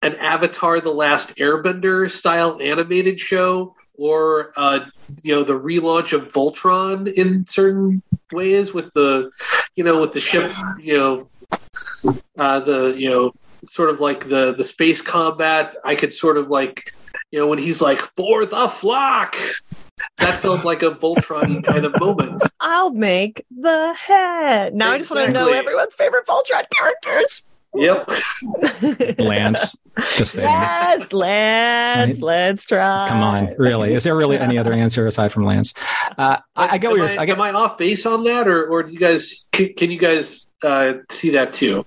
an 0.00 0.16
Avatar: 0.16 0.80
The 0.80 0.90
Last 0.90 1.36
Airbender 1.36 2.10
style 2.10 2.58
animated 2.60 3.20
show 3.20 3.76
or 3.94 4.52
uh, 4.56 4.80
you 5.22 5.34
know 5.34 5.42
the 5.42 5.58
relaunch 5.58 6.12
of 6.12 6.32
Voltron 6.32 7.12
in 7.12 7.46
certain 7.46 8.02
ways 8.32 8.72
with 8.72 8.92
the 8.94 9.30
you 9.76 9.84
know 9.84 10.00
with 10.00 10.12
the 10.12 10.20
ship 10.20 10.50
you 10.80 10.96
know 10.96 11.28
uh, 12.38 12.60
the 12.60 12.94
you 12.96 13.08
know 13.08 13.32
sort 13.64 13.90
of 13.90 14.00
like 14.00 14.28
the 14.28 14.54
the 14.54 14.64
space 14.64 15.00
combat. 15.00 15.76
I 15.84 15.94
could 15.94 16.12
sort 16.12 16.36
of 16.36 16.48
like 16.48 16.94
you 17.30 17.38
know 17.38 17.46
when 17.46 17.58
he's 17.58 17.80
like 17.80 18.00
for 18.16 18.46
the 18.46 18.68
flock. 18.68 19.36
That 20.18 20.40
felt 20.40 20.64
like 20.64 20.82
a 20.82 20.90
Voltron 20.90 21.62
kind 21.62 21.84
of 21.84 21.98
moment. 22.00 22.42
I'll 22.60 22.90
make 22.90 23.44
the 23.50 23.94
head. 23.94 24.74
Now 24.74 24.92
exactly. 24.92 24.94
I 24.94 24.98
just 24.98 25.10
want 25.10 25.26
to 25.26 25.32
know 25.32 25.52
everyone's 25.52 25.94
favorite 25.94 26.26
Voltron 26.26 26.64
characters. 26.70 27.44
Yep. 27.74 28.10
Lance. 29.18 29.76
Just 30.16 30.32
saying. 30.32 30.48
Yes, 30.48 31.12
Lance. 31.12 32.16
Right? 32.16 32.26
Let's 32.26 32.66
try. 32.66 33.08
Come 33.08 33.22
on, 33.22 33.54
really? 33.58 33.94
Is 33.94 34.04
there 34.04 34.14
really 34.14 34.38
any 34.38 34.58
other 34.58 34.72
answer 34.72 35.06
aside 35.06 35.32
from 35.32 35.44
Lance? 35.44 35.74
Uh, 36.18 36.38
I, 36.54 36.74
I, 36.74 36.78
get 36.78 36.90
what 36.90 36.98
you're. 36.98 37.08
I, 37.08 37.22
I 37.22 37.26
get, 37.26 37.36
am 37.36 37.42
I 37.42 37.52
off 37.52 37.78
base 37.78 38.04
on 38.04 38.24
that, 38.24 38.46
or 38.46 38.66
or 38.66 38.82
do 38.82 38.92
you 38.92 38.98
guys 38.98 39.48
can, 39.52 39.72
can 39.74 39.90
you 39.90 39.98
guys 39.98 40.46
uh, 40.62 40.94
see 41.10 41.30
that 41.30 41.52
too? 41.52 41.84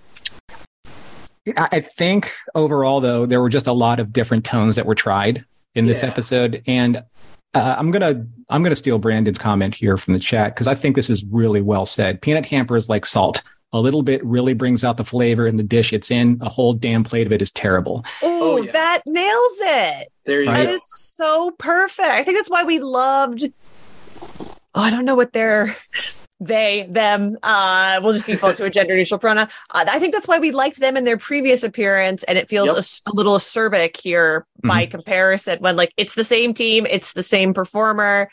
I 1.58 1.82
think 1.82 2.34
overall, 2.56 3.02
though, 3.02 3.28
there 3.28 3.40
were 3.40 3.50
just 3.50 3.68
a 3.68 3.74
lot 3.74 4.00
of 4.00 4.12
different 4.12 4.46
tones 4.46 4.78
that 4.78 4.88
were 4.88 4.96
tried 4.96 5.46
in 5.76 5.86
this 5.86 6.02
yeah. 6.02 6.10
episode, 6.10 6.64
and 6.66 7.04
uh, 7.54 7.76
I'm 7.78 7.92
gonna 7.92 8.26
I'm 8.50 8.64
gonna 8.64 8.76
steal 8.76 8.98
Brandon's 8.98 9.38
comment 9.38 9.76
here 9.76 9.98
from 9.98 10.14
the 10.14 10.20
chat 10.20 10.56
because 10.56 10.68
I 10.68 10.74
think 10.74 10.96
this 10.96 11.10
is 11.10 11.24
really 11.26 11.62
well 11.62 11.86
said. 11.86 12.22
Peanut 12.22 12.48
hamper 12.48 12.76
is 12.76 12.90
like 12.90 13.06
salt 13.06 13.44
a 13.76 13.82
little 13.82 14.04
bit 14.04 14.24
really 14.24 14.54
brings 14.54 14.86
out 14.86 14.96
the 14.96 15.04
flavor 15.04 15.46
in 15.46 15.58
the 15.58 15.64
dish 15.64 15.92
it's 15.92 16.10
in. 16.10 16.38
A 16.42 16.48
whole 16.50 16.74
damn 16.74 17.04
plate 17.04 17.28
of 17.28 17.34
it 17.34 17.42
is 17.42 17.52
terrible. 17.52 18.06
Ooh, 18.24 18.28
oh, 18.28 18.58
yeah. 18.58 18.72
that 18.72 19.02
nails 19.06 19.54
it. 19.60 20.12
There 20.24 20.42
you 20.42 20.50
that 20.50 20.68
go. 20.68 20.74
is 20.74 20.82
so 20.88 21.52
perfect. 21.60 22.08
I 22.08 22.24
think 22.24 22.38
that's 22.38 22.50
why 22.50 22.64
we 22.64 22.80
loved. 22.80 23.52
Oh, 24.22 24.82
I 24.82 24.90
don't 24.90 25.04
know 25.04 25.16
what 25.16 25.34
their 25.34 25.76
they, 26.40 26.88
them. 26.90 27.38
Uh, 27.44 28.00
we'll 28.02 28.14
just 28.14 28.26
default 28.26 28.56
to 28.58 28.66
a 28.66 28.70
gender 28.70 28.96
neutral 28.96 29.20
pronoun. 29.20 29.48
Uh, 29.72 29.86
I 29.90 30.00
think 30.00 30.14
that's 30.14 30.28
why 30.28 30.40
we 30.40 30.52
liked 30.52 30.80
them 30.80 30.96
in 30.96 31.04
their 31.04 31.18
previous 31.18 31.64
appearance, 31.64 32.24
and 32.24 32.38
it 32.38 32.50
feels 32.50 32.68
Yep. 32.68 32.76
a 32.76 32.80
s- 32.80 33.04
a, 33.08 33.12
little 33.14 33.36
acerbic 33.36 33.98
here 33.98 34.46
by 34.64 34.86
comparison. 34.86 35.60
When 35.60 35.76
like 35.76 35.94
it's 35.98 36.16
the 36.16 36.24
same 36.24 36.54
team, 36.54 36.86
it's 36.90 37.14
the 37.14 37.24
same 37.24 37.54
performer. 37.54 38.30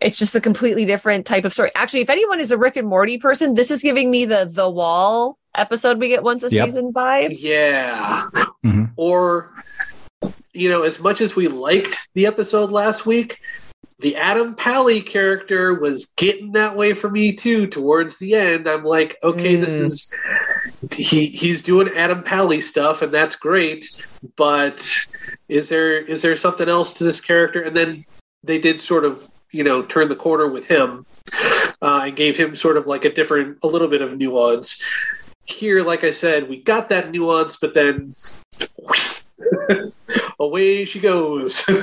It's 0.00 0.18
just 0.18 0.34
a 0.34 0.40
completely 0.40 0.84
different 0.84 1.24
type 1.26 1.44
of 1.44 1.52
story. 1.52 1.70
Actually, 1.74 2.00
if 2.02 2.10
anyone 2.10 2.38
is 2.38 2.50
a 2.52 2.58
Rick 2.58 2.76
and 2.76 2.86
Morty 2.86 3.16
person, 3.18 3.54
this 3.54 3.70
is 3.70 3.82
giving 3.82 4.10
me 4.10 4.24
the 4.26 4.48
The 4.50 4.68
Wall 4.68 5.38
episode 5.54 5.98
we 5.98 6.08
get 6.08 6.22
once 6.22 6.42
a 6.42 6.50
Yep. 6.50 6.66
season 6.66 6.92
vibes. 6.92 7.38
Yeah. 7.40 8.26
Mhm. 8.64 8.90
Or, 8.96 9.52
you 10.52 10.68
know, 10.68 10.82
as 10.82 10.98
much 11.00 11.20
as 11.22 11.34
we 11.34 11.48
liked 11.48 11.96
the 12.14 12.26
episode 12.26 12.70
last 12.70 13.06
week, 13.06 13.38
the 14.00 14.16
Adam 14.16 14.54
Pally 14.54 15.00
character 15.00 15.72
was 15.72 16.04
getting 16.16 16.52
that 16.52 16.76
way 16.76 16.92
for 16.92 17.08
me 17.08 17.32
too. 17.32 17.66
Towards 17.66 18.16
the 18.18 18.34
end, 18.34 18.68
I'm 18.68 18.84
like, 18.84 19.16
okay, 19.22 19.56
this 19.56 19.70
Mm. 19.70 19.84
is 19.86 20.12
he 20.92 21.26
he's 21.28 21.62
doing 21.62 21.88
Adam 21.96 22.22
Pally 22.22 22.60
stuff, 22.60 23.00
and 23.00 23.12
that's 23.14 23.34
great. 23.36 23.86
But 24.36 24.78
is 25.48 25.70
there 25.70 25.98
is 25.98 26.20
there 26.20 26.36
something 26.36 26.68
else 26.68 26.92
to 26.94 27.04
this 27.04 27.20
character? 27.22 27.62
And 27.62 27.74
then 27.74 28.04
they 28.44 28.58
did 28.58 28.78
sort 28.78 29.06
of 29.06 29.26
you 29.50 29.64
know 29.64 29.82
turn 29.82 30.08
the 30.08 30.16
corner 30.16 30.48
with 30.48 30.66
him 30.66 31.06
uh, 31.82 32.02
and 32.04 32.16
gave 32.16 32.36
him 32.36 32.56
sort 32.56 32.76
of 32.76 32.86
like 32.86 33.04
a 33.04 33.12
different, 33.12 33.58
a 33.62 33.66
little 33.66 33.88
bit 33.88 34.02
of 34.02 34.16
nuance. 34.16 34.82
Here, 35.46 35.82
like 35.84 36.02
I 36.04 36.10
said, 36.10 36.48
we 36.48 36.60
got 36.62 36.88
that 36.88 37.10
nuance, 37.10 37.56
but 37.56 37.74
then 37.74 38.14
away 40.40 40.84
she 40.84 41.00
goes. 41.00 41.64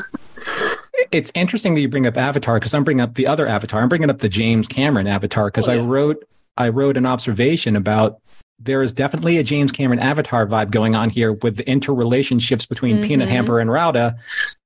It's 1.12 1.32
interesting 1.36 1.76
that 1.76 1.82
you 1.82 1.90
bring 1.90 2.08
up 2.08 2.18
Avatar 2.18 2.56
because 2.60 2.74
I'm 2.74 2.84
bringing 2.84 3.02
up 3.02 3.14
the 3.14 3.28
other 3.28 3.46
Avatar. 3.48 3.82
I'm 3.82 3.90
bringing 3.90 4.10
up 4.10 4.18
the 4.20 4.30
James 4.30 4.68
Cameron 4.68 5.06
Avatar 5.06 5.46
because 5.46 5.70
Oh, 5.70 5.74
yeah. 5.74 5.80
I 5.80 5.84
wrote 5.86 6.24
I 6.58 6.70
wrote 6.70 6.98
an 6.98 7.06
observation 7.06 7.76
about 7.76 8.20
there 8.64 8.82
is 8.82 8.94
definitely 8.94 9.38
a 9.38 9.44
James 9.44 9.72
Cameron 9.72 10.00
Avatar 10.00 10.46
vibe 10.48 10.72
going 10.72 10.96
on 10.96 11.10
here 11.10 11.34
with 11.34 11.58
the 11.58 11.64
interrelationships 11.66 12.68
between 12.68 13.02
Peanut 13.04 13.28
Mhm. 13.28 13.32
Hamper 13.32 13.60
and 13.60 13.70
Rauda 13.70 14.16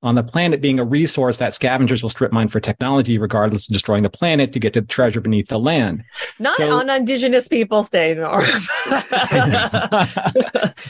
on 0.02 0.14
the 0.14 0.22
planet 0.22 0.60
being 0.60 0.78
a 0.78 0.84
resource 0.84 1.38
that 1.38 1.52
scavengers 1.54 2.02
will 2.02 2.10
strip 2.10 2.30
mine 2.32 2.48
for 2.48 2.60
technology, 2.60 3.18
regardless 3.18 3.68
of 3.68 3.72
destroying 3.72 4.02
the 4.04 4.10
planet 4.10 4.52
to 4.52 4.58
get 4.60 4.72
to 4.74 4.80
the 4.80 4.86
treasure 4.86 5.20
beneath 5.20 5.48
the 5.48 5.58
land. 5.58 6.04
Not 6.38 6.56
So- 6.56 6.70
on 6.78 6.88
indigenous 6.88 7.48
people 7.48 7.82
stay 7.82 8.14
norm. 8.14 8.44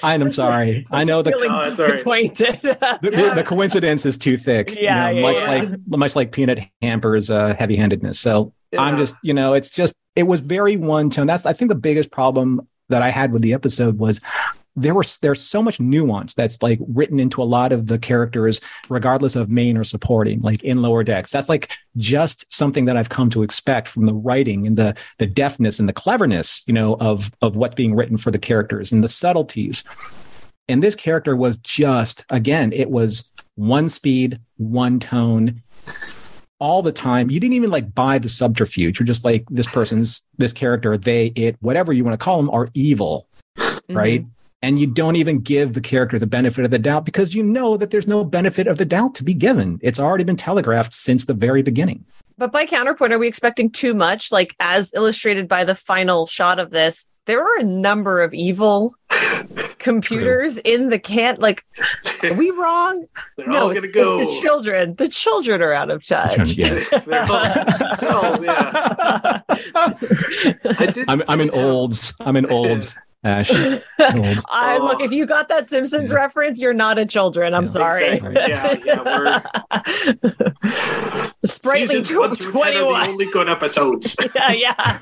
I'm 0.02 0.30
sorry. 0.32 0.86
I 0.90 1.04
know 1.04 1.22
the 1.22 1.30
feeling 1.32 1.50
Oh, 1.50 1.70
that's 1.70 1.80
all 1.80 2.12
right. 2.12 2.34
the, 2.36 2.98
the, 3.02 3.32
the 3.36 3.44
coincidence 3.44 4.04
is 4.06 4.16
too 4.18 4.36
thick. 4.36 4.70
you 4.76 4.82
Yeah, 4.82 5.10
know, 5.10 5.16
yeah, 5.16 5.22
much 5.22 5.36
yeah. 5.42 5.48
like 5.50 5.68
much 5.86 6.16
like 6.16 6.32
Peanut 6.32 6.60
Hamper's 6.82 7.30
uh, 7.30 7.54
heavy-handedness. 7.58 8.18
So 8.20 8.52
I'm 8.76 8.96
just, 8.98 9.16
you 9.22 9.32
know, 9.34 9.54
it's 9.54 9.70
just 9.70 9.94
it 10.14 10.24
was 10.24 10.40
very 10.40 10.76
one 10.76 11.10
tone. 11.10 11.26
That's 11.26 11.46
I 11.46 11.52
think 11.52 11.68
the 11.70 11.74
biggest 11.74 12.10
problem 12.10 12.66
that 12.88 13.02
I 13.02 13.10
had 13.10 13.32
with 13.32 13.42
the 13.42 13.54
episode 13.54 13.98
was 13.98 14.20
there 14.82 14.94
was 14.94 15.18
there's 15.18 15.42
so 15.42 15.62
much 15.62 15.80
nuance 15.80 16.34
that's 16.34 16.62
like 16.62 16.78
written 16.86 17.18
into 17.18 17.42
a 17.42 17.44
lot 17.44 17.72
of 17.72 17.86
the 17.86 17.98
characters, 17.98 18.60
regardless 18.88 19.36
of 19.36 19.50
main 19.50 19.76
or 19.76 19.84
supporting, 19.84 20.40
like 20.40 20.62
in 20.62 20.82
lower 20.82 21.02
decks. 21.02 21.30
That's 21.30 21.48
like 21.48 21.72
just 21.96 22.50
something 22.52 22.84
that 22.84 22.96
I've 22.96 23.08
come 23.08 23.30
to 23.30 23.42
expect 23.42 23.88
from 23.88 24.04
the 24.04 24.14
writing 24.14 24.66
and 24.66 24.76
the 24.76 24.96
the 25.18 25.26
deftness 25.26 25.80
and 25.80 25.88
the 25.88 25.92
cleverness, 25.92 26.64
you 26.66 26.72
know, 26.72 26.96
of 27.00 27.32
of 27.42 27.56
what's 27.56 27.74
being 27.74 27.94
written 27.94 28.16
for 28.16 28.30
the 28.30 28.38
characters 28.38 28.92
and 28.92 29.02
the 29.02 29.08
subtleties. 29.08 29.84
And 30.68 30.82
this 30.82 30.94
character 30.94 31.34
was 31.34 31.58
just 31.58 32.24
again, 32.30 32.72
it 32.72 32.90
was 32.90 33.34
one 33.56 33.88
speed, 33.88 34.38
one 34.56 35.00
tone, 35.00 35.62
all 36.58 36.82
the 36.82 36.92
time. 36.92 37.30
You 37.30 37.40
didn't 37.40 37.54
even 37.54 37.70
like 37.70 37.94
buy 37.94 38.18
the 38.18 38.28
subterfuge. 38.28 38.98
You're 38.98 39.06
just 39.06 39.24
like 39.24 39.46
this 39.48 39.66
person's 39.66 40.22
this 40.38 40.52
character, 40.52 40.96
they, 40.96 41.26
it, 41.28 41.56
whatever 41.60 41.92
you 41.92 42.04
want 42.04 42.18
to 42.18 42.24
call 42.24 42.38
them, 42.38 42.50
are 42.50 42.68
evil, 42.74 43.28
mm-hmm. 43.56 43.96
right? 43.96 44.26
And 44.60 44.80
you 44.80 44.88
don't 44.88 45.14
even 45.14 45.38
give 45.38 45.74
the 45.74 45.80
character 45.80 46.18
the 46.18 46.26
benefit 46.26 46.64
of 46.64 46.72
the 46.72 46.80
doubt 46.80 47.04
because 47.04 47.32
you 47.32 47.44
know 47.44 47.76
that 47.76 47.90
there's 47.90 48.08
no 48.08 48.24
benefit 48.24 48.66
of 48.66 48.76
the 48.76 48.84
doubt 48.84 49.14
to 49.16 49.24
be 49.24 49.32
given. 49.32 49.78
It's 49.82 50.00
already 50.00 50.24
been 50.24 50.34
telegraphed 50.34 50.92
since 50.92 51.26
the 51.26 51.34
very 51.34 51.62
beginning. 51.62 52.04
But 52.36 52.50
by 52.50 52.66
counterpoint, 52.66 53.12
are 53.12 53.18
we 53.18 53.28
expecting 53.28 53.70
too 53.70 53.94
much? 53.94 54.32
Like 54.32 54.56
as 54.58 54.92
illustrated 54.94 55.46
by 55.46 55.62
the 55.62 55.76
final 55.76 56.26
shot 56.26 56.58
of 56.58 56.70
this, 56.70 57.08
there 57.28 57.42
are 57.44 57.58
a 57.58 57.62
number 57.62 58.22
of 58.22 58.32
evil 58.34 58.94
computers 59.78 60.56
in 60.58 60.88
the 60.88 60.98
can. 60.98 61.36
Like, 61.38 61.64
are 62.22 62.32
we 62.34 62.50
wrong? 62.50 63.04
They're 63.36 63.46
no, 63.46 63.64
all 63.64 63.70
it's, 63.70 63.80
gonna 63.80 63.92
go. 63.92 64.20
it's 64.20 64.34
the 64.34 64.40
children. 64.40 64.94
The 64.96 65.08
children 65.08 65.62
are 65.62 65.72
out 65.72 65.90
of 65.90 66.04
touch. 66.04 66.50
Yes. 66.54 66.88
They're 67.06 67.22
all- 67.22 67.28
oh 68.02 68.38
yeah. 68.42 69.42
I 69.76 70.86
did. 70.92 71.04
I'm 71.08 71.22
I'm 71.28 71.40
in 71.40 71.50
olds. 71.50 72.14
I'm 72.20 72.34
in 72.36 72.46
olds, 72.46 72.96
Ash. 73.24 73.50
Olds. 73.52 74.44
I 74.48 74.78
look. 74.78 75.00
If 75.02 75.12
you 75.12 75.26
got 75.26 75.48
that 75.50 75.68
Simpsons 75.68 76.10
Yeah. 76.10 76.16
reference, 76.16 76.60
you're 76.62 76.72
not 76.74 76.98
a 76.98 77.04
children. 77.04 77.52
I'm 77.54 77.64
Yeah. 77.66 77.70
sorry. 77.70 78.06
Exactly. 78.08 78.82
Yeah, 78.86 79.42
yeah, 80.24 81.30
Sprightly 81.44 82.02
Seasons 82.02 82.18
one 82.18 82.34
through 82.34 82.52
10 82.52 82.60
are 82.62 82.72
the 82.72 82.80
21. 82.80 83.08
only 83.10 83.26
good 83.26 83.48
episodes. 83.48 84.16
yeah, 84.34 84.52
yeah. 84.52 84.98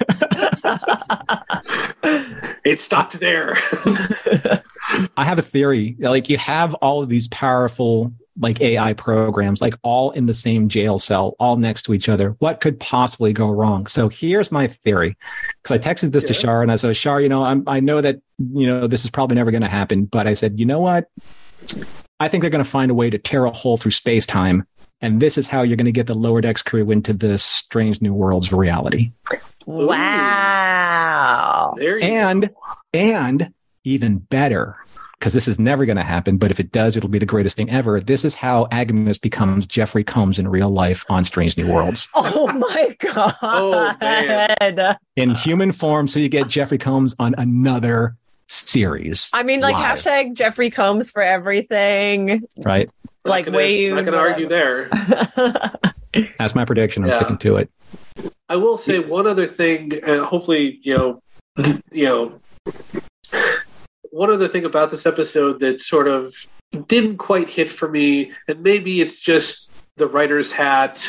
It 2.67 2.81
stopped 2.81 3.21
there. 3.21 3.57
I 5.17 5.25
have 5.25 5.39
a 5.39 5.43
theory. 5.43 5.95
Like 6.01 6.29
you 6.29 6.37
have 6.37 6.75
all 6.75 7.01
of 7.01 7.09
these 7.09 7.29
powerful 7.29 8.12
like 8.41 8.61
AI 8.61 8.93
programs, 8.93 9.61
like 9.61 9.77
all 9.83 10.11
in 10.11 10.27
the 10.27 10.35
same 10.35 10.69
jail 10.69 10.99
cell, 10.99 11.37
all 11.39 11.57
next 11.57 11.83
to 11.83 11.95
each 11.95 12.09
other. 12.09 12.31
What 12.41 12.61
could 12.61 12.81
possibly 12.81 13.33
go 13.33 13.49
wrong? 13.49 13.87
So 13.87 14.09
here's 14.09 14.51
my 14.51 14.67
theory. 14.67 15.17
Because 15.62 15.77
I 15.77 15.79
texted 15.79 16.11
this 16.11 16.25
to 16.25 16.35
Shar 16.35 16.61
and 16.61 16.73
I 16.73 16.77
said, 16.77 16.97
Shar, 16.97 17.21
you 17.21 17.29
know, 17.29 17.45
I'm, 17.45 17.62
I 17.69 17.79
know 17.79 18.01
that, 18.01 18.21
you 18.53 18.67
know, 18.67 18.89
this 18.89 19.05
is 19.05 19.12
probably 19.12 19.37
never 19.37 19.53
going 19.53 19.62
to 19.62 19.69
happen, 19.69 20.05
but 20.05 20.27
I 20.27 20.35
said, 20.35 20.59
you 20.59 20.67
know 20.67 20.81
what? 20.81 21.09
I 22.19 22.27
think 22.27 22.43
they're 22.43 22.51
going 22.51 22.64
to 22.64 22.71
find 22.71 22.91
a 22.91 22.95
way 22.95 23.11
to 23.11 23.19
tear 23.19 23.45
a 23.45 23.53
hole 23.53 23.77
through 23.77 23.93
space 23.93 24.27
time. 24.27 24.67
And 25.01 25.21
this 25.21 25.39
is 25.39 25.47
how 25.47 25.62
you're 25.62 25.77
going 25.77 25.87
to 25.87 25.93
get 25.93 26.09
the 26.09 26.14
lower 26.14 26.41
decks 26.41 26.64
crew 26.64 26.91
into 26.91 27.12
this 27.12 27.45
strange 27.45 28.03
new 28.03 28.12
worlds 28.12 28.53
reality. 28.53 29.12
Wow. 29.67 31.75
There 31.77 31.99
you 31.99 32.05
And, 32.05 32.51
and 32.95 33.53
even 33.85 34.19
better, 34.19 34.77
because 35.19 35.33
this 35.35 35.49
is 35.49 35.59
never 35.59 35.85
going 35.87 35.97
to 35.97 36.03
happen, 36.03 36.37
but 36.39 36.51
if 36.51 36.61
it 36.61 36.73
does, 36.73 36.97
it'll 36.97 37.09
be 37.09 37.19
the 37.19 37.27
greatest 37.27 37.57
thing 37.57 37.71
ever. 37.71 38.01
This 38.01 38.25
is 38.25 38.35
how 38.35 38.67
Agimus 38.67 39.21
becomes 39.21 39.67
Jeffrey 39.67 40.05
Combs 40.05 40.39
in 40.39 40.49
real 40.49 40.71
life 40.71 41.05
on 41.09 41.25
Strange 41.25 41.57
New 41.57 41.73
Worlds. 41.73 42.09
Oh 42.17 42.53
my 42.53 42.97
god. 43.01 43.35
Oh, 43.43 43.95
man. 44.01 44.97
in 45.17 45.31
human 45.35 45.73
form, 45.73 46.07
so 46.09 46.21
you 46.21 46.29
get 46.29 46.49
Jeffrey 46.49 46.79
Combs 46.79 47.14
on 47.19 47.35
another 47.39 48.17
series. 48.49 49.31
I 49.33 49.43
mean, 49.43 49.61
like 49.61 49.75
Live. 49.75 49.99
hashtag 49.99 50.35
Jeffrey 50.35 50.71
Combs 50.71 51.11
for 51.11 51.23
everything. 51.23 52.43
right? 52.64 52.91
Like 53.25 53.47
gonna- 53.47 53.57
way 53.57 53.89
Not 53.91 54.05
going 54.05 54.12
to 54.12 54.19
argue 54.19 54.49
there. 54.49 54.89
That's 56.39 56.55
my 56.55 56.64
prediction. 56.64 57.05
I'm 57.05 57.11
Yeah. 57.11 57.17
sticking 57.17 57.39
to 57.39 57.57
it. 57.57 57.71
I 58.49 58.57
will 58.57 58.77
say 58.77 58.99
one 58.99 59.27
other 59.27 59.47
thing. 59.47 59.93
Uh, 60.05 60.25
hopefully, 60.25 60.81
you 60.83 60.97
know, 60.97 61.23
you 61.91 62.05
know, 62.05 62.41
one 64.11 64.31
other 64.31 64.49
thing 64.49 64.64
about 64.64 64.91
this 64.91 65.07
episode 65.07 65.61
that 65.61 65.81
sort 65.81 66.09
of 66.09 66.35
didn't 66.87 67.19
quite 67.19 67.49
hit 67.49 67.71
for 67.71 67.89
me, 67.89 68.33
and 68.49 68.62
maybe 68.62 69.01
it's 69.01 69.19
just 69.19 69.85
the 69.97 70.07
writer's 70.07 70.51
hat. 70.51 71.09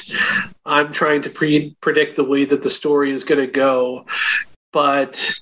I'm 0.66 0.92
trying 0.92 1.22
to 1.24 1.30
pre- 1.30 1.76
predict 1.82 2.16
the 2.16 2.24
way 2.24 2.46
that 2.46 2.64
the 2.64 2.70
story 2.70 3.12
is 3.12 3.24
going 3.24 3.42
to 3.42 3.52
go, 3.52 4.06
but 4.78 5.34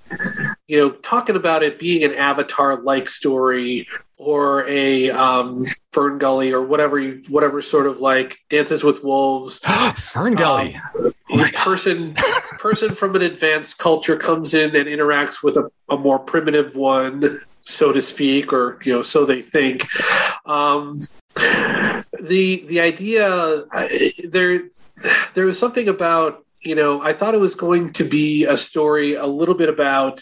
you 0.65 0.77
know, 0.77 0.91
talking 0.91 1.35
about 1.35 1.61
it 1.61 1.77
being 1.77 2.05
an 2.05 2.13
Avatar-like 2.13 3.09
story 3.09 3.85
or 4.15 4.65
a 4.65 5.09
um, 5.11 5.67
Fern 5.91 6.19
Gully 6.19 6.53
or 6.53 6.61
whatever, 6.61 6.97
you, 6.97 7.21
whatever 7.27 7.61
sort 7.61 7.85
of 7.85 7.99
like 7.99 8.37
Dances 8.49 8.81
with 8.81 9.03
Wolves 9.03 9.59
Fern 9.95 10.35
Gully. 10.35 10.79
Oh 10.97 11.11
person 11.53 12.13
person 12.59 12.95
from 12.95 13.13
an 13.17 13.23
advanced 13.23 13.77
culture 13.77 14.15
comes 14.15 14.53
in 14.53 14.73
and 14.73 14.87
interacts 14.87 15.43
with 15.43 15.57
a, 15.57 15.69
a 15.89 15.97
more 15.97 16.17
primitive 16.17 16.73
one 16.73 17.41
so 17.63 17.91
to 17.91 18.01
speak 18.01 18.53
or 18.53 18.79
you 18.85 18.93
know 18.93 19.01
so 19.01 19.25
they 19.25 19.41
think 19.41 19.85
um, 20.45 21.05
the 21.35 22.63
the 22.67 22.79
idea 22.79 23.65
there 24.29 24.61
there 25.33 25.45
was 25.45 25.59
something 25.59 25.89
about 25.89 26.44
you 26.65 26.75
know 26.75 27.01
i 27.01 27.13
thought 27.13 27.33
it 27.33 27.39
was 27.39 27.55
going 27.55 27.93
to 27.93 28.03
be 28.03 28.45
a 28.45 28.57
story 28.57 29.15
a 29.15 29.25
little 29.25 29.55
bit 29.55 29.69
about 29.69 30.21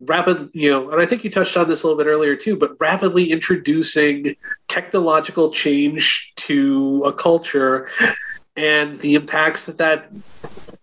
rapid 0.00 0.50
you 0.52 0.70
know 0.70 0.90
and 0.90 1.00
i 1.00 1.06
think 1.06 1.24
you 1.24 1.30
touched 1.30 1.56
on 1.56 1.68
this 1.68 1.82
a 1.82 1.86
little 1.86 2.02
bit 2.02 2.08
earlier 2.08 2.34
too 2.34 2.56
but 2.56 2.74
rapidly 2.80 3.30
introducing 3.30 4.34
technological 4.68 5.50
change 5.50 6.32
to 6.36 7.02
a 7.04 7.12
culture 7.12 7.88
and 8.56 9.00
the 9.00 9.14
impacts 9.14 9.64
that 9.64 9.78
that 9.78 10.10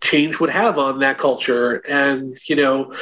change 0.02 0.40
would 0.40 0.50
have 0.50 0.78
on 0.78 1.00
that 1.00 1.18
culture. 1.18 1.76
And 1.88 2.38
you 2.48 2.56
know 2.56 2.94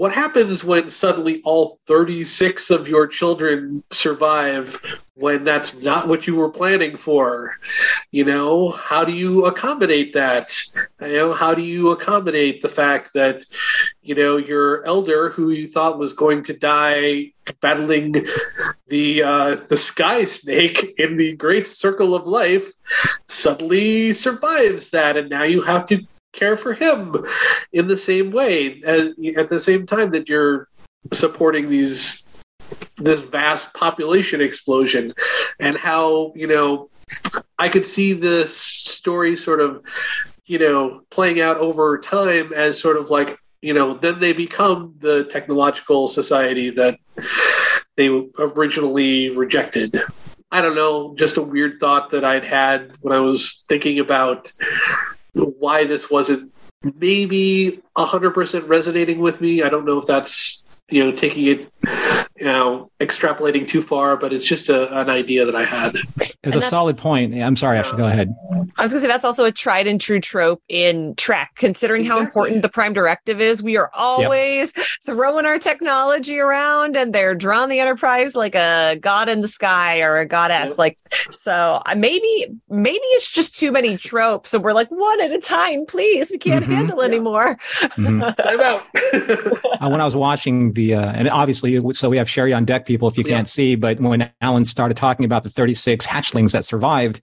what 0.00 0.14
happens 0.14 0.64
when 0.64 0.88
suddenly 0.88 1.42
all 1.44 1.78
36 1.86 2.70
of 2.70 2.88
your 2.88 3.06
children 3.06 3.84
survive 3.90 4.80
when 5.12 5.44
that's 5.44 5.78
not 5.82 6.08
what 6.08 6.26
you 6.26 6.34
were 6.36 6.48
planning 6.48 6.96
for? 6.96 7.54
You 8.10 8.24
know, 8.24 8.70
how 8.70 9.04
do 9.04 9.12
you 9.12 9.44
accommodate 9.44 10.14
that? 10.14 10.58
You 11.02 11.12
know, 11.12 11.32
how 11.34 11.52
do 11.52 11.60
you 11.60 11.90
accommodate 11.90 12.62
the 12.62 12.68
fact 12.70 13.10
that, 13.12 13.42
you 14.00 14.14
know, 14.14 14.38
your 14.38 14.82
elder 14.86 15.28
who 15.28 15.50
you 15.50 15.68
thought 15.68 15.98
was 15.98 16.14
going 16.14 16.44
to 16.44 16.54
die 16.54 17.32
battling 17.60 18.14
the 18.88 19.22
uh, 19.22 19.56
the 19.68 19.76
sky 19.76 20.24
snake 20.24 20.94
in 20.96 21.18
the 21.18 21.36
great 21.36 21.66
circle 21.66 22.14
of 22.14 22.26
life 22.26 22.72
suddenly 23.28 24.14
survives 24.14 24.88
that 24.90 25.18
and 25.18 25.28
now 25.28 25.42
you 25.42 25.60
have 25.60 25.84
to 25.84 26.06
care 26.32 26.56
for 26.56 26.72
him 26.72 27.14
in 27.72 27.86
the 27.86 27.96
same 27.96 28.30
way 28.30 28.82
as, 28.84 29.12
at 29.36 29.48
the 29.48 29.60
same 29.60 29.86
time 29.86 30.10
that 30.10 30.28
you're 30.28 30.68
supporting 31.12 31.68
these 31.68 32.24
this 32.98 33.20
vast 33.20 33.72
population 33.74 34.40
explosion 34.40 35.12
and 35.58 35.76
how 35.76 36.32
you 36.36 36.46
know 36.46 36.88
i 37.58 37.68
could 37.68 37.84
see 37.84 38.12
this 38.12 38.56
story 38.56 39.34
sort 39.34 39.60
of 39.60 39.82
you 40.46 40.58
know 40.58 41.02
playing 41.10 41.40
out 41.40 41.56
over 41.56 41.98
time 41.98 42.52
as 42.52 42.78
sort 42.78 42.96
of 42.96 43.10
like 43.10 43.36
you 43.62 43.74
know 43.74 43.96
then 43.98 44.20
they 44.20 44.32
become 44.32 44.94
the 44.98 45.24
technological 45.24 46.06
society 46.06 46.70
that 46.70 46.98
they 47.96 48.08
originally 48.38 49.28
rejected. 49.30 50.00
I 50.50 50.62
don't 50.62 50.74
know 50.74 51.14
just 51.16 51.36
a 51.36 51.42
weird 51.42 51.78
thought 51.78 52.10
that 52.10 52.24
i'd 52.24 52.44
had 52.44 52.96
when 53.02 53.16
i 53.16 53.20
was 53.20 53.64
thinking 53.68 54.00
about 54.00 54.52
why 55.34 55.84
this 55.84 56.10
wasn't 56.10 56.52
maybe 56.98 57.80
100% 57.96 58.68
resonating 58.68 59.18
with 59.18 59.40
me. 59.40 59.62
I 59.62 59.68
don't 59.68 59.84
know 59.84 59.98
if 59.98 60.06
that's, 60.06 60.64
you 60.88 61.04
know, 61.04 61.12
taking 61.12 61.46
it, 61.46 61.72
you 62.40 62.46
know, 62.46 62.90
extrapolating 63.00 63.68
too 63.68 63.82
far, 63.82 64.16
but 64.16 64.32
it's 64.32 64.46
just 64.46 64.70
a, 64.70 64.98
an 64.98 65.10
idea 65.10 65.44
that 65.44 65.54
I 65.54 65.64
had. 65.64 65.96
It's 66.42 66.56
a 66.56 66.60
solid 66.62 66.96
point. 66.96 67.34
I'm 67.34 67.54
sorry, 67.54 67.78
Ashley, 67.78 67.98
go 67.98 68.06
ahead. 68.06 68.34
I 68.78 68.82
was 68.82 68.92
going 68.92 68.98
to 68.98 69.00
say 69.00 69.06
that's 69.08 69.26
also 69.26 69.44
a 69.44 69.52
tried 69.52 69.86
and 69.86 70.00
true 70.00 70.20
trope 70.20 70.62
in 70.68 71.14
Trek, 71.16 71.50
considering 71.56 72.04
how 72.06 72.18
important 72.18 72.62
the 72.62 72.70
Prime 72.70 72.94
Directive 72.94 73.42
is. 73.42 73.62
We 73.62 73.76
are 73.76 73.90
always 73.92 74.72
throwing 75.04 75.44
our 75.44 75.58
technology 75.58 76.38
around, 76.38 76.96
and 76.96 77.14
they're 77.14 77.34
drawing 77.34 77.68
the 77.68 77.78
Enterprise 77.80 78.34
like 78.34 78.54
a 78.54 78.96
god 79.00 79.28
in 79.28 79.42
the 79.42 79.48
sky 79.48 80.00
or 80.00 80.16
a 80.18 80.24
goddess. 80.26 80.70
Yep. 80.70 80.78
Like, 80.78 80.98
so 81.30 81.82
uh, 81.84 81.94
maybe 81.94 82.46
maybe 82.70 82.98
it's 82.98 83.30
just 83.30 83.54
too 83.54 83.70
many 83.70 83.98
tropes, 83.98 84.54
and 84.54 84.64
we're 84.64 84.72
like 84.72 84.88
one 84.88 85.20
at 85.20 85.30
a 85.30 85.40
time, 85.40 85.84
please. 85.86 86.30
We 86.30 86.38
can't 86.38 86.64
Mhm. 86.64 86.68
handle 86.68 87.02
anymore. 87.02 87.56
Mhm. 87.80 88.34
Time 88.36 88.60
out. 88.60 88.86
uh, 89.82 89.88
when 89.90 90.00
I 90.00 90.04
was 90.06 90.16
watching 90.16 90.72
the, 90.72 90.94
uh, 90.94 91.12
and 91.12 91.28
obviously, 91.28 91.78
so 91.92 92.08
we 92.08 92.16
have 92.16 92.29
Sherry 92.30 92.52
on 92.52 92.64
deck, 92.64 92.86
people, 92.86 93.08
if 93.08 93.18
you 93.18 93.24
Yeah. 93.26 93.36
can't 93.36 93.48
see, 93.48 93.74
but 93.74 94.00
when 94.00 94.30
Alan 94.40 94.64
started 94.64 94.96
talking 94.96 95.24
about 95.24 95.42
the 95.42 95.50
36 95.50 96.06
hatchlings 96.06 96.52
that 96.52 96.64
survived, 96.64 97.20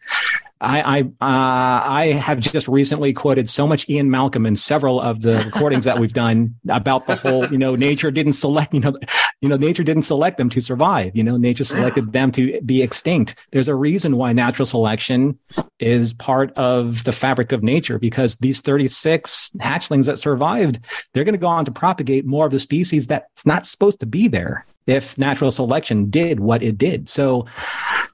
I, 0.60 0.82
I, 0.82 1.02
uh, 1.02 1.82
I 1.92 2.06
have 2.14 2.40
just 2.40 2.68
recently 2.68 3.14
quoted 3.14 3.48
so 3.48 3.68
much 3.68 3.88
Ian 3.90 4.10
Malcolm 4.10 4.46
in 4.46 4.56
several 4.56 5.00
of 5.00 5.22
the 5.22 5.38
recordings 5.46 5.86
that 5.86 6.00
we've 6.00 6.14
done 6.14 6.56
about 6.68 7.06
the 7.06 7.16
whole, 7.16 7.46
you 7.52 7.60
know, 7.60 7.76
nature 7.76 8.10
didn't 8.10 8.34
select, 8.34 8.74
you 8.74 8.80
know, 8.80 8.98
you 9.42 9.50
know, 9.50 9.56
nature 9.56 9.84
didn't 9.84 10.04
select 10.04 10.38
them 10.38 10.50
to 10.50 10.60
survive. 10.62 11.16
You 11.16 11.24
know, 11.24 11.38
nature 11.38 11.64
selected 11.64 12.12
them 12.12 12.32
to 12.32 12.60
be 12.62 12.82
extinct. 12.82 13.36
There's 13.52 13.68
a 13.68 13.76
reason 13.76 14.18
why 14.18 14.34
natural 14.34 14.66
selection 14.66 15.38
is 15.80 16.14
part 16.14 16.52
of 16.54 17.04
the 17.04 17.12
fabric 17.12 17.52
of 17.52 17.62
nature 17.62 18.00
because 18.00 18.38
these 18.38 18.60
36 18.60 19.52
hatchlings 19.62 20.08
that 20.08 20.18
survived, 20.18 20.80
they're 21.14 21.24
going 21.24 21.34
to 21.34 21.40
go 21.40 21.48
on 21.48 21.66
to 21.66 21.72
propagate 21.72 22.26
more 22.26 22.48
of 22.48 22.52
the 22.52 22.60
species 22.60 23.06
that's 23.06 23.46
not 23.46 23.68
supposed 23.68 24.00
to 24.00 24.08
be 24.08 24.28
there 24.28 24.66
if 24.88 25.18
natural 25.18 25.52
selection 25.52 26.10
did 26.10 26.40
what 26.40 26.64
it 26.64 26.78
did. 26.78 27.10
So, 27.10 27.46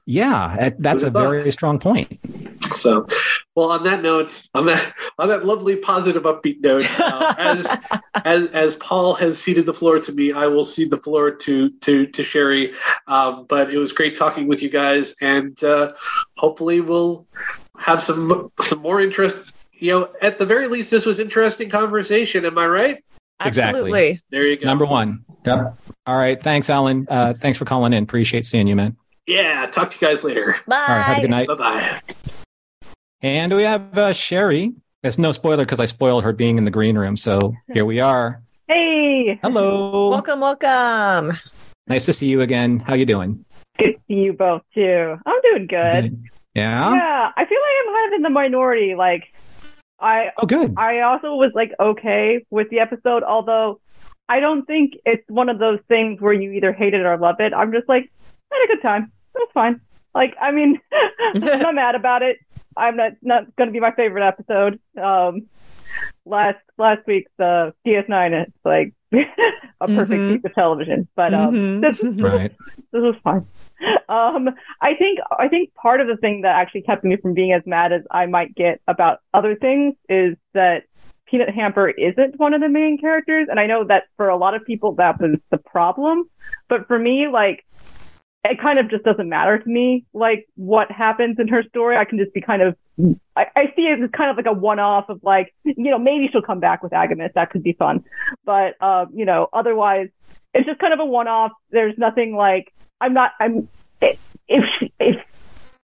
yeah, 0.06 0.70
that's 0.78 1.02
a 1.02 1.06
Who'd 1.06 1.14
have 1.16 1.22
thought? 1.24 1.30
very 1.30 1.52
strong 1.52 1.78
point. 1.78 2.18
So, 2.76 3.06
well, 3.54 3.70
on 3.70 3.84
that 3.84 4.02
note, 4.02 4.46
on 4.54 4.66
that 4.66 4.92
on 5.18 5.28
that 5.28 5.46
lovely 5.46 5.76
positive 5.76 6.24
upbeat 6.24 6.60
note, 6.60 6.86
uh, 7.00 7.34
as 7.38 7.66
as 8.24 8.48
as 8.48 8.74
Paul 8.76 9.14
has 9.14 9.40
ceded 9.40 9.64
the 9.64 9.72
floor 9.72 9.98
to 10.00 10.12
me, 10.12 10.32
I 10.32 10.46
will 10.46 10.64
cede 10.64 10.90
the 10.90 10.98
floor 10.98 11.30
to 11.30 11.70
to 11.70 12.06
to 12.06 12.24
Sherry. 12.24 12.74
Um, 13.06 13.46
but 13.48 13.72
it 13.72 13.78
was 13.78 13.92
great 13.92 14.16
talking 14.16 14.46
with 14.46 14.62
you 14.62 14.68
guys, 14.68 15.14
and 15.20 15.62
uh, 15.64 15.92
hopefully 16.36 16.80
we'll 16.80 17.26
have 17.78 18.02
some 18.02 18.50
some 18.60 18.80
more 18.80 19.00
interest. 19.00 19.52
You 19.72 19.90
know, 19.92 20.08
at 20.20 20.38
the 20.38 20.46
very 20.46 20.66
least, 20.68 20.90
this 20.90 21.06
was 21.06 21.18
interesting 21.18 21.68
conversation. 21.70 22.44
Am 22.44 22.58
I 22.58 22.66
right? 22.66 23.04
Exactly. 23.40 23.80
Absolutely. 23.80 24.18
There 24.30 24.46
you 24.46 24.56
go. 24.56 24.66
Number 24.66 24.84
one. 24.86 25.24
Yep. 25.44 25.78
All 26.06 26.16
right. 26.16 26.40
Thanks, 26.42 26.70
Alan. 26.70 27.06
Uh, 27.08 27.34
thanks 27.34 27.58
for 27.58 27.64
calling 27.64 27.92
in. 27.92 28.02
Appreciate 28.02 28.46
seeing 28.46 28.66
you, 28.66 28.76
man. 28.76 28.96
Yeah. 29.26 29.66
Talk 29.66 29.90
to 29.90 29.98
you 30.00 30.06
guys 30.06 30.24
later. 30.24 30.56
Bye. 30.66 30.76
All 30.76 30.86
right. 30.88 31.02
Have 31.02 31.18
a 31.18 31.20
good 31.20 31.30
night. 31.30 31.48
Bye 31.48 31.54
bye. 31.54 32.00
And 33.22 33.54
we 33.54 33.62
have 33.62 33.96
uh, 33.98 34.12
Sherry. 34.12 34.72
It's 35.02 35.18
no 35.18 35.32
spoiler 35.32 35.64
because 35.64 35.80
I 35.80 35.84
spoiled 35.86 36.24
her 36.24 36.32
being 36.32 36.56
in 36.58 36.64
the 36.64 36.70
green 36.70 36.96
room. 36.96 37.16
So 37.16 37.54
here 37.72 37.84
we 37.84 38.00
are. 38.00 38.42
Hey, 38.68 39.38
Hello. 39.42 40.08
Welcome, 40.10 40.40
welcome. 40.40 41.38
Nice 41.86 42.06
to 42.06 42.12
see 42.14 42.28
you 42.28 42.40
again. 42.40 42.80
How 42.80 42.94
you 42.94 43.04
doing? 43.04 43.44
good 43.78 43.92
to 43.92 43.98
see 44.08 44.14
you 44.14 44.32
both 44.32 44.62
too. 44.74 45.16
I'm 45.26 45.40
doing 45.42 45.66
good. 45.66 46.22
Yeah. 46.54 46.94
Yeah, 46.94 47.32
I 47.36 47.44
feel 47.44 47.58
like 47.58 47.74
I'm 47.86 47.94
kind 47.94 48.12
of 48.12 48.16
in 48.16 48.22
the 48.22 48.30
minority. 48.30 48.94
Like, 48.94 49.33
I 50.00 50.30
Oh, 50.38 50.46
good. 50.46 50.74
I 50.76 51.00
also 51.00 51.34
was 51.34 51.52
like 51.54 51.72
okay 51.78 52.44
with 52.50 52.68
the 52.70 52.80
episode, 52.80 53.22
although 53.22 53.80
I 54.28 54.40
don't 54.40 54.64
think 54.66 54.94
it's 55.04 55.24
one 55.28 55.48
of 55.48 55.58
those 55.58 55.78
things 55.88 56.20
where 56.20 56.32
you 56.32 56.52
either 56.52 56.72
hate 56.72 56.94
it 56.94 57.04
or 57.04 57.16
love 57.18 57.36
it. 57.40 57.52
I'm 57.52 57.72
just 57.72 57.88
like, 57.88 58.10
I 58.52 58.56
had 58.60 58.70
a 58.70 58.74
good 58.76 58.82
time. 58.82 59.12
That's 59.34 59.52
fine. 59.52 59.80
Like, 60.14 60.34
I 60.40 60.50
mean, 60.52 60.80
I'm 61.34 61.40
not 61.62 61.74
mad 61.74 61.94
about 61.94 62.22
it. 62.22 62.38
I'm 62.76 62.96
not 62.96 63.12
not 63.22 63.54
going 63.56 63.68
to 63.68 63.72
be 63.72 63.80
my 63.80 63.92
favorite 63.92 64.26
episode. 64.26 64.80
Um, 65.00 65.46
last 66.26 66.58
last 66.78 67.06
week's 67.06 67.30
uh, 67.38 67.70
DS9, 67.86 68.46
is 68.46 68.52
like 68.64 68.94
a 69.80 69.86
perfect 69.88 70.22
Mhm. 70.22 70.28
piece 70.36 70.44
of 70.44 70.54
television. 70.54 71.06
But 71.14 71.34
um, 71.34 71.54
Mhm. 71.54 71.80
this, 71.82 72.00
Right. 72.22 72.50
this 72.92 73.02
was 73.02 73.16
fun. 73.22 73.46
Um, 74.06 74.50
I 74.82 74.94
think 74.94 75.18
I 75.38 75.48
think 75.48 75.74
part 75.74 76.00
of 76.00 76.06
the 76.06 76.16
thing 76.18 76.42
that 76.42 76.54
actually 76.54 76.82
kept 76.82 77.04
me 77.04 77.16
from 77.16 77.32
being 77.32 77.52
as 77.52 77.62
mad 77.64 77.90
as 77.92 78.02
I 78.10 78.26
might 78.26 78.54
get 78.54 78.80
about 78.86 79.20
other 79.32 79.56
things 79.56 79.94
is 80.10 80.36
that 80.52 80.84
Peanut 81.26 81.48
Hamper 81.48 81.88
isn't 81.88 82.38
one 82.38 82.52
of 82.52 82.60
the 82.60 82.68
main 82.68 82.98
characters, 82.98 83.48
and 83.50 83.58
I 83.58 83.66
know 83.66 83.84
that 83.84 84.04
for 84.18 84.28
a 84.28 84.36
lot 84.36 84.54
of 84.54 84.64
people 84.66 84.92
that 84.96 85.18
was 85.18 85.38
the 85.50 85.58
problem, 85.58 86.28
but 86.68 86.86
for 86.86 86.98
me, 86.98 87.28
like. 87.28 87.64
It 88.46 88.60
kind 88.60 88.78
of 88.78 88.90
just 88.90 89.04
doesn't 89.04 89.26
matter 89.26 89.58
to 89.58 89.66
me, 89.66 90.04
like 90.12 90.46
what 90.54 90.92
happens 90.92 91.38
in 91.38 91.48
her 91.48 91.62
story. 91.62 91.96
I 91.96 92.04
can 92.04 92.18
just 92.18 92.34
be 92.34 92.42
kind 92.42 92.60
of, 92.60 92.76
I, 93.34 93.46
I 93.56 93.72
see 93.74 93.84
it 93.86 93.98
as 94.02 94.10
kind 94.10 94.30
of 94.30 94.36
like 94.36 94.44
a 94.44 94.52
one-off 94.52 95.08
of 95.08 95.20
like, 95.22 95.54
you 95.64 95.90
know, 95.90 95.98
maybe 95.98 96.28
she'll 96.30 96.42
come 96.42 96.60
back 96.60 96.82
with 96.82 96.92
Agimus. 96.92 97.32
That 97.32 97.48
could 97.48 97.62
be 97.62 97.72
fun, 97.72 98.04
but 98.44 98.74
um, 98.82 99.12
you 99.14 99.24
know, 99.24 99.48
otherwise, 99.54 100.10
it's 100.52 100.66
just 100.66 100.78
kind 100.78 100.92
of 100.92 101.00
a 101.00 101.06
one-off. 101.06 101.52
There's 101.70 101.96
nothing 101.96 102.36
like 102.36 102.74
I'm 103.04 103.12
not. 103.12 103.32
I'm 103.38 103.68
if 104.00 104.64
if 104.98 105.16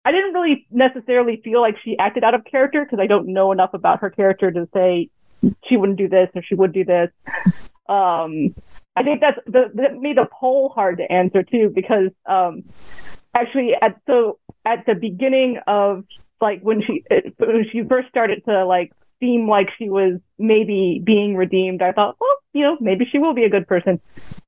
I 0.05 0.11
didn't 0.11 0.35
really 0.35 0.67
necessarily 0.71 1.41
feel 1.45 1.61
like 1.61 1.77
she 1.85 1.97
acted 1.97 2.25
out 2.25 2.35
of 2.35 2.45
character 2.45 2.85
because 2.85 2.99
I 3.01 3.07
don't 3.07 3.29
know 3.29 3.53
enough 3.53 3.73
about 3.73 4.01
her 4.01 4.11
character 4.11 4.51
to 4.51 4.69
say 4.75 5.11
she 5.69 5.77
wouldn't 5.77 5.97
do 5.97 6.09
this 6.09 6.29
or 6.35 6.43
she 6.43 6.57
would 6.57 6.73
do 6.73 6.85
this. 6.85 7.11
Um, 7.89 8.55
I 8.97 9.03
think 9.03 9.21
that's 9.21 9.39
the, 9.47 9.71
that 9.75 10.01
made 10.01 10.17
the 10.17 10.27
poll 10.33 10.71
hard 10.71 10.99
to 10.99 11.13
answer 11.13 11.43
too 11.43 11.71
because 11.73 12.11
um, 12.27 12.65
actually 13.35 13.75
at 13.81 14.01
so 14.07 14.39
at 14.65 14.87
the 14.87 14.95
beginning 14.95 15.61
of 15.67 16.05
like 16.41 16.63
when 16.63 16.83
she 16.83 17.05
when 17.37 17.65
she 17.71 17.83
first 17.85 18.09
started 18.09 18.45
to 18.47 18.65
like 18.67 18.93
seem 19.21 19.49
like 19.49 19.69
she 19.79 19.89
was 19.89 20.19
maybe 20.39 21.01
being 21.05 21.37
redeemed, 21.37 21.81
I 21.81 21.93
thought, 21.93 22.17
well, 22.19 22.37
you 22.53 22.63
know, 22.63 22.77
maybe 22.81 23.07
she 23.11 23.19
will 23.19 23.35
be 23.35 23.45
a 23.45 23.51
good 23.51 23.69
person. 23.69 24.01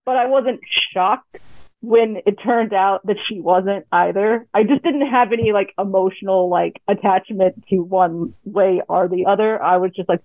But 0.05 0.17
I 0.17 0.27
wasn't 0.27 0.61
shocked 0.93 1.37
when 1.83 2.17
it 2.27 2.37
turned 2.43 2.73
out 2.73 3.07
that 3.07 3.17
she 3.29 3.41
wasn't 3.41 3.87
either. 3.93 4.47
I 4.55 4.65
just 4.65 4.83
didn't 4.83 5.07
have 5.07 5.33
any 5.33 5.53
like 5.53 5.73
emotional 5.79 6.49
like 6.49 6.81
attachment 6.89 7.65
to 7.69 7.79
one 7.81 8.35
way 8.45 8.83
or 8.89 9.09
the 9.09 9.27
other. 9.27 9.63
I 9.63 9.77
was 9.77 9.93
just 9.95 10.09
like, 10.09 10.21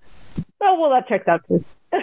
oh 0.61 0.79
well, 0.79 0.89
that 0.91 1.07
checks 1.07 1.27
out 1.27 1.41
too. 1.47 1.63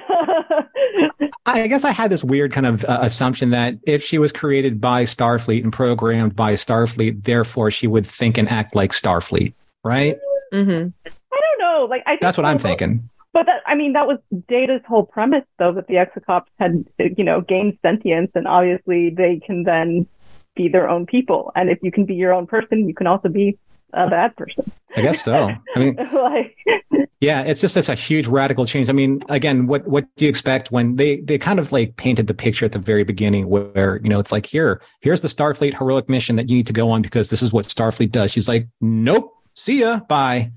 I 1.46 1.66
guess 1.66 1.84
I 1.84 1.92
had 1.92 2.10
this 2.10 2.22
weird 2.22 2.52
kind 2.52 2.66
of 2.66 2.84
uh, 2.84 2.98
assumption 3.00 3.50
that 3.50 3.74
if 3.84 4.02
she 4.04 4.18
was 4.18 4.32
created 4.32 4.80
by 4.80 5.04
Starfleet 5.04 5.62
and 5.62 5.72
programmed 5.72 6.36
by 6.36 6.52
Starfleet, 6.54 7.24
therefore 7.24 7.70
she 7.70 7.86
would 7.86 8.06
think 8.06 8.36
and 8.36 8.48
act 8.50 8.74
like 8.74 8.92
Starfleet, 8.92 9.54
right? 9.82 10.18
Mhm. 10.52 10.92
I 11.06 11.10
don't 11.40 11.58
know. 11.58 11.86
Like 11.88 12.02
I 12.06 12.10
think 12.12 12.20
That's 12.20 12.36
what 12.36 12.46
I'm 12.46 12.58
so, 12.58 12.68
thinking. 12.68 13.08
But 13.38 13.46
that, 13.46 13.62
I 13.68 13.76
mean, 13.76 13.92
that 13.92 14.08
was 14.08 14.18
Data's 14.48 14.80
whole 14.84 15.04
premise, 15.06 15.44
though, 15.60 15.72
that 15.74 15.86
the 15.86 15.94
Exocomps 15.94 16.46
had, 16.58 16.84
you 17.16 17.22
know, 17.22 17.40
gained 17.40 17.78
sentience, 17.82 18.32
and 18.34 18.48
obviously 18.48 19.10
they 19.10 19.40
can 19.46 19.62
then 19.62 20.08
be 20.56 20.66
their 20.66 20.88
own 20.88 21.06
people. 21.06 21.52
And 21.54 21.70
if 21.70 21.78
you 21.80 21.92
can 21.92 22.04
be 22.04 22.14
your 22.14 22.34
own 22.34 22.48
person, 22.48 22.88
you 22.88 22.94
can 22.94 23.06
also 23.06 23.28
be 23.28 23.56
a 23.92 24.10
bad 24.10 24.34
person. 24.34 24.72
I 24.96 25.02
guess 25.02 25.22
so. 25.22 25.52
I 25.76 25.78
mean, 25.78 25.94
like, 26.12 26.56
yeah, 27.20 27.42
it's 27.42 27.60
just 27.60 27.76
it's 27.76 27.88
a 27.88 27.94
huge 27.94 28.26
radical 28.26 28.66
change. 28.66 28.88
I 28.88 28.92
mean, 28.92 29.22
again, 29.28 29.68
what 29.68 29.86
what 29.86 30.06
do 30.16 30.24
you 30.24 30.28
expect 30.28 30.72
when 30.72 30.96
they 30.96 31.20
they 31.20 31.38
kind 31.38 31.60
of 31.60 31.70
like 31.70 31.94
painted 31.94 32.26
the 32.26 32.34
picture 32.34 32.64
at 32.64 32.72
the 32.72 32.80
very 32.80 33.04
beginning 33.04 33.48
where 33.48 34.00
you 34.02 34.08
know 34.08 34.18
it's 34.18 34.32
like 34.32 34.46
here 34.46 34.82
here's 35.00 35.20
the 35.20 35.28
Starfleet 35.28 35.78
heroic 35.78 36.08
mission 36.08 36.34
that 36.34 36.50
you 36.50 36.56
need 36.56 36.66
to 36.66 36.72
go 36.72 36.90
on 36.90 37.02
because 37.02 37.30
this 37.30 37.40
is 37.40 37.52
what 37.52 37.66
Starfleet 37.66 38.10
does. 38.10 38.32
She's 38.32 38.48
like, 38.48 38.66
nope, 38.80 39.32
see 39.54 39.82
ya, 39.82 40.00
bye. 40.08 40.50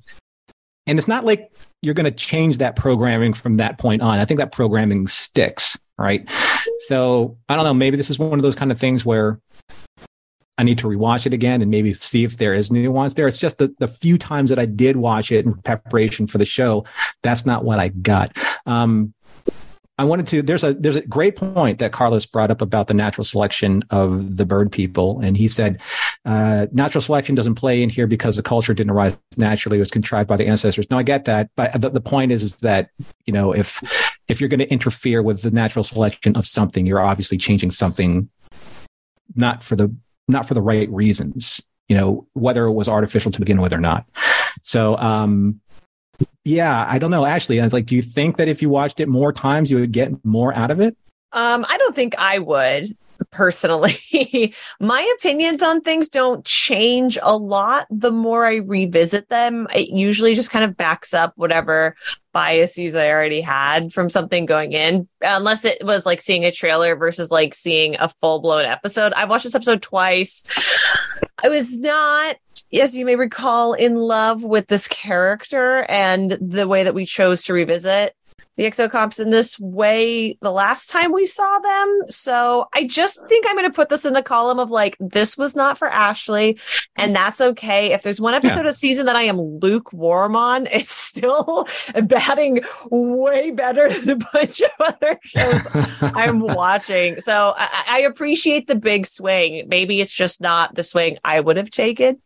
And 0.88 0.98
it's 0.98 1.08
not 1.08 1.26
like 1.26 1.52
you're 1.82 1.94
going 1.94 2.06
to 2.06 2.12
change 2.12 2.60
that 2.60 2.76
programming 2.76 3.34
from 3.34 3.56
that 3.56 3.78
point 3.78 4.02
on. 4.02 4.20
I 4.20 4.26
think 4.26 4.40
that 4.40 4.52
programming 4.52 5.08
sticks, 5.08 5.80
right? 5.98 6.30
So 6.88 7.38
I 7.50 7.56
don't 7.56 7.66
know. 7.66 7.74
Maybe 7.74 7.98
this 7.98 8.10
is 8.10 8.20
one 8.20 8.38
of 8.38 8.44
those 8.44 8.56
kind 8.56 8.72
of 8.72 8.80
things 8.80 9.06
where 9.06 9.40
I 10.58 10.64
need 10.64 10.78
to 10.80 10.88
rewatch 10.88 11.26
it 11.26 11.34
again 11.34 11.62
and 11.62 11.72
maybe 11.72 11.94
see 11.94 12.24
if 12.24 12.38
there 12.38 12.54
is 12.54 12.72
nuance 12.72 13.16
there. 13.16 13.28
It's 13.28 13.40
just 13.40 13.58
the, 13.58 13.74
the 13.80 13.88
few 13.88 14.18
times 14.18 14.52
that 14.52 14.60
I 14.60 14.66
did 14.66 14.96
watch 14.96 15.32
it 15.32 15.46
in 15.46 15.56
preparation 15.56 16.28
for 16.28 16.38
the 16.38 16.46
show, 16.46 16.86
that's 17.24 17.48
not 17.48 17.64
what 17.64 17.80
I 17.80 17.88
got. 17.88 18.38
Um, 18.68 19.14
I 20.02 20.04
wanted 20.04 20.26
to. 20.28 20.42
There's 20.42 20.64
a 20.64 20.74
there's 20.74 20.96
a 20.96 21.02
great 21.02 21.36
point 21.36 21.78
that 21.78 21.92
Carlos 21.92 22.26
brought 22.26 22.50
up 22.50 22.60
about 22.60 22.88
the 22.88 22.94
natural 22.96 23.24
selection 23.24 23.84
of 23.92 24.36
the 24.36 24.48
bird 24.48 24.72
people, 24.72 25.20
and 25.20 25.38
he 25.38 25.48
said 25.48 25.80
uh, 26.26 26.66
natural 26.72 27.04
selection 27.04 27.36
doesn't 27.36 27.54
play 27.54 27.84
in 27.84 27.90
here 27.90 28.08
because 28.08 28.36
the 28.36 28.42
culture 28.42 28.74
didn't 28.74 28.90
arise 28.90 29.16
naturally; 29.38 29.78
it 29.78 29.80
was 29.80 29.92
contrived 29.92 30.28
by 30.28 30.38
the 30.38 30.48
ancestors. 30.48 30.90
No, 30.90 30.98
I 30.98 31.04
get 31.04 31.26
that, 31.26 31.52
but 31.56 31.80
the, 31.80 31.92
the 31.92 32.02
point 32.02 32.32
is, 32.32 32.42
is 32.42 32.56
that 32.58 32.90
you 33.28 33.34
know 33.34 33.52
if 33.52 33.80
if 34.28 34.42
you're 34.42 34.50
going 34.50 34.62
to 34.62 34.72
interfere 34.72 35.22
with 35.22 35.44
the 35.44 35.52
natural 35.52 35.84
selection 35.84 36.36
of 36.36 36.48
something, 36.48 36.88
you're 36.88 37.00
obviously 37.00 37.38
changing 37.38 37.70
something 37.70 38.28
not 39.36 39.62
for 39.62 39.76
the 39.76 39.96
not 40.28 40.48
for 40.48 40.56
the 40.56 40.64
right 40.64 40.90
reasons. 40.90 41.62
You 41.88 41.96
know 41.96 42.28
whether 42.34 42.66
it 42.66 42.74
was 42.74 42.90
artificial 42.90 43.32
to 43.34 43.40
begin 43.40 43.62
with 43.62 43.72
or 43.72 43.80
not. 43.80 44.08
So 44.64 44.98
um, 44.98 45.62
yeah, 46.44 46.86
I 46.88 46.98
don't 46.98 47.12
know. 47.12 47.26
Ashley, 47.26 47.62
I 47.62 47.64
was 47.64 47.74
like, 47.74 47.86
do 47.86 47.96
you 47.96 48.02
think 48.02 48.38
that 48.38 48.48
if 48.48 48.62
you 48.62 48.70
watched 48.70 49.00
it 49.00 49.08
more 49.08 49.32
times, 49.32 49.70
you 49.70 49.78
would 49.78 49.92
get 49.92 50.24
more 50.26 50.54
out 50.54 50.72
of 50.72 50.80
it? 50.80 50.98
Um, 51.34 51.66
I 51.70 51.78
don't 51.78 51.96
think 51.96 52.16
I 52.18 52.40
would 52.40 52.96
personally. 53.32 54.54
My 54.80 55.16
opinions 55.18 55.64
on 55.64 55.82
things 55.82 56.10
don't 56.10 56.46
change 56.46 57.18
a 57.22 57.36
lot 57.36 57.88
the 57.90 58.12
more 58.12 58.46
I 58.46 58.58
revisit 58.58 59.30
them. 59.30 59.68
It 59.74 59.90
usually 59.90 60.36
just 60.36 60.52
kind 60.52 60.66
of 60.66 60.78
backs 60.78 61.14
up 61.14 61.34
whatever 61.36 61.96
biases 62.34 62.96
I 62.96 63.10
already 63.10 63.42
had 63.42 63.94
from 63.94 64.10
something 64.10 64.46
going 64.46 64.74
in, 64.74 65.08
unless 65.22 65.66
it 65.66 65.84
was 65.84 66.06
like 66.06 66.22
seeing 66.22 66.46
a 66.46 66.52
trailer 66.52 66.96
versus 66.96 67.32
like 67.32 67.54
seeing 67.54 67.96
a 68.00 68.10
full 68.10 68.40
blown 68.40 68.66
episode. 68.66 69.14
I 69.14 69.26
watched 69.26 69.44
this 69.44 69.56
episode 69.56 69.82
twice. 69.82 70.44
I 71.44 71.50
was 71.50 71.78
not, 71.78 72.38
as 72.74 72.96
you 72.96 73.06
may 73.06 73.16
recall, 73.16 73.74
in 73.74 73.96
love 73.96 74.44
with 74.44 74.68
this 74.68 74.88
character 74.88 75.86
and 75.90 76.32
the 76.40 76.68
way 76.68 76.84
that 76.84 76.94
we 76.94 77.06
chose 77.06 77.44
to 77.44 77.54
revisit 77.54 78.16
the 78.58 78.64
exocomps 78.64 79.20
in 79.20 79.30
this 79.32 79.60
way 79.60 80.38
the 80.42 80.52
last 80.52 80.90
time 80.90 81.12
we 81.12 81.26
saw 81.26 81.60
them. 81.60 82.02
So 82.10 82.68
I 82.74 82.84
just 82.86 83.26
think 83.28 83.46
I'm 83.48 83.56
going 83.56 83.70
to 83.70 83.74
put 83.76 83.90
this 83.90 84.06
in 84.06 84.14
the 84.14 84.22
column 84.22 84.60
of 84.60 84.70
like, 84.72 84.98
this 85.00 85.38
was 85.38 85.56
not 85.56 85.78
for 85.78 85.88
Ashley, 85.88 86.60
and 86.96 87.16
that's 87.16 87.40
okay. 87.42 87.94
If 87.94 88.04
there's 88.04 88.20
one 88.22 88.34
episode 88.34 88.64
Yeah. 88.66 88.70
of 88.70 88.76
season 88.76 89.06
that 89.06 89.16
I 89.16 89.24
am 89.24 89.40
lukewarm 89.40 90.36
on, 90.36 90.68
it's 90.72 90.94
still 90.94 91.68
batting 92.04 92.60
way 92.92 93.52
better 93.52 93.90
than 93.90 94.22
a 94.22 94.26
bunch 94.34 94.62
of 94.62 94.72
other 94.80 95.20
shows 95.24 95.62
I'm 96.02 96.40
watching. 96.42 97.20
So 97.20 97.54
I, 97.58 97.84
I 97.90 98.00
appreciate 98.02 98.68
the 98.68 98.76
big 98.76 99.06
swing. 99.08 99.66
Maybe 99.68 100.02
it's 100.02 100.14
just 100.14 100.42
not 100.42 100.76
the 100.76 100.84
swing 100.84 101.18
I 101.24 101.40
would 101.40 101.58
have 101.58 101.70
taken. 101.70 102.22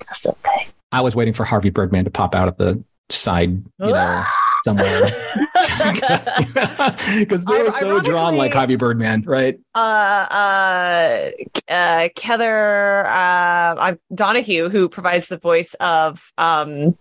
That's 0.00 0.26
okay. 0.26 0.68
I 0.92 1.00
was 1.00 1.14
waiting 1.16 1.34
for 1.34 1.44
Harvey 1.44 1.70
Birdman 1.70 2.04
to 2.04 2.10
pop 2.10 2.34
out 2.34 2.48
of 2.48 2.56
the 2.56 2.82
side, 3.10 3.50
you 3.50 3.64
know, 3.78 3.94
ah! 3.96 4.34
Somewhere. 4.64 5.10
Because 7.18 7.44
they 7.46 7.62
were 7.62 7.70
so 7.70 8.00
drawn 8.00 8.36
like 8.36 8.52
Harvey 8.52 8.76
Birdman, 8.76 9.22
right? 9.26 9.58
uh, 9.74 9.78
uh, 10.30 11.30
uh, 11.68 12.08
Kether 12.16 13.04
uh, 13.06 13.80
uh, 13.80 13.94
Donohue, 14.14 14.68
who 14.68 14.88
provides 14.88 15.28
the 15.28 15.38
voice 15.38 15.74
of 15.74 16.32
um, 16.38 16.96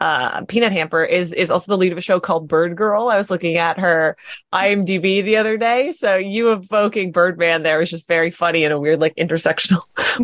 uh, 0.00 0.44
Peanut 0.44 0.72
Hamper, 0.72 1.04
is 1.04 1.32
is 1.32 1.50
also 1.50 1.72
the 1.72 1.76
lead 1.76 1.92
of 1.92 1.98
a 1.98 2.02
show 2.02 2.20
called 2.20 2.46
Bird 2.46 2.76
Girl. 2.76 3.08
I 3.08 3.16
was 3.16 3.30
looking 3.30 3.56
at 3.56 3.78
her 3.78 4.16
IMDb 4.52 5.24
the 5.24 5.36
other 5.36 5.56
day, 5.56 5.92
so 5.92 6.16
you 6.16 6.52
evoking 6.52 7.10
Birdman 7.10 7.62
there 7.64 7.78
was 7.78 7.90
just 7.90 8.06
very 8.06 8.30
funny 8.30 8.64
in 8.64 8.70
a 8.70 8.78
weird, 8.78 9.00
like 9.00 9.16
intersectional 9.16 9.82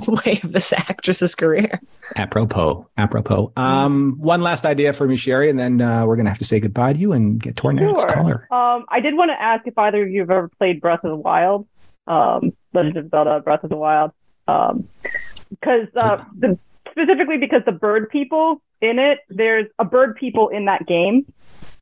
way 0.25 0.41
of 0.43 0.53
this 0.53 0.73
actress's 0.73 1.35
career. 1.35 1.81
Apropos, 2.17 2.87
apropos. 2.97 3.53
Um, 3.57 4.17
one 4.19 4.43
last 4.43 4.65
idea 4.65 4.93
for 4.93 5.09
me, 5.09 5.17
Sherry, 5.17 5.51
and 5.51 5.59
then 5.59 5.81
uh, 5.81 6.07
we're 6.07 6.17
gonna 6.17 6.29
have 6.29 6.39
to 6.39 6.45
say 6.45 6.61
goodbye 6.61 6.93
to 6.93 6.99
you 6.99 7.13
and 7.13 7.41
get 7.41 7.57
to 7.57 7.67
our 7.67 7.73
next 7.73 8.09
caller. 8.09 8.47
Um, 8.53 8.85
I 8.89 9.01
did 9.01 9.17
want 9.17 9.31
to 9.31 9.43
ask 9.43 9.67
if 9.67 9.77
either 9.77 10.05
of 10.05 10.11
you 10.11 10.21
have 10.21 10.31
ever 10.31 10.49
played 10.59 10.81
Breath 10.81 11.03
of 11.03 11.11
the 11.11 11.17
Wild, 11.17 11.67
um, 12.07 12.53
Legend 12.73 12.97
of 12.97 13.11
Zelda: 13.11 13.41
Breath 13.41 13.65
of 13.65 13.71
the 13.71 13.77
Wild, 13.77 14.13
because 14.47 15.89
uh, 15.97 16.23
the, 16.39 16.59
specifically 16.95 17.39
because 17.39 17.63
the 17.67 17.73
bird 17.73 18.09
people 18.11 18.63
in 18.81 18.99
it, 18.99 19.19
there's 19.29 19.67
a 19.79 19.85
bird 19.85 20.17
people 20.17 20.49
in 20.49 20.67
that 20.67 20.87
game, 20.87 21.27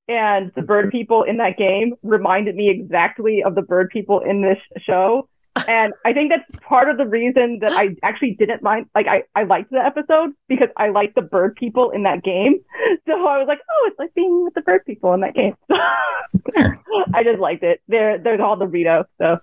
and 0.08 0.50
the 0.54 0.62
bird 0.62 0.90
people 0.90 1.22
in 1.22 1.36
that 1.36 1.56
game 1.56 1.94
reminded 2.02 2.56
me 2.56 2.70
exactly 2.70 3.42
of 3.42 3.54
the 3.54 3.62
bird 3.62 3.90
people 3.90 4.20
in 4.20 4.42
this 4.42 4.58
show. 4.84 5.28
And 5.68 5.92
I 6.04 6.14
think 6.14 6.32
that's 6.32 6.64
part 6.64 6.88
of 6.88 6.96
the 6.96 7.06
reason 7.06 7.58
that 7.60 7.72
I 7.72 7.94
actually 8.02 8.34
didn't 8.38 8.62
mind. 8.62 8.86
Like, 8.94 9.06
I, 9.06 9.24
I 9.34 9.44
liked 9.44 9.70
the 9.70 9.84
episode 9.84 10.30
because 10.48 10.68
I 10.76 10.88
liked 10.88 11.14
the 11.14 11.22
bird 11.22 11.56
people 11.56 11.90
in 11.90 12.04
that 12.04 12.22
game. 12.22 12.60
So 13.06 13.14
I 13.26 13.38
was 13.38 13.48
like, 13.48 13.58
oh, 13.68 13.88
it's 13.88 13.98
like 13.98 14.14
being 14.14 14.44
with 14.44 14.54
the 14.54 14.60
bird 14.60 14.84
people 14.86 15.12
in 15.12 15.20
that 15.20 15.34
game. 15.34 15.56
I 17.14 17.24
just 17.24 17.40
liked 17.40 17.62
it. 17.64 17.80
They're 17.88 18.18
they're 18.18 18.36
the 18.36 18.66
Rito, 18.66 19.06
so 19.18 19.38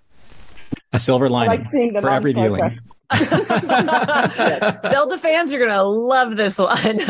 A 0.93 0.99
silver 0.99 1.30
lining 1.30 1.65
for 1.99 2.09
every 2.09 2.34
viewing. 2.34 2.80
Trek. 3.12 4.86
Zelda 4.91 5.18
fans 5.18 5.53
are 5.53 5.60
gonna 5.60 5.84
love 5.84 6.36
this 6.38 6.57
one. 6.57 6.78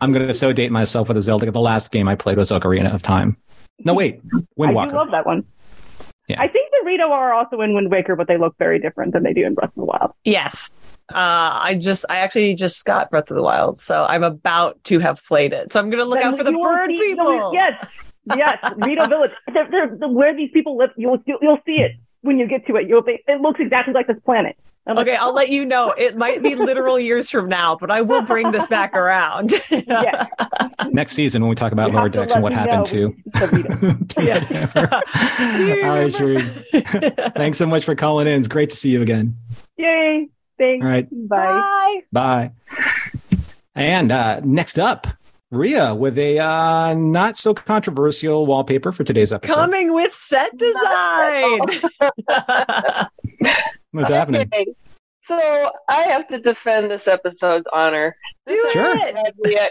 I'm 0.00 0.12
gonna 0.12 0.34
so 0.34 0.52
date 0.52 0.70
myself 0.72 1.08
with 1.08 1.16
a 1.16 1.20
Zelda. 1.20 1.50
The 1.50 1.60
last 1.60 1.90
game 1.92 2.08
I 2.08 2.14
played 2.14 2.36
was 2.36 2.50
Ocarina 2.50 2.92
of 2.94 3.02
Time. 3.02 3.36
No, 3.84 3.94
wait, 3.94 4.20
I 4.34 4.38
Wind 4.56 4.74
Waker. 4.74 4.90
do 4.90 4.96
love 4.96 5.10
that 5.10 5.26
one. 5.26 5.44
Yeah. 6.28 6.40
I 6.40 6.46
think 6.46 6.70
the 6.70 6.86
Rito 6.86 7.10
are 7.10 7.32
also 7.34 7.60
in 7.62 7.74
Wind 7.74 7.90
Waker, 7.90 8.14
but 8.14 8.28
they 8.28 8.38
look 8.38 8.56
very 8.58 8.78
different 8.78 9.12
than 9.12 9.24
they 9.24 9.32
do 9.32 9.44
in 9.44 9.54
Breath 9.54 9.70
of 9.70 9.74
the 9.74 9.84
Wild. 9.84 10.12
Yes. 10.24 10.70
Uh, 11.12 11.58
I 11.62 11.74
just, 11.78 12.04
I 12.08 12.18
actually 12.18 12.54
just 12.54 12.84
got 12.84 13.10
Breath 13.10 13.28
of 13.30 13.36
the 13.36 13.42
Wild, 13.42 13.80
so 13.80 14.06
I'm 14.08 14.22
about 14.22 14.82
to 14.84 15.00
have 15.00 15.22
played 15.24 15.52
it. 15.52 15.72
So 15.72 15.80
I'm 15.80 15.90
going 15.90 15.98
to 16.02 16.08
look 16.08 16.20
Then 16.20 16.28
out 16.28 16.38
for 16.38 16.44
the 16.44 16.52
bird 16.52 16.90
see- 16.90 16.96
people. 16.96 17.52
Yes, 17.52 17.86
yes, 18.36 18.56
Rito 18.76 19.08
Village. 19.08 19.32
They're, 19.52 19.68
they're, 19.68 19.96
the- 19.96 20.08
where 20.08 20.34
these 20.34 20.50
people 20.52 20.76
live, 20.78 20.90
you'll, 20.96 21.18
you'll 21.26 21.38
you'll 21.42 21.58
see 21.66 21.80
it 21.82 21.92
when 22.20 22.38
you 22.38 22.46
get 22.46 22.66
to 22.68 22.76
it. 22.76 22.88
You'll 22.88 23.02
be, 23.02 23.18
it 23.26 23.40
looks 23.40 23.58
exactly 23.60 23.92
like 23.92 24.06
this 24.06 24.16
planet. 24.24 24.56
I'm 24.86 24.96
like, 24.96 25.06
Okay, 25.06 25.16
I'll 25.16 25.34
let 25.34 25.48
you 25.48 25.64
know. 25.64 25.92
It 25.96 26.16
might 26.16 26.42
be 26.42 26.54
literal 26.56 26.98
years 26.98 27.30
from 27.30 27.48
now, 27.48 27.76
but 27.76 27.90
I 27.90 28.00
will 28.02 28.22
bring 28.22 28.50
this 28.50 28.66
back 28.66 28.94
around. 28.94 29.52
Yeah. 29.70 30.26
Next 30.90 31.14
season 31.14 31.42
when 31.42 31.48
we 31.50 31.54
talk 31.54 31.72
about 31.72 31.90
You 31.90 31.94
Lower 31.96 32.04
have 32.04 32.12
to 32.12 32.18
Decks 32.18 32.32
and 32.34 32.42
what 32.42 32.52
me 32.52 32.58
happened 32.58 32.86
to. 32.86 33.08
know 33.08 33.14
it's 33.34 33.50
the 34.16 35.82
All 35.84 35.94
right, 35.94 36.12
Sherry. 36.12 36.42
Thanks 37.30 37.58
so 37.58 37.66
much 37.66 37.84
for 37.84 37.94
calling 37.94 38.26
in. 38.26 38.38
It's 38.38 38.48
great 38.48 38.70
to 38.70 38.76
see 38.76 38.90
you 38.90 39.02
again. 39.02 39.36
Yay! 39.76 40.28
Thanks. 40.58 40.84
All 40.84 40.90
right, 40.90 41.08
Bye. 41.28 42.00
Bye. 42.12 42.50
bye. 42.70 43.36
And 43.74 44.12
uh, 44.12 44.40
next 44.44 44.78
up, 44.78 45.06
Ria 45.50 45.94
with 45.94 46.18
a 46.18 46.38
uh, 46.38 46.94
not 46.94 47.36
so 47.36 47.54
controversial 47.54 48.46
wallpaper 48.46 48.90
for 48.92 49.04
today's 49.04 49.32
episode. 49.32 49.54
Coming 49.54 49.94
with 49.94 50.12
set 50.12 50.56
design. 50.56 51.60
What's 53.92 54.10
happening? 54.10 54.50
So 55.24 55.70
I 55.88 56.02
have 56.08 56.26
to 56.28 56.40
defend 56.40 56.90
this 56.90 57.06
episode's 57.06 57.68
honor. 57.72 58.16
Do 58.46 58.54
This 58.54 58.72
Sure. 58.72 58.96
it. 58.96 59.56
had 59.56 59.70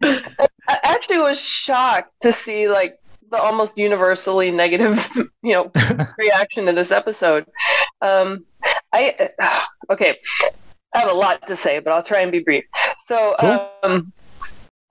I 0.02 0.78
actually 0.84 1.18
was 1.18 1.38
shocked 1.38 2.12
to 2.22 2.32
see 2.32 2.68
like 2.68 2.98
the 3.30 3.40
almost 3.40 3.76
universally 3.76 4.50
negative, 4.50 5.06
you 5.42 5.52
know, 5.52 5.70
reaction 6.18 6.66
to 6.66 6.72
this 6.72 6.90
episode. 6.90 7.44
Um, 8.00 8.44
I 8.92 9.30
okay, 9.90 10.18
I 10.94 11.00
have 11.00 11.10
a 11.10 11.14
lot 11.14 11.46
to 11.48 11.56
say, 11.56 11.78
but 11.80 11.92
I'll 11.92 12.02
try 12.02 12.20
and 12.20 12.32
be 12.32 12.40
brief. 12.40 12.64
So, 13.06 13.34
Cool. 13.38 13.70
um, 13.82 14.12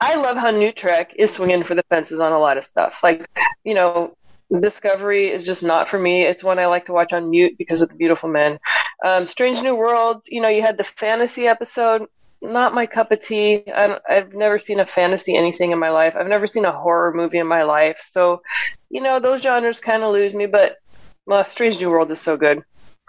I 0.02 0.16
love 0.16 0.38
how 0.38 0.52
New 0.52 0.72
Trek 0.72 1.14
is 1.18 1.32
swinging 1.32 1.64
for 1.64 1.76
the 1.76 1.84
fences 1.90 2.20
on 2.20 2.32
a 2.32 2.40
lot 2.40 2.58
of 2.58 2.64
stuff. 2.64 3.00
Like, 3.04 3.28
you 3.64 3.74
know, 3.74 4.16
Discovery 4.58 5.30
is 5.30 5.43
just 5.45 5.64
not 5.64 5.88
for 5.88 6.00
me. 6.00 6.24
It's 6.24 6.43
one 6.43 6.58
I 6.58 6.66
like 6.66 6.88
to 6.88 6.93
watch 6.93 7.14
on 7.14 7.30
mute 7.30 7.56
because 7.58 7.82
of 7.82 7.89
the 7.89 7.95
beautiful 7.95 8.30
men. 8.30 8.60
Um, 9.06 9.28
Strange 9.28 9.62
New 9.62 9.76
Worlds, 9.76 10.28
you 10.28 10.41
know, 10.41 10.50
you 10.50 10.62
had 10.62 10.78
the 10.78 10.84
fantasy 10.84 11.47
episode. 11.47 12.08
Not 12.41 12.74
my 12.74 12.86
cup 12.86 13.12
of 13.12 13.22
tea. 13.22 13.64
I 13.68 14.00
I've 14.10 14.34
never 14.34 14.60
seen 14.60 14.80
a 14.80 14.86
fantasy 14.86 15.36
anything 15.36 15.72
in 15.72 15.80
my 15.80 15.89
life. 15.89 16.16
I've 16.16 16.28
never 16.28 16.47
seen 16.47 16.66
a 16.66 16.72
horror 16.72 17.14
movie 17.14 17.38
in 17.38 17.47
my 17.47 17.64
life. 17.64 18.08
So, 18.12 18.41
you 18.89 19.02
know, 19.02 19.20
those 19.20 19.41
genres 19.41 19.80
kind 19.80 20.04
of 20.04 20.14
lose 20.14 20.34
me. 20.34 20.45
But 20.45 20.78
well, 21.26 21.43
Strange 21.45 21.80
New 21.80 21.89
World 21.89 22.10
is 22.12 22.22
so 22.22 22.38
good. 22.38 22.64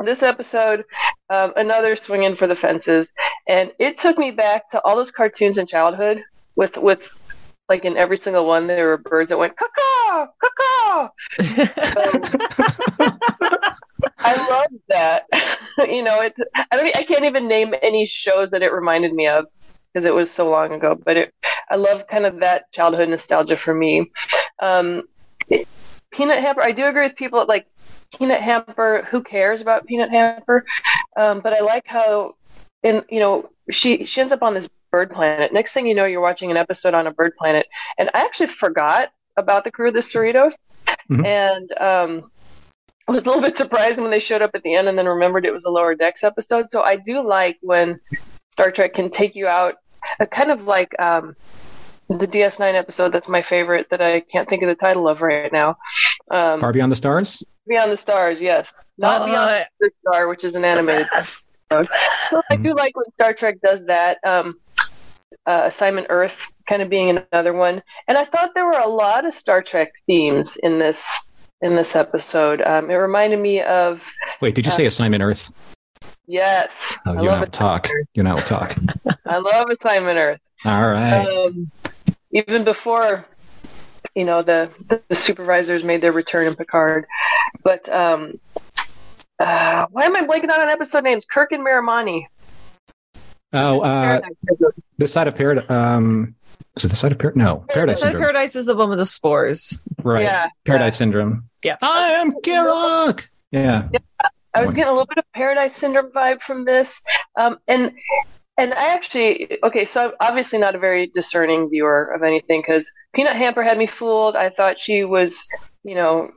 This 0.05 0.22
episode, 0.22 0.84
um, 1.28 1.53
another 1.57 1.95
swinging 1.95 2.34
for 2.34 2.47
the 2.47 2.57
fences, 2.57 3.12
and 3.47 3.70
it 3.78 3.99
took 3.99 4.18
me 4.18 4.30
back 4.30 4.70
to 4.70 4.80
all 4.84 4.97
those 4.97 5.11
cartoons 5.11 5.59
in 5.59 5.66
childhood 5.66 6.24
with 6.57 6.76
with 6.76 7.20
like 7.71 7.87
in 7.87 7.97
every 7.97 8.18
single 8.18 8.47
one 8.47 8.66
there 8.66 8.89
were 8.89 8.99
birds 8.99 9.31
that 9.31 9.39
went 9.39 9.57
caw 9.57 10.27
caw. 10.59 11.09
I 14.18 14.49
love 14.51 14.81
that. 14.89 15.27
you 15.79 16.03
know, 16.03 16.21
it. 16.21 16.35
I 16.55 16.77
don't. 16.77 16.97
I 16.97 17.05
can't 17.05 17.25
even 17.25 17.49
name 17.49 17.75
any 17.83 18.05
shows 18.07 18.51
that 18.51 18.62
it 18.62 18.73
reminded 18.73 19.14
me 19.14 19.29
of 19.29 19.47
because 19.93 20.05
it 20.05 20.14
was 20.14 20.31
so 20.31 20.51
long 20.51 20.73
ago. 20.73 20.99
But 21.03 21.16
it. 21.16 21.35
I 21.71 21.77
love 21.77 22.07
kind 22.09 22.27
of 22.27 22.41
that 22.41 22.71
childhood 22.73 23.09
nostalgia 23.09 23.57
for 23.57 23.73
me. 23.73 24.11
Um, 24.61 25.05
it, 25.49 25.68
Peanut 26.11 26.41
Hamper. 26.41 26.62
I 26.62 26.73
do 26.73 26.87
agree 26.87 27.05
with 27.05 27.16
people 27.16 27.45
like 27.47 27.66
Peanut 28.16 28.43
Hamper. 28.43 29.07
Who 29.11 29.23
cares 29.23 29.61
about 29.61 29.87
Peanut 29.87 30.11
Hamper? 30.11 30.66
Um, 31.16 31.41
but 31.41 31.57
I 31.57 31.61
like 31.61 31.87
how, 31.87 32.35
and 32.83 33.05
you 33.09 33.21
know, 33.21 33.49
she 33.71 34.05
she 34.05 34.21
ends 34.21 34.33
up 34.33 34.43
on 34.43 34.55
this 34.55 34.68
bird 34.91 35.11
planet. 35.11 35.53
Next 35.53 35.72
thing 35.72 35.86
you 35.86 35.95
know, 35.95 36.05
you're 36.05 36.20
watching 36.20 36.51
an 36.51 36.57
episode 36.57 36.95
on 36.95 37.07
a 37.07 37.11
bird 37.12 37.32
planet, 37.38 37.66
and 37.99 38.11
I 38.14 38.20
actually 38.20 38.49
forgot 38.49 39.11
about 39.36 39.64
the 39.64 39.70
crew 39.70 39.88
of 39.88 39.95
the 39.95 40.01
Cerritos, 40.01 40.55
Mhm. 41.11 41.24
and 41.24 41.72
um, 41.80 42.30
I 43.09 43.12
was 43.12 43.24
a 43.24 43.28
little 43.28 43.43
bit 43.43 43.57
surprised 43.57 44.01
when 44.01 44.11
they 44.11 44.20
showed 44.20 44.43
up 44.43 44.51
at 44.55 44.62
the 44.62 44.74
end, 44.74 44.88
and 44.88 44.97
then 44.99 45.07
remembered 45.07 45.45
it 45.47 45.53
was 45.53 45.64
a 45.64 45.70
Lower 45.70 45.95
Decks 45.95 46.22
episode. 46.24 46.70
So 46.70 46.82
I 46.82 46.97
do 46.97 47.26
like 47.26 47.59
when 47.61 47.99
Star 48.53 48.70
Trek 48.70 48.95
can 48.95 49.11
take 49.11 49.34
you 49.34 49.47
out, 49.47 49.74
uh, 50.20 50.26
kind 50.26 50.51
of 50.51 50.66
like 50.66 50.99
um, 51.01 51.34
the 52.09 52.26
DS9 52.26 52.74
episode. 52.74 53.12
That's 53.12 53.28
my 53.28 53.43
favorite. 53.43 53.86
That 53.91 54.01
I 54.03 54.20
can't 54.20 54.49
think 54.49 54.62
of 54.62 54.68
the 54.68 54.74
title 54.74 55.09
of 55.09 55.22
right 55.22 55.53
now. 55.53 55.76
Um, 56.30 56.61
Far 56.61 56.72
Beyond 56.72 56.93
the 56.93 56.97
Stars? 56.97 57.43
Beyond 57.66 57.93
the 57.93 57.97
Stars, 57.97 58.41
yes, 58.41 58.72
not 58.99 59.22
Uh, 59.22 59.26
Beyond 59.26 59.66
the 59.80 59.91
Star, 60.07 60.28
which 60.28 60.45
is 60.45 60.55
an 60.55 60.64
animated. 60.64 61.07
So 61.70 61.82
I 62.51 62.57
do 62.57 62.74
like 62.74 62.97
when 62.97 63.05
Star 63.14 63.32
Trek 63.32 63.57
does 63.62 63.84
that. 63.86 64.18
Um, 64.24 64.59
uh, 65.47 65.62
Assignment 65.66 66.07
Earth 66.11 66.47
kind 66.68 66.82
of 66.82 66.88
being 66.88 67.18
another 67.32 67.53
one, 67.53 67.82
and 68.09 68.16
I 68.18 68.24
thought 68.24 68.51
there 68.55 68.66
were 68.66 68.78
a 68.78 68.86
lot 68.88 69.26
of 69.26 69.34
Star 69.34 69.62
Trek 69.62 69.93
themes 70.07 70.57
in 70.62 70.78
this 70.78 71.30
in 71.62 71.76
this 71.76 71.95
episode. 71.97 72.62
Um, 72.62 72.91
it 72.91 72.95
reminded 72.95 73.38
me 73.38 73.62
of 73.62 74.11
Wait, 74.41 74.55
did 74.55 74.64
you 74.64 74.70
say 74.70 74.86
Assignment 74.86 75.22
Earth? 75.22 75.53
yes, 76.26 76.97
Oh, 77.07 77.12
I 77.12 77.14
you 77.14 77.18
and 77.20 77.28
I 77.28 77.32
love 77.32 77.41
will 77.41 77.47
talk. 77.49 77.84
Assignment 77.86 78.09
You 78.14 78.20
and 78.20 78.28
I 78.28 78.34
will 78.34 78.43
talk. 78.43 78.76
I 79.26 79.36
love 79.38 79.66
Assignment 79.70 80.18
Earth. 80.18 80.41
All 80.64 80.88
right. 80.88 81.26
Um, 81.26 81.70
even 82.32 82.64
before 82.64 83.26
you 84.14 84.24
know 84.24 84.43
the 84.43 84.70
the 85.09 85.14
supervisors 85.16 85.82
made 85.84 86.01
their 86.03 86.12
return 86.12 86.47
in 86.47 86.55
Picard, 86.57 87.07
but 87.62 87.88
um, 87.88 88.34
uh, 89.38 89.86
why 89.91 90.03
am 90.05 90.16
I 90.16 90.22
blanking 90.24 90.51
on 90.53 90.61
an 90.62 90.68
episode 90.68 91.05
names? 91.05 91.24
Kirk 91.24 91.53
and 91.53 91.64
Miramanee. 91.66 92.26
Oh, 93.53 93.80
uh, 93.80 94.20
the 94.98 95.09
side 95.09 95.28
of 95.28 95.34
paradise. 95.34 95.68
Um, 95.70 96.34
is 96.76 96.84
it 96.84 96.88
the 96.88 96.96
side 96.96 97.12
of 97.12 97.18
paradise? 97.18 97.38
No, 97.38 97.64
Paradise 97.68 98.01
Sun 98.01 98.12
Syndrome. 98.12 98.22
Paradise 98.22 98.57
is 98.57 98.66
the 98.66 98.74
one 98.76 98.90
with 98.90 98.98
the 98.98 99.07
spores. 99.07 99.80
right. 100.03 100.22
Yeah, 100.22 100.46
Paradise 100.64 100.96
Syndrome. 100.96 101.48
Yeah. 101.64 101.76
I 101.82 102.12
am 102.12 102.32
Kirok. 102.40 103.26
Yeah. 103.51 103.88
I 104.55 104.61
was 104.61 104.70
getting 104.70 104.88
a 104.88 104.92
little 104.92 105.07
bit 105.07 105.18
of 105.18 105.24
Paradise 105.32 105.76
Syndrome 105.76 106.11
vibe 106.12 106.42
from 106.42 106.64
this, 106.64 107.01
um, 107.38 107.59
and 107.68 107.92
and 108.57 108.74
I 108.74 108.94
actually 108.94 109.59
okay. 109.62 109.84
So 109.84 110.09
I'm 110.09 110.12
obviously 110.20 110.59
not 110.59 110.74
a 110.74 110.78
very 110.78 111.07
discerning 111.07 111.70
viewer 111.70 112.12
of 112.14 112.22
anything 112.22 112.61
because 112.61 112.90
Peanut 113.14 113.36
Hamper 113.36 113.62
had 113.62 113.78
me 113.78 113.86
fooled. 113.86 114.36
I 114.36 114.51
thought 114.51 114.80
she 114.80 115.05
was, 115.05 115.40
you 115.84 115.94
know, 115.94 116.30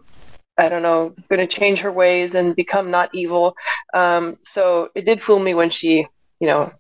I 0.58 0.70
don't 0.70 0.84
know, 0.84 1.16
going 1.30 1.40
to 1.40 1.48
change 1.48 1.80
her 1.80 1.92
ways 1.92 2.36
and 2.36 2.56
become 2.56 2.92
not 2.92 3.10
evil. 3.14 3.56
Um, 3.94 4.38
so 4.42 4.90
it 4.96 5.06
did 5.06 5.22
fool 5.22 5.40
me 5.40 5.54
when 5.54 5.70
she, 5.70 6.08
you 6.40 6.48
know, 6.48 6.72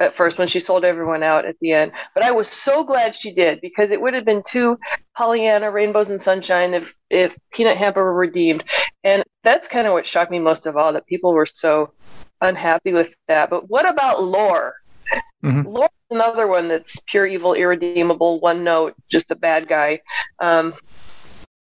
at 0.00 0.14
first 0.14 0.38
when 0.38 0.48
she 0.48 0.60
sold 0.60 0.84
everyone 0.84 1.22
out 1.22 1.44
at 1.44 1.56
the 1.60 1.72
end. 1.72 1.92
But 2.14 2.24
I 2.24 2.30
was 2.30 2.48
so 2.48 2.84
glad 2.84 3.14
she 3.14 3.32
did 3.32 3.60
because 3.60 3.90
it 3.90 4.00
would 4.00 4.14
have 4.14 4.24
been 4.24 4.42
too 4.46 4.78
Pollyanna, 5.16 5.70
rainbows 5.70 6.10
and 6.10 6.20
sunshine 6.20 6.74
if 6.74 6.94
if 7.10 7.36
Peanut 7.52 7.76
Hamper 7.76 8.02
were 8.02 8.14
redeemed. 8.14 8.64
And 9.02 9.22
that's 9.42 9.68
kind 9.68 9.86
of 9.86 9.92
what 9.92 10.06
shocked 10.06 10.30
me 10.30 10.38
most 10.38 10.66
of 10.66 10.76
all 10.76 10.92
that 10.92 11.06
people 11.06 11.34
were 11.34 11.46
so 11.46 11.92
unhappy 12.40 12.92
with 12.92 13.14
that. 13.28 13.50
But 13.50 13.68
what 13.68 13.88
about 13.88 14.22
Lore? 14.22 14.74
Mhm. 15.44 15.66
Lore's 15.66 15.90
another 16.10 16.46
one 16.46 16.68
that's 16.68 16.98
pure 17.06 17.26
evil, 17.26 17.54
irredeemable, 17.54 18.40
one 18.40 18.64
note, 18.64 18.94
just 19.10 19.30
a 19.30 19.34
bad 19.36 19.68
guy. 19.68 20.00
Um, 20.40 20.74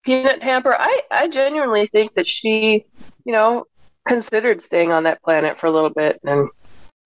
Peanut 0.04 0.42
Hamper, 0.42 0.74
I, 0.78 1.00
I 1.10 1.28
genuinely 1.28 1.86
think 1.86 2.14
that 2.14 2.28
she, 2.28 2.84
you 3.24 3.32
know, 3.32 3.66
considered 4.06 4.62
staying 4.62 4.92
on 4.92 5.02
that 5.02 5.22
planet 5.22 5.58
for 5.58 5.66
a 5.66 5.70
little 5.70 5.90
bit. 5.90 6.20
And 6.24 6.48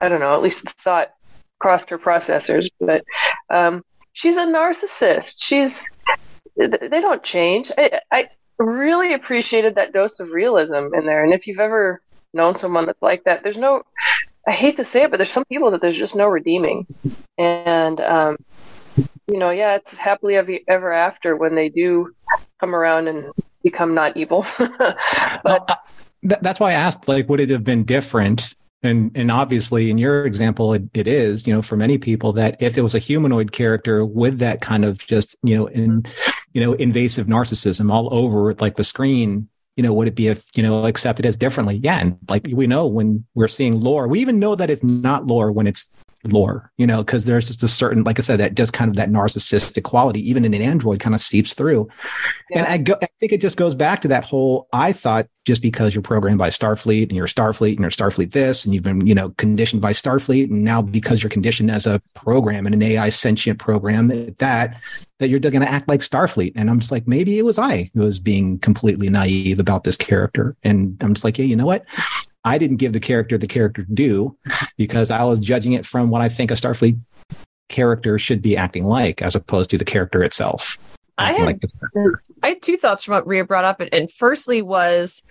I 0.00 0.08
don't 0.08 0.20
know, 0.20 0.34
at 0.34 0.42
least 0.42 0.64
the 0.64 0.72
thought 0.82 1.10
crossed 1.58 1.90
her 1.90 1.98
processors. 1.98 2.68
But 2.80 3.04
um, 3.50 3.84
she's 4.12 4.36
a 4.36 4.46
narcissist. 4.46 5.36
She's, 5.38 5.88
they 6.56 7.00
don't 7.00 7.22
change. 7.22 7.70
I, 7.76 8.00
I 8.10 8.28
really 8.58 9.14
appreciated 9.14 9.74
that 9.76 9.92
dose 9.92 10.20
of 10.20 10.30
realism 10.30 10.94
in 10.94 11.06
there. 11.06 11.24
And 11.24 11.32
if 11.32 11.46
you've 11.46 11.60
ever 11.60 12.00
known 12.32 12.56
someone 12.56 12.86
that's 12.86 13.02
like 13.02 13.24
that, 13.24 13.42
there's 13.42 13.56
no, 13.56 13.82
I 14.46 14.52
hate 14.52 14.76
to 14.76 14.84
say 14.84 15.04
it, 15.04 15.10
but 15.10 15.18
there's 15.18 15.30
some 15.30 15.44
people 15.46 15.70
that 15.72 15.80
there's 15.80 15.98
just 15.98 16.16
no 16.16 16.26
redeeming. 16.26 16.86
And, 17.38 18.00
um, 18.00 18.36
you 19.26 19.38
know, 19.38 19.50
yeah, 19.50 19.76
it's 19.76 19.92
happily 19.92 20.36
ever, 20.68 20.92
after 20.92 21.36
when 21.36 21.54
they 21.54 21.68
do 21.68 22.12
come 22.58 22.74
around 22.74 23.08
and 23.08 23.30
become 23.62 23.94
not 23.94 24.16
evil. 24.16 24.46
but 24.58 25.92
Th- 26.22 26.40
that's 26.40 26.60
why 26.60 26.70
I 26.70 26.74
asked, 26.74 27.08
like, 27.08 27.28
would 27.28 27.40
it 27.40 27.50
have 27.50 27.64
been 27.64 27.84
different? 27.84 28.54
And 28.82 29.10
and 29.14 29.30
obviously, 29.30 29.90
in 29.90 29.98
your 29.98 30.24
example, 30.24 30.72
it, 30.72 30.84
it 30.94 31.06
is. 31.06 31.46
You 31.46 31.54
know, 31.54 31.62
for 31.62 31.76
many 31.76 31.98
people, 31.98 32.32
that 32.34 32.56
if 32.60 32.78
it 32.78 32.82
was 32.82 32.94
a 32.94 32.98
humanoid 32.98 33.52
character 33.52 34.04
with 34.04 34.38
that 34.38 34.60
kind 34.62 34.84
of 34.84 34.98
just 34.98 35.36
you 35.42 35.54
know 35.54 35.66
in 35.66 36.04
you 36.54 36.60
know 36.60 36.72
invasive 36.74 37.26
narcissism 37.26 37.92
all 37.92 38.12
over 38.12 38.54
like 38.54 38.76
the 38.76 38.84
screen, 38.84 39.48
you 39.76 39.82
know, 39.82 39.92
would 39.92 40.08
it 40.08 40.14
be 40.14 40.28
if 40.28 40.46
you 40.56 40.62
know 40.62 40.86
accepted 40.86 41.26
as 41.26 41.36
differently? 41.36 41.76
Yeah, 41.82 41.98
and 41.98 42.16
like 42.28 42.48
we 42.52 42.66
know 42.66 42.86
when 42.86 43.26
we're 43.34 43.48
seeing 43.48 43.80
lore, 43.80 44.08
we 44.08 44.20
even 44.20 44.38
know 44.38 44.54
that 44.54 44.70
it's 44.70 44.82
not 44.82 45.26
lore 45.26 45.52
when 45.52 45.66
it's 45.66 45.90
lore, 46.24 46.70
you 46.76 46.86
know, 46.86 46.98
because 46.98 47.24
there's 47.24 47.46
just 47.46 47.62
a 47.62 47.68
certain, 47.68 48.04
like 48.04 48.18
I 48.18 48.22
said, 48.22 48.40
that 48.40 48.54
just 48.54 48.72
kind 48.72 48.88
of 48.90 48.96
that 48.96 49.10
narcissistic 49.10 49.82
quality, 49.84 50.28
even 50.28 50.44
in 50.44 50.52
an 50.54 50.60
android, 50.62 51.00
kind 51.00 51.14
of 51.14 51.20
seeps 51.20 51.54
through. 51.54 51.88
And 52.54 52.66
I, 52.66 52.78
go, 52.78 52.96
I 53.02 53.08
think 53.18 53.32
it 53.32 53.40
just 53.40 53.56
goes 53.56 53.74
back 53.74 54.00
to 54.02 54.08
that 54.08 54.24
whole. 54.24 54.68
I 54.72 54.92
thought 54.92 55.28
just 55.46 55.62
because 55.62 55.94
you're 55.94 56.02
programmed 56.02 56.38
by 56.38 56.50
Starfleet 56.50 57.04
and 57.04 57.12
you're 57.12 57.26
Starfleet 57.26 57.72
and 57.72 57.80
you're 57.80 57.90
Starfleet 57.90 58.32
this, 58.32 58.64
and 58.64 58.74
you've 58.74 58.82
been 58.82 59.06
you 59.06 59.14
know 59.14 59.30
conditioned 59.30 59.80
by 59.80 59.92
Starfleet, 59.92 60.50
and 60.50 60.62
now 60.62 60.82
because 60.82 61.22
you're 61.22 61.30
conditioned 61.30 61.70
as 61.70 61.86
a 61.86 62.00
program 62.14 62.66
and 62.66 62.74
an 62.74 62.82
AI 62.82 63.08
sentient 63.08 63.58
program 63.58 64.08
that 64.08 64.38
that 64.38 64.80
that 65.18 65.28
you're 65.28 65.38
going 65.38 65.60
to 65.60 65.70
act 65.70 65.88
like 65.88 66.00
Starfleet. 66.00 66.52
And 66.56 66.68
I'm 66.68 66.80
just 66.80 66.90
like, 66.90 67.06
maybe 67.06 67.38
it 67.38 67.44
was 67.44 67.58
I 67.58 67.90
who 67.94 68.00
was 68.00 68.18
being 68.18 68.58
completely 68.58 69.08
naive 69.10 69.58
about 69.58 69.84
this 69.84 69.96
character. 69.96 70.56
And 70.62 70.96
I'm 71.02 71.14
just 71.14 71.24
like, 71.24 71.38
yeah, 71.38 71.44
you 71.44 71.56
know 71.56 71.66
what? 71.66 71.84
I 72.44 72.58
didn't 72.58 72.76
give 72.76 72.92
the 72.92 73.00
character 73.00 73.36
the 73.38 73.46
character 73.46 73.86
due 73.92 74.36
because 74.76 75.10
I 75.10 75.24
was 75.24 75.40
judging 75.40 75.72
it 75.72 75.86
from 75.86 76.10
what 76.10 76.22
I 76.22 76.28
think 76.28 76.50
a 76.50 76.54
Starfleet 76.54 76.98
character 77.68 78.18
should 78.18 78.42
be 78.42 78.56
acting 78.56 78.84
like, 78.84 79.22
as 79.22 79.34
opposed 79.34 79.70
to 79.70 79.78
the 79.78 79.84
character 79.84 80.22
itself. 80.22 80.78
I 81.18 81.32
had 81.32 81.46
like. 81.46 81.62
I 82.42 82.48
had 82.48 82.62
two 82.62 82.78
thoughts 82.78 83.04
from 83.04 83.14
what 83.14 83.26
Rhea 83.26 83.44
brought 83.44 83.64
up, 83.64 83.80
and, 83.80 83.92
and 83.92 84.10
firstly 84.10 84.62
was 84.62 85.22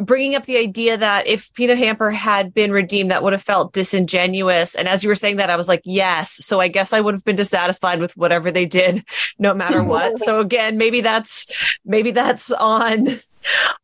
bringing 0.00 0.34
up 0.34 0.46
the 0.46 0.56
idea 0.56 0.96
that 0.96 1.26
if 1.26 1.52
Peanut 1.54 1.78
Hamper 1.78 2.10
had 2.10 2.54
been 2.54 2.72
redeemed, 2.72 3.10
that 3.10 3.22
would 3.22 3.32
have 3.32 3.42
felt 3.42 3.72
disingenuous. 3.72 4.74
And 4.74 4.88
as 4.88 5.02
you 5.02 5.08
were 5.08 5.14
saying 5.14 5.36
that, 5.36 5.50
I 5.50 5.56
was 5.56 5.68
like, 5.68 5.82
yes. 5.84 6.32
So 6.32 6.60
I 6.60 6.68
guess 6.68 6.92
I 6.92 7.00
would 7.00 7.14
have 7.14 7.24
been 7.24 7.36
dissatisfied 7.36 8.00
with 8.00 8.16
whatever 8.16 8.50
they 8.50 8.64
did, 8.64 9.04
no 9.38 9.52
matter 9.52 9.82
what. 9.84 10.18
so 10.18 10.40
again, 10.40 10.78
maybe 10.78 11.00
that's 11.00 11.76
maybe 11.84 12.10
that's 12.10 12.50
on 12.52 13.20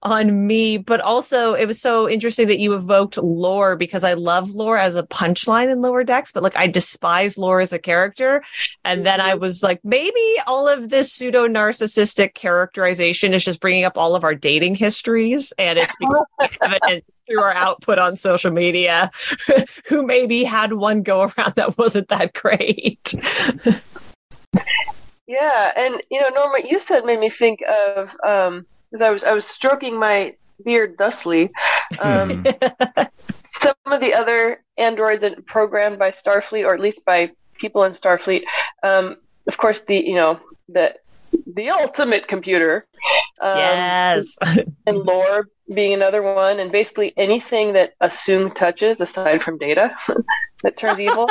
on 0.03 0.47
me. 0.47 0.79
But 0.79 1.01
also 1.01 1.55
it 1.55 1.67
was 1.67 1.81
so 1.81 2.09
interesting 2.09 2.49
that 2.49 2.59
you 2.59 2.75
evoked 2.75 3.19
lore 3.19 3.77
because 3.77 4.05
i 4.05 4.15
love 4.15 4.51
lore 4.51 4.79
as 4.79 4.95
a 4.95 5.03
punchline 5.03 5.71
in 5.71 5.81
lower 5.81 6.05
decks 6.05 6.33
but 6.33 6.43
like 6.43 6.57
i 6.57 6.67
despise 6.67 7.39
lore 7.39 7.61
as 7.61 7.73
a 7.73 7.79
character. 7.79 8.43
And 8.85 9.07
then 9.07 9.21
i 9.21 9.35
was 9.35 9.63
like 9.63 9.81
maybe 9.85 10.37
all 10.47 10.69
of 10.69 10.91
this 10.91 11.13
pseudo 11.13 11.47
narcissistic 11.47 12.35
characterization 12.35 13.35
is 13.35 13.45
just 13.45 13.61
bringing 13.61 13.85
up 13.85 13.99
all 13.99 14.15
of 14.15 14.25
our 14.25 14.35
dating 14.35 14.75
histories 14.75 15.53
and 15.59 15.79
it's 15.79 15.95
evident 16.61 17.05
through 17.29 17.43
our 17.43 17.53
output 17.53 17.99
on 17.99 18.17
social 18.17 18.51
media. 18.51 19.11
Who 19.87 20.05
maybe 20.05 20.45
had 20.45 20.73
one 20.73 21.03
go 21.03 21.23
around 21.23 21.55
that 21.57 21.77
wasn't 21.77 22.09
that 22.09 22.33
great. 22.33 23.13
Yeah, 25.29 25.73
and 25.77 26.03
you 26.11 26.23
know, 26.23 26.31
Norma, 26.31 26.67
you 26.67 26.81
said 26.81 27.05
made 27.05 27.21
me 27.21 27.29
think 27.29 27.61
of 27.97 28.17
um, 28.27 28.65
because 28.91 29.05
I 29.05 29.11
was 29.11 29.25
I 29.25 29.33
was 29.33 29.47
stroking 29.47 29.99
my 29.99 30.35
beard 30.65 30.97
thusly. 30.99 31.51
Um, 32.01 32.45
some 33.61 33.75
of 33.87 34.01
the 34.01 34.15
other 34.15 34.63
androids 34.77 35.23
that 35.23 35.39
are 35.39 35.43
programmed 35.43 35.99
by 35.99 36.11
Starfleet, 36.11 36.65
or 36.65 36.75
at 36.75 36.81
least 36.81 37.05
by 37.05 37.31
people 37.59 37.85
in 37.85 37.93
Starfleet, 37.93 38.43
um, 38.83 39.17
of 39.47 39.57
course, 39.57 39.81
the 39.81 39.97
you 39.97 40.15
know 40.15 40.41
the 40.69 40.95
the 41.55 41.71
ultimate 41.71 42.29
computer. 42.29 42.87
Um, 43.41 43.59
yes. 43.59 44.39
and 44.87 44.99
lore 44.99 45.49
being 45.73 45.93
another 45.93 46.23
one, 46.23 46.61
and 46.61 46.73
basically 46.73 47.13
anything 47.17 47.75
that 47.75 47.95
Soong 48.03 48.55
touches, 48.55 49.01
aside 49.01 49.43
from 49.43 49.59
data, 49.59 49.95
that 50.63 50.77
turns 50.77 50.99
evil. 50.99 51.29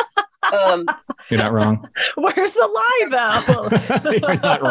Um, 0.53 0.85
You're 1.29 1.39
not 1.39 1.51
wrong. 1.51 1.89
Where's 2.15 2.53
the 2.53 2.67
lie, 2.67 3.05
though? 3.09 4.11
You're 4.11 4.39
not 4.39 4.61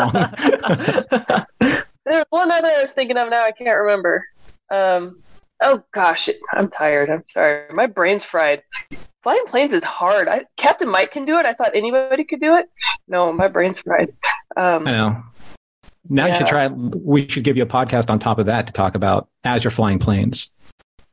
wrong. 1.60 1.82
There's 2.06 2.24
one 2.30 2.50
other 2.50 2.68
I 2.68 2.82
was 2.82 2.92
thinking 2.92 3.16
of 3.18 3.28
now. 3.28 3.42
I 3.42 3.52
can't 3.52 3.78
remember. 3.78 4.24
Um, 4.70 5.22
oh 5.62 5.82
gosh, 5.92 6.28
I'm 6.52 6.70
tired. 6.70 7.10
I'm 7.10 7.24
sorry. 7.32 7.72
My 7.74 7.86
brain's 7.86 8.24
fried. 8.24 8.62
Flying 9.22 9.44
planes 9.46 9.72
is 9.72 9.82
hard. 9.82 10.28
I, 10.28 10.44
Captain 10.56 10.88
Mike 10.88 11.10
can 11.12 11.24
do 11.24 11.38
it. 11.38 11.46
I 11.46 11.52
thought 11.52 11.72
anybody 11.74 12.24
could 12.24 12.40
do 12.40 12.54
it. 12.56 12.66
No, 13.08 13.32
my 13.32 13.48
brain's 13.48 13.80
fried. 13.80 14.10
Um, 14.56 14.84
I 14.86 14.92
know. 14.92 15.22
Now 16.08 16.26
you 16.26 16.34
should 16.34 16.46
Yeah. 16.46 16.68
try. 16.68 16.68
We 16.68 17.28
should 17.28 17.42
give 17.42 17.56
you 17.56 17.64
a 17.64 17.66
podcast 17.66 18.08
on 18.10 18.18
top 18.20 18.38
of 18.38 18.46
that 18.46 18.68
to 18.68 18.72
talk 18.72 18.94
about 18.94 19.28
as 19.44 19.64
you're 19.64 19.72
flying 19.72 19.98
planes. 19.98 20.52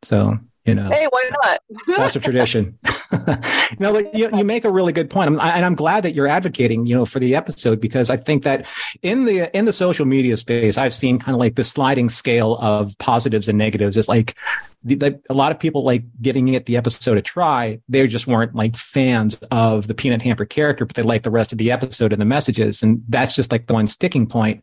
So 0.03 0.37
you 0.65 0.73
know. 0.75 0.89
hey, 0.89 1.07
why 1.09 1.29
not? 1.43 1.59
That's 1.97 2.15
a 2.15 2.19
tradition. 2.19 2.77
no, 3.79 3.91
but 3.91 4.13
you, 4.15 4.29
you 4.35 4.43
make 4.45 4.63
a 4.65 4.71
really 4.71 4.93
good 4.93 5.09
point, 5.09 5.29
I'm- 5.31 5.39
I- 5.39 5.55
and 5.57 5.65
I'm 5.65 5.75
glad 5.75 6.03
that 6.03 6.13
you're 6.15 6.27
advocating, 6.27 6.85
you 6.85 6.95
know, 6.95 7.05
for 7.05 7.19
the 7.19 7.35
episode 7.35 7.81
because 7.81 8.09
I 8.09 8.17
think 8.17 8.43
that 8.43 8.65
in 9.01 9.25
the 9.25 9.55
in 9.55 9.65
the 9.65 9.73
social 9.73 10.05
media 10.05 10.37
space, 10.37 10.77
I've 10.77 10.93
seen 10.93 11.19
kind 11.19 11.35
of 11.35 11.39
like 11.39 11.55
the 11.55 11.63
sliding 11.63 12.09
scale 12.09 12.55
of 12.57 12.97
positives 12.97 13.49
and 13.49 13.57
negatives. 13.57 13.97
It's 13.97 14.07
like 14.07 14.35
the, 14.83 14.95
the, 14.95 15.21
a 15.29 15.33
lot 15.33 15.51
of 15.51 15.59
people 15.59 15.83
like 15.83 16.03
giving 16.21 16.47
it 16.49 16.65
the 16.65 16.77
episode 16.77 17.17
a 17.17 17.21
try. 17.21 17.79
They 17.89 18.07
just 18.07 18.27
weren't 18.27 18.55
like 18.55 18.75
fans 18.75 19.35
of 19.51 19.87
the 19.87 19.93
Peanut 19.93 20.21
Hamper 20.21 20.45
character, 20.45 20.85
but 20.85 20.95
they 20.95 21.03
liked 21.03 21.23
the 21.23 21.31
rest 21.31 21.51
of 21.51 21.57
the 21.57 21.71
episode 21.71 22.13
and 22.13 22.21
the 22.21 22.25
messages, 22.25 22.83
and 22.83 23.03
that's 23.09 23.35
just 23.35 23.51
like 23.51 23.67
the 23.67 23.73
one 23.73 23.87
sticking 23.87 24.27
point. 24.27 24.61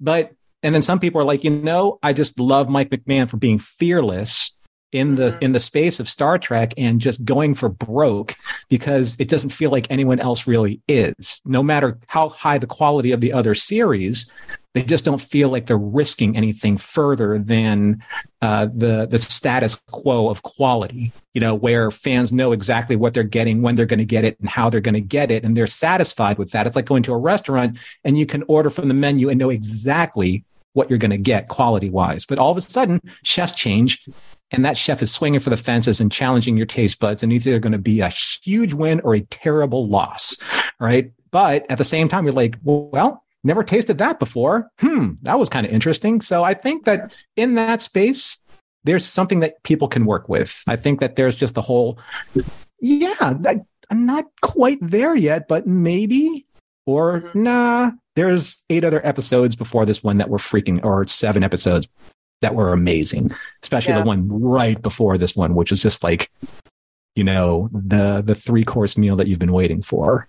But 0.00 0.32
and 0.62 0.74
then 0.74 0.82
some 0.82 0.98
people 1.00 1.20
are 1.20 1.24
like, 1.24 1.44
you 1.44 1.50
know, 1.50 1.98
I 2.02 2.12
just 2.12 2.38
love 2.40 2.68
Mike 2.68 2.90
McMahan 2.90 3.28
for 3.28 3.36
being 3.36 3.58
fearless 3.58 4.58
in 4.94 5.16
the 5.16 5.28
Mhm. 5.30 5.42
in 5.42 5.52
the 5.52 5.60
space 5.60 6.00
of 6.00 6.08
Star 6.08 6.38
Trek 6.38 6.72
and 6.78 7.00
just 7.00 7.24
going 7.24 7.54
for 7.54 7.68
broke 7.68 8.34
because 8.68 9.16
it 9.18 9.28
doesn't 9.28 9.50
feel 9.50 9.70
like 9.70 9.86
anyone 9.90 10.20
else 10.20 10.46
really 10.46 10.80
is. 10.88 11.42
No 11.44 11.62
matter 11.62 11.98
how 12.06 12.28
high 12.30 12.58
the 12.58 12.66
quality 12.66 13.10
of 13.12 13.20
the 13.20 13.32
other 13.32 13.54
series, 13.54 14.32
they 14.74 14.82
just 14.82 15.04
don't 15.04 15.20
feel 15.20 15.48
like 15.50 15.66
they're 15.66 15.76
risking 15.76 16.36
anything 16.36 16.76
further 16.76 17.38
than 17.38 18.02
uh, 18.40 18.66
the 18.74 19.06
the 19.06 19.18
status 19.18 19.74
quo 19.90 20.28
of 20.28 20.42
quality. 20.42 21.12
You 21.34 21.40
know, 21.40 21.54
where 21.54 21.90
fans 21.90 22.32
know 22.32 22.52
exactly 22.52 22.94
what 22.94 23.14
they're 23.14 23.22
getting, 23.24 23.62
when 23.62 23.74
they're 23.74 23.86
going 23.86 23.98
to 23.98 24.04
get 24.04 24.24
it, 24.24 24.38
and 24.40 24.48
how 24.48 24.70
they're 24.70 24.80
going 24.80 24.94
to 24.94 25.00
get 25.00 25.30
it, 25.30 25.44
and 25.44 25.56
they're 25.56 25.66
satisfied 25.66 26.38
with 26.38 26.50
that. 26.52 26.66
It's 26.66 26.76
like 26.76 26.84
going 26.86 27.02
to 27.04 27.12
a 27.12 27.18
restaurant 27.18 27.78
and 28.04 28.16
you 28.18 28.26
can 28.26 28.44
order 28.46 28.70
from 28.70 28.88
the 28.88 28.94
menu 28.94 29.28
and 29.28 29.38
know 29.38 29.50
exactly 29.50 30.44
what 30.74 30.90
you're 30.90 30.98
going 30.98 31.10
to 31.10 31.16
get 31.16 31.48
quality 31.48 31.88
wise. 31.88 32.26
But 32.26 32.38
all 32.38 32.50
of 32.50 32.58
a 32.58 32.60
sudden, 32.60 33.00
chefs 33.24 33.52
change 33.52 34.04
and 34.50 34.64
that 34.64 34.76
chef 34.76 35.02
is 35.02 35.10
swinging 35.10 35.40
for 35.40 35.50
the 35.50 35.56
fences 35.56 36.00
and 36.00 36.12
challenging 36.12 36.56
your 36.56 36.66
taste 36.66 37.00
buds 37.00 37.22
and 37.22 37.32
it's 37.32 37.46
either 37.46 37.58
going 37.58 37.72
to 37.72 37.78
be 37.78 38.00
a 38.00 38.08
huge 38.08 38.74
win 38.74 39.00
or 39.00 39.14
a 39.14 39.22
terrible 39.22 39.88
loss 39.88 40.36
right? 40.78 41.12
But 41.30 41.66
at 41.70 41.78
the 41.78 41.84
same 41.84 42.08
time 42.08 42.24
you're 42.24 42.34
like 42.34 42.56
well 42.62 43.24
never 43.42 43.64
tasted 43.64 43.98
that 43.98 44.18
before. 44.18 44.70
Hmm 44.80 45.14
that 45.22 45.38
was 45.38 45.48
kind 45.48 45.66
of 45.66 45.72
interesting. 45.72 46.20
So 46.20 46.44
i 46.44 46.54
think 46.54 46.84
that 46.84 47.12
in 47.36 47.54
that 47.54 47.82
space 47.82 48.40
there's 48.84 49.06
something 49.06 49.40
that 49.40 49.62
people 49.62 49.88
can 49.88 50.04
work 50.04 50.28
with. 50.28 50.62
I 50.68 50.76
think 50.76 51.00
that 51.00 51.16
there's 51.16 51.36
just 51.36 51.56
a 51.56 51.62
whole 51.62 51.98
yeah 52.80 53.34
that, 53.40 53.56
i'm 53.90 54.04
not 54.06 54.24
quite 54.42 54.78
there 54.80 55.14
yet 55.14 55.48
but 55.48 55.66
maybe 55.66 56.46
or 56.86 57.20
Mhm. 57.20 57.34
nah 57.34 57.90
there's 58.16 58.64
eight 58.70 58.84
other 58.84 59.04
episodes 59.06 59.56
before 59.56 59.84
this 59.84 60.02
one 60.04 60.18
that 60.18 60.28
were 60.30 60.38
freaking 60.38 60.84
or 60.84 61.06
seven 61.06 61.42
episodes 61.42 61.88
that 62.40 62.54
were 62.54 62.72
amazing 62.72 63.30
especially 63.62 63.94
Yeah. 63.94 64.00
the 64.00 64.06
one 64.06 64.28
right 64.28 64.80
before 64.82 65.16
this 65.18 65.34
one 65.34 65.54
which 65.54 65.70
was 65.70 65.82
just 65.82 66.02
like 66.04 66.30
you 67.16 67.24
know 67.24 67.68
the 67.72 68.22
the 68.24 68.34
three 68.34 68.64
course 68.64 68.98
meal 68.98 69.16
that 69.16 69.26
you've 69.28 69.38
been 69.38 69.52
waiting 69.52 69.82
for 69.82 70.28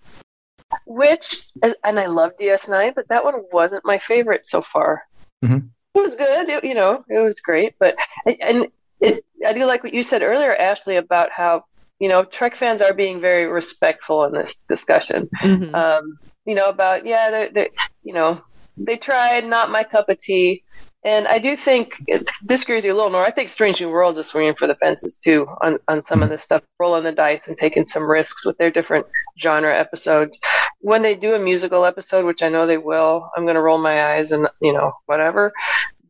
Which, 0.85 1.43
and 1.61 1.99
I 1.99 2.07
love 2.07 2.31
DS9, 2.39 2.93
but 2.95 3.07
that 3.09 3.23
one 3.23 3.35
wasn't 3.51 3.85
my 3.85 3.97
favorite 3.99 4.47
so 4.47 4.61
far. 4.61 5.03
Mhm. 5.43 5.69
It 5.93 5.99
was 6.01 6.15
good, 6.15 6.49
it, 6.49 6.63
you 6.63 6.73
know, 6.73 7.05
it 7.07 7.19
was 7.23 7.39
great, 7.39 7.75
but 7.79 7.95
and 8.25 8.67
it, 8.99 9.23
I 9.45 9.53
do 9.53 9.65
like 9.65 9.83
what 9.83 9.93
you 9.93 10.01
said 10.03 10.21
earlier, 10.23 10.53
Ashley, 10.55 10.95
about 10.97 11.29
how 11.31 11.65
you 11.99 12.09
know 12.09 12.25
Trek 12.25 12.55
fans 12.55 12.81
are 12.81 12.93
being 12.93 13.21
very 13.21 13.45
respectful 13.45 14.25
in 14.25 14.33
this 14.33 14.55
discussion. 14.67 15.29
Mhm. 15.41 15.73
Um, 15.73 16.17
you 16.45 16.55
know 16.55 16.69
about 16.69 17.05
yeah, 17.05 17.29
they 17.29 17.49
they 17.53 17.69
you 18.03 18.13
know 18.13 18.41
they 18.77 18.97
tried, 18.97 19.45
not 19.45 19.71
my 19.71 19.83
cup 19.83 20.09
of 20.09 20.19
tea. 20.19 20.63
And 21.03 21.27
I 21.27 21.37
do 21.37 21.55
think, 21.55 22.03
disagree 22.47 22.77
with 22.77 22.85
you 22.85 22.91
a 22.91 22.95
little 22.95 23.11
more. 23.11 23.21
I 23.21 23.29
think 23.29 23.49
Strange 23.49 23.79
New 23.79 23.89
World 23.89 24.17
is 24.17 24.25
swinging 24.25 24.55
for 24.55 24.65
the 24.65 24.73
fences 24.73 25.17
too 25.17 25.47
on, 25.61 25.77
on 25.87 26.01
some 26.01 26.23
of 26.23 26.29
this 26.29 26.41
stuff, 26.41 26.63
rolling 26.79 27.03
the 27.03 27.11
dice 27.11 27.47
and 27.47 27.55
taking 27.55 27.85
some 27.85 28.09
risks 28.09 28.43
with 28.43 28.57
their 28.57 28.71
different 28.71 29.05
genre 29.39 29.77
episodes. 29.77 30.39
When 30.79 31.03
they 31.03 31.13
do 31.13 31.35
a 31.35 31.39
musical 31.39 31.85
episode, 31.85 32.25
which 32.25 32.41
I 32.41 32.49
know 32.49 32.65
they 32.65 32.79
will, 32.79 33.29
I'm 33.37 33.43
going 33.43 33.53
to 33.53 33.61
roll 33.61 33.77
my 33.77 34.15
eyes 34.15 34.31
and, 34.31 34.47
you 34.63 34.73
know, 34.73 34.93
whatever. 35.05 35.53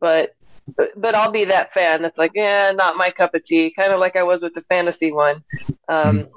But, 0.00 0.34
but, 0.78 0.98
but 0.98 1.14
I'll 1.14 1.30
be 1.30 1.44
that 1.44 1.74
fan 1.74 2.00
that's 2.00 2.16
like, 2.16 2.32
yeah, 2.34 2.70
not 2.74 2.96
my 2.96 3.10
cup 3.10 3.34
of 3.34 3.44
tea, 3.44 3.74
kind 3.78 3.92
of 3.92 4.00
like 4.00 4.16
I 4.16 4.22
was 4.22 4.40
with 4.40 4.54
the 4.54 4.62
fantasy 4.62 5.12
one. 5.12 5.44
Um, 5.90 6.28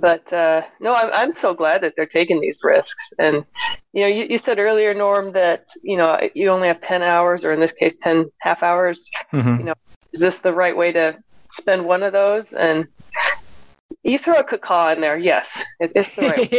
but 0.00 0.32
uh, 0.32 0.62
no, 0.80 0.94
I'm 0.94 1.10
I'm 1.12 1.32
so 1.32 1.54
glad 1.54 1.82
that 1.82 1.94
they're 1.96 2.06
taking 2.06 2.40
these 2.40 2.58
risks. 2.62 3.12
And 3.18 3.44
you 3.92 4.02
know, 4.02 4.08
you, 4.08 4.26
you 4.30 4.38
said 4.38 4.58
earlier, 4.58 4.94
Norm, 4.94 5.32
that 5.32 5.68
you 5.82 5.96
know 5.96 6.18
you 6.34 6.48
only 6.48 6.68
have 6.68 6.80
ten 6.80 7.02
hours, 7.02 7.44
or 7.44 7.52
in 7.52 7.60
this 7.60 7.72
case, 7.72 7.96
ten 7.96 8.30
half 8.40 8.62
hours. 8.62 9.08
Mhm. 9.32 9.58
You 9.58 9.64
know, 9.64 9.74
is 10.12 10.20
this 10.20 10.40
the 10.40 10.52
right 10.52 10.76
way 10.76 10.92
to 10.92 11.16
spend 11.50 11.84
one 11.84 12.02
of 12.02 12.12
those? 12.12 12.52
And 12.52 12.86
you 14.02 14.18
throw 14.18 14.34
a 14.34 14.44
caca 14.44 14.94
in 14.94 15.00
there, 15.00 15.16
yes, 15.16 15.62
it, 15.78 15.92
it's 15.94 16.14
the 16.14 16.22
right. 16.22 16.50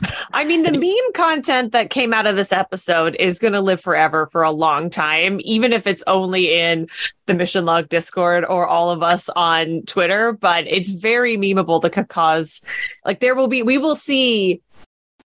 I 0.34 0.44
mean, 0.44 0.62
the 0.62 0.72
meme 0.72 1.12
content 1.14 1.70
that 1.72 1.90
came 1.90 2.12
out 2.12 2.26
of 2.26 2.34
this 2.34 2.52
episode 2.52 3.16
is 3.20 3.38
going 3.38 3.52
to 3.52 3.60
live 3.60 3.80
forever 3.80 4.28
for 4.32 4.42
a 4.42 4.50
long 4.50 4.90
time, 4.90 5.40
even 5.44 5.72
if 5.72 5.86
it's 5.86 6.02
only 6.08 6.52
in 6.52 6.88
the 7.26 7.34
Mission 7.34 7.64
Log 7.64 7.88
Discord 7.88 8.44
or 8.44 8.66
all 8.66 8.90
of 8.90 9.00
us 9.00 9.28
on 9.36 9.82
Twitter. 9.82 10.32
But 10.32 10.66
it's 10.66 10.90
very 10.90 11.36
memeable. 11.36 11.80
The 11.80 11.90
cause, 12.04 12.62
like 13.04 13.20
there 13.20 13.36
will 13.36 13.46
be, 13.46 13.62
we 13.62 13.78
will 13.78 13.94
see 13.94 14.60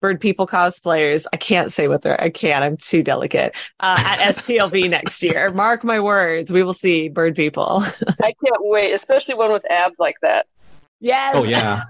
bird 0.02 0.20
people 0.20 0.48
cosplayers. 0.48 1.28
I 1.32 1.38
can't 1.38 1.72
say 1.72 1.88
what 1.88 2.02
they're. 2.02 2.20
I 2.20 2.32
can't. 2.32 2.64
I'm 2.64 2.78
too 2.78 3.04
delicate. 3.04 3.56
Uh, 3.80 3.98
at 4.00 4.18
STLV 4.34 4.90
next 4.90 5.22
year. 5.22 5.52
Mark 5.52 5.84
my 5.84 6.00
words. 6.00 6.52
We 6.52 6.64
will 6.64 6.74
see 6.74 7.08
bird 7.08 7.36
people. 7.36 7.84
I 8.24 8.34
can't 8.44 8.62
wait, 8.62 8.94
especially 8.94 9.36
one 9.36 9.52
with 9.52 9.70
abs 9.70 10.00
like 10.00 10.16
that. 10.24 10.48
Yes. 11.00 11.34
oh 11.36 11.44
yeah 11.44 11.82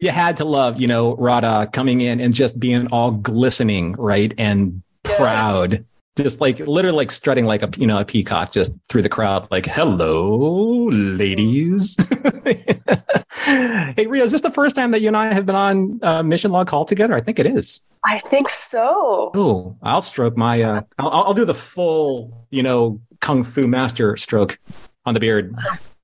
you 0.00 0.10
had 0.10 0.36
to 0.36 0.44
love 0.44 0.80
you 0.80 0.86
know 0.86 1.14
rada 1.16 1.66
coming 1.72 2.00
in 2.00 2.20
and 2.20 2.34
just 2.34 2.58
being 2.58 2.86
all 2.88 3.10
glistening 3.10 3.92
right 3.98 4.32
and 4.38 4.82
Yeah. 5.06 5.16
proud 5.16 5.84
just 6.16 6.40
like 6.40 6.60
literally 6.60 6.96
like 6.96 7.10
strutting 7.10 7.44
like 7.44 7.62
a 7.62 7.70
you 7.76 7.86
know 7.86 7.98
a 7.98 8.04
peacock 8.04 8.52
just 8.52 8.74
through 8.88 9.02
the 9.02 9.08
crowd 9.08 9.46
like 9.50 9.66
hello 9.66 10.88
ladies 10.90 11.96
hey 13.44 14.06
rio 14.06 14.24
is 14.24 14.32
this 14.32 14.40
the 14.40 14.50
first 14.50 14.76
time 14.76 14.90
that 14.92 15.00
you 15.00 15.08
and 15.08 15.16
i 15.16 15.32
have 15.32 15.44
been 15.46 15.54
on 15.56 15.98
uh, 16.02 16.22
mission 16.22 16.50
log 16.52 16.66
call 16.66 16.84
together 16.84 17.14
i 17.14 17.20
think 17.20 17.38
it 17.38 17.46
is 17.46 17.84
I 18.06 18.18
think 18.20 18.50
so. 18.50 19.30
oh 19.34 19.76
i'll 19.82 20.02
stroke 20.02 20.36
my 20.36 20.62
uh 20.62 20.82
I'll, 20.98 21.10
I'll 21.10 21.34
do 21.34 21.44
the 21.44 21.54
full 21.54 22.46
you 22.50 22.62
know 22.62 23.00
kung 23.20 23.42
fu 23.42 23.66
master 23.66 24.16
stroke 24.16 24.58
on 25.06 25.14
the 25.14 25.20
beard 25.20 25.54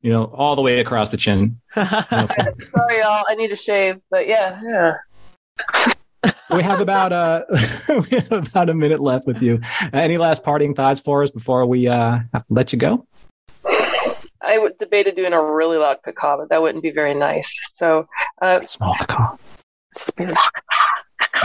you 0.03 0.11
know 0.11 0.25
all 0.25 0.57
the 0.57 0.63
way 0.63 0.81
across 0.81 1.11
the 1.11 1.17
chin 1.17 1.61
You 1.77 1.83
know, 1.83 2.27
Sorry, 2.61 2.99
y'all. 2.99 3.25
I 3.29 3.35
need 3.37 3.49
to 3.49 3.57
shave, 3.57 4.01
but 4.11 4.27
yeah, 4.27 4.61
yeah. 4.63 4.97
we 6.51 6.63
have 6.63 6.81
about 6.81 7.13
uh 7.13 7.45
we 7.89 8.19
have 8.19 8.33
about 8.33 8.71
a 8.71 8.75
minute 8.75 9.01
left 9.01 9.27
with 9.27 9.43
you. 9.43 9.61
Any 9.93 10.19
last 10.19 10.43
parting 10.43 10.75
thoughts 10.75 11.01
for 11.01 11.23
us 11.23 11.31
before 11.31 11.65
we 11.67 11.89
uh 11.89 12.21
let 12.49 12.73
you 12.73 12.79
go? 12.79 13.07
I 14.43 14.59
would 14.59 14.79
debated 14.79 15.17
doing 15.17 15.33
a 15.33 15.43
really 15.43 15.77
loud 15.77 15.99
caca, 16.05 16.39
but 16.39 16.49
that 16.49 16.61
wouldn't 16.61 16.83
be 16.83 16.91
very 16.91 17.15
nice. 17.15 17.57
So, 17.75 18.09
uh, 18.43 18.65
Small 18.67 18.97
call. 19.07 19.39
Spirit. 19.95 20.35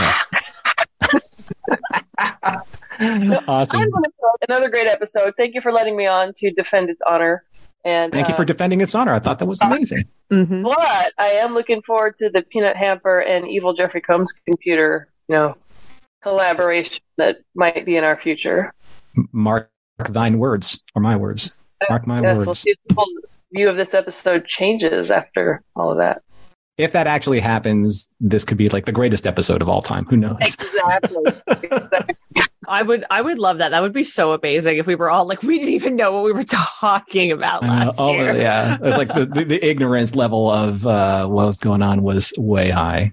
awesome. 3.46 3.80
I'm 3.80 3.90
gonna 3.90 4.08
throw 4.18 4.30
another 4.48 4.70
great 4.70 4.88
episode. 4.88 5.34
Thank 5.36 5.54
you 5.54 5.60
for 5.60 5.70
letting 5.72 5.96
me 5.96 6.06
on 6.06 6.32
to 6.38 6.50
defend 6.50 6.90
its 6.90 7.00
honor. 7.06 7.44
And 7.86 8.12
Thank 8.12 8.26
you 8.26 8.34
uh, 8.34 8.36
for 8.36 8.44
defending 8.44 8.80
its 8.80 8.94
honor. 8.96 9.12
I 9.14 9.20
thought 9.20 9.38
that 9.38 9.46
was 9.46 9.60
amazing. 9.60 10.04
Mhm. 10.32 10.64
But 10.64 11.12
I 11.18 11.28
am 11.28 11.54
looking 11.54 11.82
forward 11.82 12.16
to 12.16 12.28
the 12.28 12.42
Peanut 12.42 12.76
Hamper 12.76 13.20
and 13.20 13.48
Evil 13.48 13.72
Jeffrey 13.74 14.00
Combs 14.00 14.32
computer, 14.44 15.08
you 15.28 15.36
know, 15.36 15.56
collaboration 16.20 17.00
that 17.16 17.36
might 17.54 17.86
be 17.86 17.96
in 17.96 18.02
our 18.02 18.16
future. 18.20 18.74
Mark 19.30 19.70
thine 20.10 20.38
words 20.40 20.82
or 20.96 21.00
my 21.00 21.14
words. 21.14 21.60
Mark 21.88 22.08
my 22.08 22.20
yes, 22.20 22.38
we'll 22.38 22.46
words. 22.46 22.58
see 22.58 22.70
if 22.70 22.78
people's 22.88 23.18
view 23.52 23.68
of 23.68 23.76
this 23.76 23.94
episode 23.94 24.46
changes 24.46 25.12
after 25.12 25.62
all 25.76 25.92
of 25.92 25.98
that. 25.98 26.22
if 26.78 26.90
that 26.92 27.06
actually 27.06 27.40
happens, 27.40 28.10
this 28.20 28.44
could 28.44 28.58
be 28.58 28.68
like 28.68 28.84
the 28.84 28.92
greatest 28.92 29.26
episode 29.28 29.62
of 29.62 29.68
all 29.68 29.80
time. 29.80 30.04
Who 30.06 30.16
knows? 30.16 30.36
Exactly. 30.42 31.22
exactly. 31.46 32.16
I 32.68 32.82
would 32.82 33.04
I 33.10 33.20
would 33.22 33.38
love 33.38 33.58
that. 33.58 33.70
That 33.70 33.82
would 33.82 33.92
be 33.92 34.04
so 34.04 34.32
amazing 34.32 34.78
if 34.78 34.86
we 34.86 34.94
were 34.94 35.10
all 35.10 35.24
like 35.26 35.42
we 35.42 35.58
didn't 35.58 35.74
even 35.74 35.96
know 35.96 36.12
what 36.12 36.24
we 36.24 36.32
were 36.32 36.42
talking 36.80 37.32
about 37.32 37.62
I 37.62 37.66
know. 37.66 37.72
last 37.86 38.00
Oh, 38.00 38.12
year. 38.12 38.36
yeah. 38.36 38.76
It's 38.80 38.96
like 38.96 39.12
the, 39.14 39.26
the, 39.26 39.44
the 39.44 39.64
ignorance 39.66 40.14
level 40.14 40.50
of 40.50 40.86
uh, 40.86 41.26
what 41.26 41.46
was 41.46 41.58
going 41.58 41.82
on 41.82 42.02
was 42.02 42.32
way 42.38 42.70
high. 42.70 43.12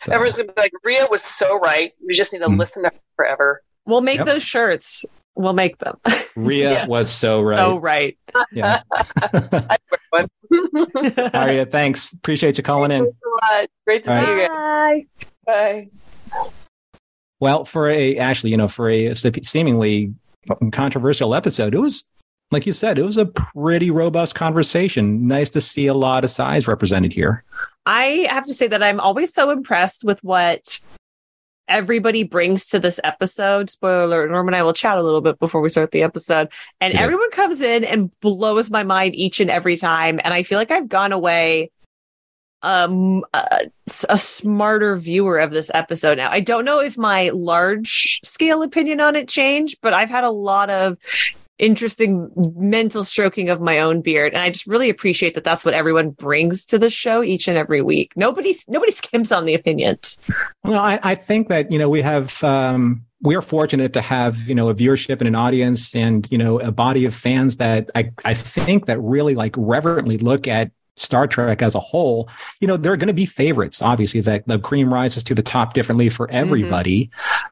So, 0.00 0.12
Everyone's 0.12 0.36
gonna 0.36 0.52
be 0.52 0.60
like, 0.60 0.72
Ria 0.84 1.06
was 1.10 1.22
so 1.22 1.58
right. 1.58 1.92
We 2.06 2.14
just 2.14 2.32
need 2.32 2.40
to 2.40 2.46
Mhm. 2.46 2.58
listen 2.58 2.82
to 2.84 2.88
her 2.90 2.94
forever. 3.16 3.62
We'll 3.86 4.00
make 4.00 4.18
Yep. 4.18 4.26
those 4.26 4.42
shirts. 4.42 5.04
We'll 5.34 5.54
make 5.54 5.78
them. 5.78 5.96
Ria 6.36 6.72
Yeah. 6.72 6.86
was 6.86 7.10
so 7.10 7.40
right. 7.42 7.58
Oh 7.58 7.78
right. 7.78 8.16
Yeah. 8.52 8.82
Fun. 10.10 10.28
Aria, 11.34 11.66
thanks. 11.66 12.12
Appreciate 12.12 12.58
you 12.58 12.62
calling 12.64 12.90
in. 12.90 13.04
Thanks 13.04 13.18
a 13.24 13.46
lot. 13.60 13.68
Great 13.86 14.04
to 14.04 14.14
All 14.14 14.24
see 14.24 14.30
you 14.42 14.48
guys. 14.48 15.04
Bye. 15.46 15.88
Bye. 16.34 16.48
Well, 17.42 17.64
for 17.64 17.90
a 17.90 18.18
actually, 18.18 18.52
you 18.52 18.56
know, 18.56 18.68
for 18.68 18.88
a 18.88 19.14
seemingly 19.14 20.14
controversial 20.70 21.34
episode, 21.34 21.74
it 21.74 21.80
was 21.80 22.04
like 22.52 22.66
you 22.66 22.72
said, 22.72 23.00
it 23.00 23.02
was 23.02 23.16
a 23.16 23.26
pretty 23.26 23.90
robust 23.90 24.36
conversation. 24.36 25.26
Nice 25.26 25.50
to 25.50 25.60
see 25.60 25.88
a 25.88 25.94
lot 25.94 26.22
of 26.22 26.30
size 26.30 26.68
represented 26.68 27.12
here. 27.12 27.42
I 27.84 28.28
have 28.30 28.46
to 28.46 28.54
say 28.54 28.68
that 28.68 28.80
I'm 28.80 29.00
always 29.00 29.34
so 29.34 29.50
impressed 29.50 30.04
with 30.04 30.22
what 30.22 30.78
everybody 31.66 32.22
brings 32.22 32.68
to 32.68 32.78
this 32.78 33.00
episode. 33.02 33.70
Spoiler 33.70 34.04
alert, 34.04 34.30
Norm 34.30 34.46
and 34.46 34.54
I 34.54 34.62
will 34.62 34.72
chat 34.72 34.96
a 34.96 35.02
little 35.02 35.20
bit 35.20 35.40
before 35.40 35.60
we 35.60 35.68
start 35.68 35.90
the 35.90 36.04
episode. 36.04 36.48
And 36.80 36.94
Yeah. 36.94 37.00
everyone 37.00 37.32
comes 37.32 37.60
in 37.60 37.82
and 37.82 38.12
blows 38.20 38.70
my 38.70 38.84
mind 38.84 39.16
each 39.16 39.40
and 39.40 39.50
every 39.50 39.76
time. 39.76 40.20
And 40.22 40.32
I 40.32 40.44
feel 40.44 40.60
like 40.60 40.70
I've 40.70 40.88
gone 40.88 41.10
away 41.10 41.72
um 42.62 43.24
a, 43.34 43.70
a 44.08 44.18
smarter 44.18 44.96
viewer 44.96 45.38
of 45.38 45.50
this 45.50 45.70
episode 45.74 46.18
now. 46.18 46.30
I 46.30 46.40
don't 46.40 46.64
know 46.64 46.80
if 46.80 46.96
my 46.96 47.30
large 47.30 48.20
scale 48.24 48.62
opinion 48.62 49.00
on 49.00 49.16
it 49.16 49.28
changed, 49.28 49.78
but 49.82 49.94
I've 49.94 50.10
had 50.10 50.24
a 50.24 50.30
lot 50.30 50.70
of 50.70 50.98
interesting 51.58 52.30
mental 52.56 53.04
stroking 53.04 53.48
of 53.48 53.60
my 53.60 53.78
own 53.78 54.00
beard 54.00 54.32
and 54.32 54.42
i 54.42 54.50
just 54.50 54.66
really 54.66 54.90
appreciate 54.90 55.34
that 55.34 55.44
that's 55.44 55.64
what 55.64 55.74
everyone 55.74 56.10
brings 56.10 56.64
to 56.64 56.76
the 56.76 56.90
show 56.90 57.22
each 57.22 57.46
and 57.46 57.56
every 57.56 57.80
week 57.80 58.10
nobody 58.16 58.52
nobody 58.66 58.90
skims 59.02 59.30
on 59.30 59.44
the 59.44 59.54
opinions 59.54 60.18
Well, 60.64 60.80
I, 60.80 60.98
I 61.02 61.14
think 61.14 61.48
that, 61.48 61.70
you 61.70 61.78
know, 61.78 61.88
we 61.88 62.02
have, 62.02 62.42
um, 62.44 63.04
we 63.20 63.34
are 63.34 63.42
fortunate 63.42 63.92
to 63.92 64.00
have, 64.00 64.48
you 64.48 64.54
know, 64.54 64.68
a 64.68 64.74
viewership 64.74 65.18
and 65.18 65.28
an 65.28 65.34
audience 65.34 65.94
and, 65.94 66.26
you 66.30 66.38
know, 66.38 66.60
a 66.60 66.72
body 66.72 67.04
of 67.04 67.14
fans 67.14 67.56
that 67.58 67.90
I, 67.94 68.10
I 68.24 68.34
think 68.34 68.86
that 68.86 69.00
really 69.00 69.34
like 69.34 69.54
reverently 69.56 70.18
look 70.18 70.48
at 70.48 70.70
Star 70.96 71.26
Trek 71.26 71.62
as 71.62 71.74
a 71.74 71.80
whole. 71.80 72.28
You 72.60 72.68
know, 72.68 72.76
there 72.76 72.92
are 72.92 72.96
going 72.96 73.08
to 73.08 73.14
be 73.14 73.26
favorites, 73.26 73.82
obviously, 73.82 74.20
that 74.22 74.46
the 74.46 74.58
cream 74.58 74.92
rises 74.92 75.24
to 75.24 75.34
the 75.34 75.42
top 75.42 75.74
differently 75.74 76.08
for 76.08 76.26
mm-hmm. 76.26 76.36
everybody. 76.36 77.10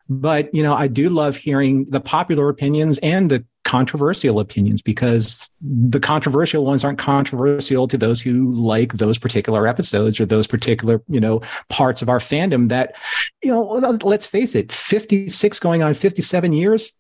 But, 0.09 0.55
you 0.55 0.63
know, 0.63 0.75
I 0.75 0.89
do 0.89 1.09
love 1.09 1.37
hearing 1.37 1.87
the 1.89 2.01
popular 2.01 2.49
opinions 2.49 2.99
and 2.99 3.31
the 3.31 3.45
controversial 3.65 4.41
opinions 4.41 4.83
because 4.83 5.51
the 5.61 6.01
controversial 6.01 6.65
ones 6.65 6.83
aren't 6.83 6.99
controversial 6.99 7.87
to 7.87 7.97
those 7.97 8.21
who 8.21 8.53
like 8.53 8.95
those 8.95 9.19
particular 9.19 9.67
episodes 9.67 10.19
or 10.19 10.27
those 10.27 10.47
particular, 10.47 11.03
you 11.09 11.21
know, 11.21 11.41
parts 11.69 12.03
of 12.03 12.09
our 12.09 12.19
fandom 12.19 12.69
that, 12.69 12.97
you 13.43 13.53
know, 13.53 13.63
let's 14.03 14.27
face 14.27 14.55
it, 14.55 14.73
56 14.73 15.61
going 15.61 15.83
on 15.83 15.95
57 15.95 16.53
years, 16.53 16.97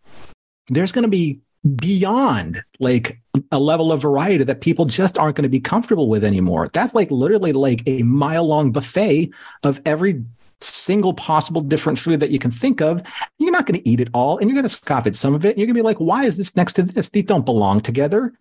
there's 0.68 0.92
going 0.92 1.02
to 1.02 1.08
be 1.08 1.40
beyond 1.76 2.62
like 2.78 3.20
a 3.52 3.58
level 3.58 3.92
of 3.92 4.02
variety 4.02 4.44
that 4.44 4.60
people 4.60 4.84
just 4.84 5.18
aren't 5.18 5.36
going 5.36 5.44
to 5.44 5.48
be 5.48 5.60
comfortable 5.60 6.08
with 6.08 6.24
anymore. 6.24 6.68
That's 6.72 6.94
like 6.94 7.10
literally 7.10 7.52
like 7.52 7.82
a 7.86 8.02
mile 8.02 8.44
long 8.44 8.72
buffet 8.72 9.30
of 9.62 9.80
every 9.86 10.24
single 10.60 11.14
possible 11.14 11.60
different 11.60 11.98
food 11.98 12.20
that 12.20 12.30
you 12.30 12.38
can 12.38 12.50
think 12.50 12.80
of. 12.80 13.02
You're 13.38 13.52
not 13.52 13.66
going 13.66 13.80
to 13.80 13.88
eat 13.88 14.00
it 14.00 14.10
all 14.12 14.38
and 14.38 14.48
you're 14.48 14.54
going 14.54 14.64
to 14.64 14.68
scoff 14.68 15.06
at 15.06 15.14
some 15.14 15.34
of 15.34 15.44
it. 15.44 15.50
And 15.50 15.58
you're 15.58 15.66
going 15.66 15.74
to 15.74 15.82
be 15.82 15.84
like, 15.84 15.98
why 15.98 16.24
is 16.24 16.36
this 16.36 16.56
next 16.56 16.74
to 16.74 16.82
this? 16.82 17.08
These 17.08 17.24
don't 17.24 17.46
belong 17.46 17.80
together. 17.80 18.32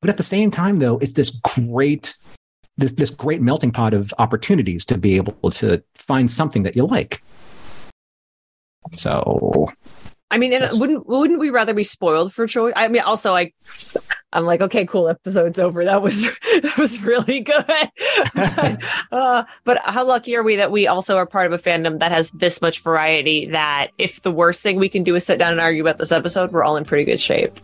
But 0.00 0.10
at 0.10 0.16
the 0.16 0.22
same 0.22 0.50
time, 0.50 0.76
though, 0.76 0.98
it's 0.98 1.12
this 1.12 1.30
great, 1.30 2.16
this, 2.76 2.92
this 2.92 3.10
great 3.10 3.42
melting 3.42 3.72
pot 3.72 3.94
of 3.94 4.14
opportunities 4.18 4.84
to 4.86 4.98
be 4.98 5.16
able 5.16 5.50
to 5.50 5.82
find 5.94 6.30
something 6.30 6.62
that 6.62 6.76
you 6.76 6.86
like. 6.86 7.22
So 8.94 9.68
i 10.30 10.38
mean 10.38 10.52
and 10.52 10.68
wouldn't 10.74 11.06
wouldn't 11.06 11.38
we 11.38 11.50
rather 11.50 11.74
be 11.74 11.84
spoiled 11.84 12.32
for 12.32 12.46
choice 12.46 12.72
i 12.76 12.88
mean 12.88 13.02
also 13.02 13.34
i 13.34 13.52
i'm 14.32 14.44
like 14.44 14.60
okay 14.60 14.84
cool 14.84 15.08
episode's 15.08 15.58
over 15.58 15.84
that 15.84 16.02
was 16.02 16.22
that 16.62 16.76
was 16.76 17.02
really 17.02 17.40
good 17.40 17.64
but, 18.34 18.82
uh, 19.12 19.44
but 19.64 19.78
how 19.84 20.06
lucky 20.06 20.36
are 20.36 20.42
we 20.42 20.56
that 20.56 20.70
we 20.70 20.86
also 20.86 21.16
are 21.16 21.26
part 21.26 21.50
of 21.50 21.58
a 21.58 21.62
fandom 21.62 21.98
that 22.00 22.10
has 22.10 22.30
this 22.32 22.60
much 22.60 22.80
variety 22.82 23.46
that 23.46 23.90
if 23.98 24.22
the 24.22 24.32
worst 24.32 24.62
thing 24.62 24.78
we 24.78 24.88
can 24.88 25.04
do 25.04 25.14
is 25.14 25.24
sit 25.24 25.38
down 25.38 25.52
and 25.52 25.60
argue 25.60 25.82
about 25.82 25.98
this 25.98 26.12
episode 26.12 26.52
we're 26.52 26.64
all 26.64 26.76
in 26.76 26.84
pretty 26.84 27.04
good 27.04 27.20
shape 27.20 27.58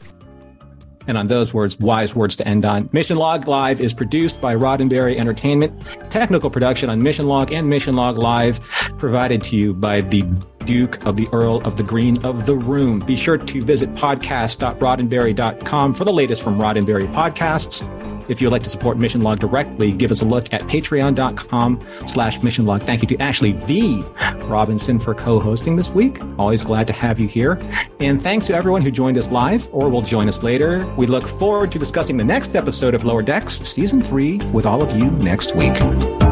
And 1.06 1.18
on 1.18 1.26
those 1.26 1.52
words, 1.52 1.78
wise 1.80 2.14
words 2.14 2.36
to 2.36 2.46
end 2.46 2.64
on. 2.64 2.88
Mission 2.92 3.16
Log 3.16 3.48
Live 3.48 3.80
is 3.80 3.92
produced 3.92 4.40
by 4.40 4.54
Roddenberry 4.54 5.16
Entertainment. 5.16 5.72
Technical 6.10 6.50
production 6.50 6.88
on 6.88 7.02
Mission 7.02 7.26
Log 7.26 7.52
and 7.52 7.68
Mission 7.68 7.96
Log 7.96 8.18
Live 8.18 8.60
provided 8.98 9.42
to 9.44 9.56
you 9.56 9.74
by 9.74 10.00
the 10.00 10.22
Duke 10.64 11.04
of 11.04 11.16
the 11.16 11.28
Earl 11.32 11.56
of 11.64 11.76
the 11.76 11.82
Green 11.82 12.24
of 12.24 12.46
the 12.46 12.54
Room. 12.54 13.00
Be 13.00 13.16
sure 13.16 13.38
to 13.38 13.62
visit 13.62 13.92
podcast.roddenberry.com 13.94 15.94
for 15.94 16.04
the 16.04 16.12
latest 16.12 16.42
from 16.42 16.58
Roddenberry 16.58 17.12
podcasts. 17.12 17.88
If 18.28 18.40
you'd 18.40 18.50
like 18.50 18.62
to 18.62 18.70
support 18.70 18.98
Mission 18.98 19.22
Log 19.22 19.40
directly, 19.40 19.92
give 19.92 20.10
us 20.10 20.22
a 20.22 20.24
look 20.24 20.52
at 20.52 20.62
patreon.com 20.62 21.80
slash 22.06 22.42
mission 22.42 22.66
log. 22.66 22.82
Thank 22.82 23.02
you 23.02 23.08
to 23.08 23.18
Ashley 23.18 23.52
V. 23.52 24.02
Robinson 24.44 24.98
for 24.98 25.14
co-hosting 25.14 25.76
this 25.76 25.90
week. 25.90 26.18
Always 26.38 26.62
glad 26.62 26.86
to 26.86 26.92
have 26.92 27.18
you 27.18 27.28
here. 27.28 27.60
And 28.00 28.22
thanks 28.22 28.46
to 28.46 28.54
everyone 28.54 28.82
who 28.82 28.90
joined 28.90 29.18
us 29.18 29.30
live 29.30 29.68
or 29.72 29.88
will 29.88 30.02
join 30.02 30.28
us 30.28 30.42
later. 30.42 30.86
We 30.96 31.06
look 31.06 31.26
forward 31.26 31.72
to 31.72 31.78
discussing 31.78 32.16
the 32.16 32.24
next 32.24 32.54
episode 32.54 32.94
of 32.94 33.04
Lower 33.04 33.22
Decks, 33.22 33.54
season 33.54 34.00
three, 34.00 34.38
with 34.50 34.66
all 34.66 34.82
of 34.82 34.96
you 34.96 35.10
next 35.10 35.56
week. 35.56 36.31